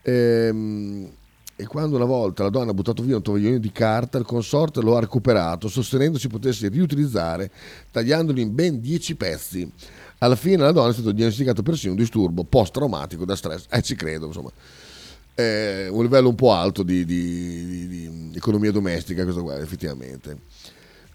Ehm, 0.02 1.08
e 1.54 1.66
quando 1.66 1.94
una 1.94 2.06
volta 2.06 2.42
la 2.42 2.48
donna 2.48 2.72
ha 2.72 2.74
buttato 2.74 3.02
via 3.02 3.16
un 3.16 3.22
tovagliolino 3.22 3.58
di 3.58 3.70
carta, 3.70 4.18
il 4.18 4.24
consorte 4.24 4.80
lo 4.80 4.96
ha 4.96 5.00
recuperato, 5.00 5.68
sostenendo 5.68 6.18
si 6.18 6.26
potesse 6.26 6.68
riutilizzare, 6.68 7.50
tagliandolo 7.92 8.40
in 8.40 8.52
ben 8.52 8.80
10 8.80 9.14
pezzi. 9.14 9.72
Alla 10.22 10.36
fine 10.36 10.58
la 10.58 10.72
donna 10.72 10.90
è 10.90 10.92
stato 10.92 11.12
diagnosticato 11.12 11.62
persino 11.62 11.92
un 11.92 11.98
disturbo 11.98 12.44
post-traumatico 12.44 13.24
da 13.24 13.36
stress. 13.36 13.64
Eh, 13.70 13.80
ci 13.80 13.94
credo, 13.94 14.26
insomma. 14.26 14.50
È 15.32 15.86
un 15.88 16.02
livello 16.02 16.28
un 16.28 16.34
po' 16.34 16.52
alto 16.52 16.82
di, 16.82 17.06
di, 17.06 17.66
di, 17.66 17.88
di 17.88 18.36
economia 18.36 18.70
domestica, 18.70 19.22
questo 19.22 19.42
qua, 19.42 19.58
effettivamente. 19.58 20.36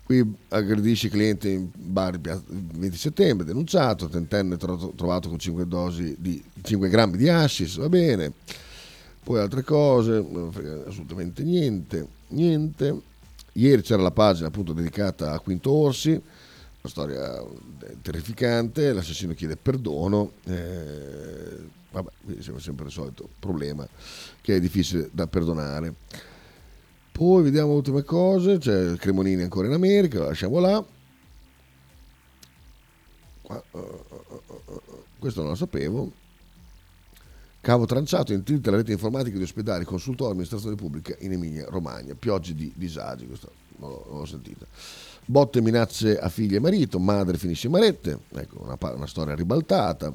Qui 0.03 0.35
aggredisce 0.49 1.09
cliente 1.09 1.49
in 1.49 1.67
bar 1.73 2.15
il 2.15 2.41
20 2.49 2.97
settembre, 2.97 3.45
denunciato, 3.45 4.07
tentenne 4.07 4.57
trovato 4.57 5.29
con 5.29 5.37
5 5.37 5.67
dosi 5.67 6.15
di 6.17 6.43
5 6.63 6.89
grammi 6.89 7.17
di 7.17 7.29
hashish, 7.29 7.77
va 7.77 7.89
bene. 7.89 8.31
Poi 9.23 9.39
altre 9.39 9.63
cose, 9.63 10.23
assolutamente 10.87 11.43
niente, 11.43 12.07
niente. 12.29 13.01
Ieri 13.53 13.83
c'era 13.83 14.01
la 14.01 14.11
pagina 14.11 14.47
appunto 14.47 14.73
dedicata 14.73 15.31
a 15.31 15.39
Quinto 15.39 15.71
Orsi, 15.71 16.19
una 16.85 16.89
storia 16.89 17.41
eh, 17.41 17.97
terrificante, 18.01 18.93
l'assassino 18.93 19.33
chiede 19.33 19.57
perdono, 19.57 20.33
eh, 20.45 21.57
vabbè, 21.91 22.11
siamo 22.39 22.59
sempre 22.59 22.85
il 22.85 22.91
solito 22.91 23.27
problema 23.39 23.87
che 24.41 24.55
è 24.55 24.59
difficile 24.59 25.09
da 25.11 25.27
perdonare. 25.27 25.93
Poi 27.11 27.43
vediamo 27.43 27.71
le 27.71 27.77
ultime 27.77 28.03
cose, 28.03 28.57
c'è 28.57 28.95
Cremonini 28.97 29.41
ancora 29.41 29.67
in 29.67 29.73
America, 29.73 30.19
lo 30.19 30.25
lasciamo 30.25 30.59
là. 30.59 30.85
Qua, 33.41 33.63
uh, 33.71 33.77
uh, 33.77 34.41
uh, 34.65 34.81
questo 35.17 35.41
non 35.41 35.51
lo 35.51 35.55
sapevo. 35.55 36.11
Cavo 37.61 37.85
tranciato 37.85 38.31
in 38.31 38.43
tilt 38.43 38.67
la 38.67 38.75
rete 38.75 38.91
informatica 38.91 39.37
di 39.37 39.43
ospedali, 39.43 39.85
consultori, 39.85 40.31
amministrazione 40.31 40.75
pubblica 40.75 41.15
in 41.19 41.31
Emilia 41.31 41.65
Romagna. 41.67 42.13
Piogge 42.13 42.53
di 42.53 42.71
disagi, 42.75 43.25
questo 43.25 43.51
non 43.77 43.89
l'ho, 43.89 44.05
non 44.09 44.19
l'ho 44.19 44.25
sentito 44.25 44.67
botte 45.25 45.61
minacce 45.61 46.17
a 46.17 46.29
figlia 46.29 46.57
e 46.57 46.59
marito, 46.59 46.99
madre 46.99 47.37
finisce 47.37 47.67
in 47.67 47.73
marette, 47.73 48.19
ecco 48.33 48.63
una, 48.63 48.77
una 48.93 49.07
storia 49.07 49.35
ribaltata. 49.35 50.13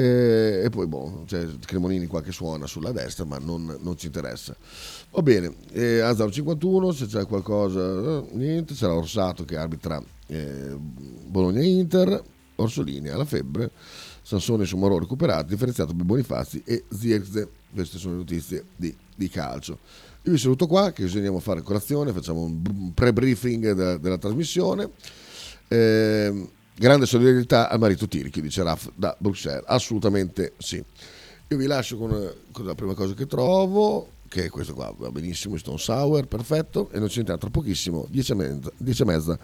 E, 0.00 0.62
e 0.64 0.70
poi 0.70 0.86
boh, 0.86 1.24
c'è 1.26 1.44
Cremonini 1.58 2.06
qua 2.06 2.22
che 2.22 2.30
suona 2.30 2.66
sulla 2.66 2.92
destra, 2.92 3.24
ma 3.24 3.38
non, 3.38 3.78
non 3.80 3.98
ci 3.98 4.06
interessa. 4.06 4.54
Va 5.10 5.22
bene, 5.22 5.54
eh, 5.72 5.98
a 6.00 6.14
051 6.14 6.92
se 6.92 7.06
c'è 7.06 7.26
qualcosa, 7.26 7.80
eh, 7.80 8.24
niente, 8.32 8.74
c'era 8.74 8.94
Orsato 8.94 9.44
che 9.44 9.56
arbitra 9.56 10.00
eh, 10.28 10.76
Bologna-Inter, 10.76 12.22
Orsolini 12.56 13.08
alla 13.08 13.24
febbre, 13.24 13.70
Sansone 14.22 14.66
su 14.66 14.76
Moro 14.76 14.98
recuperato, 14.98 15.48
differenziato 15.48 15.94
per 15.94 16.04
Bonifazzi 16.04 16.62
e 16.64 16.84
Zirze, 16.90 17.48
queste 17.72 17.98
sono 17.98 18.14
le 18.14 18.18
notizie 18.20 18.66
di, 18.76 18.94
di 19.16 19.28
calcio. 19.28 19.78
Io 20.22 20.32
vi 20.32 20.38
saluto 20.38 20.66
qua, 20.66 20.92
che 20.92 21.02
così 21.02 21.16
andiamo 21.16 21.38
a 21.38 21.40
fare 21.40 21.62
colazione, 21.62 22.12
facciamo 22.12 22.42
un 22.42 22.92
pre-briefing 22.92 23.72
della, 23.72 23.96
della 23.96 24.18
trasmissione. 24.18 24.90
Eh, 25.68 26.48
grande 26.74 27.06
solidarietà 27.06 27.68
al 27.68 27.78
marito 27.78 28.06
Tirchi, 28.06 28.40
dice 28.40 28.62
Raff 28.62 28.88
da 28.94 29.14
Bruxelles. 29.18 29.64
Assolutamente 29.66 30.52
sì. 30.58 30.82
Io 31.50 31.56
vi 31.56 31.66
lascio 31.66 31.96
con, 31.96 32.30
con, 32.52 32.66
la 32.66 32.74
prima 32.74 32.92
cosa 32.92 33.14
che 33.14 33.26
trovo, 33.26 34.08
che 34.28 34.44
è 34.44 34.48
questo 34.50 34.74
qua, 34.74 34.92
va 34.94 35.10
benissimo, 35.10 35.56
Stone 35.56 35.78
Sour, 35.78 36.26
perfetto, 36.26 36.90
e 36.92 36.98
noi 36.98 37.08
ci 37.08 37.14
sentiamo 37.14 37.38
tra 37.38 37.48
pochissimo, 37.48 38.06
10 38.10 38.32
e 38.32 38.34
mezza, 38.34 38.70
10 38.76 39.02
e 39.02 39.04
mezza 39.06 39.38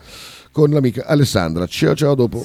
con 0.53 0.71
l'amica 0.71 1.07
Alessandra. 1.07 1.67
Ciao 1.67 1.95
ciao 1.95 2.15
dopo. 2.15 2.45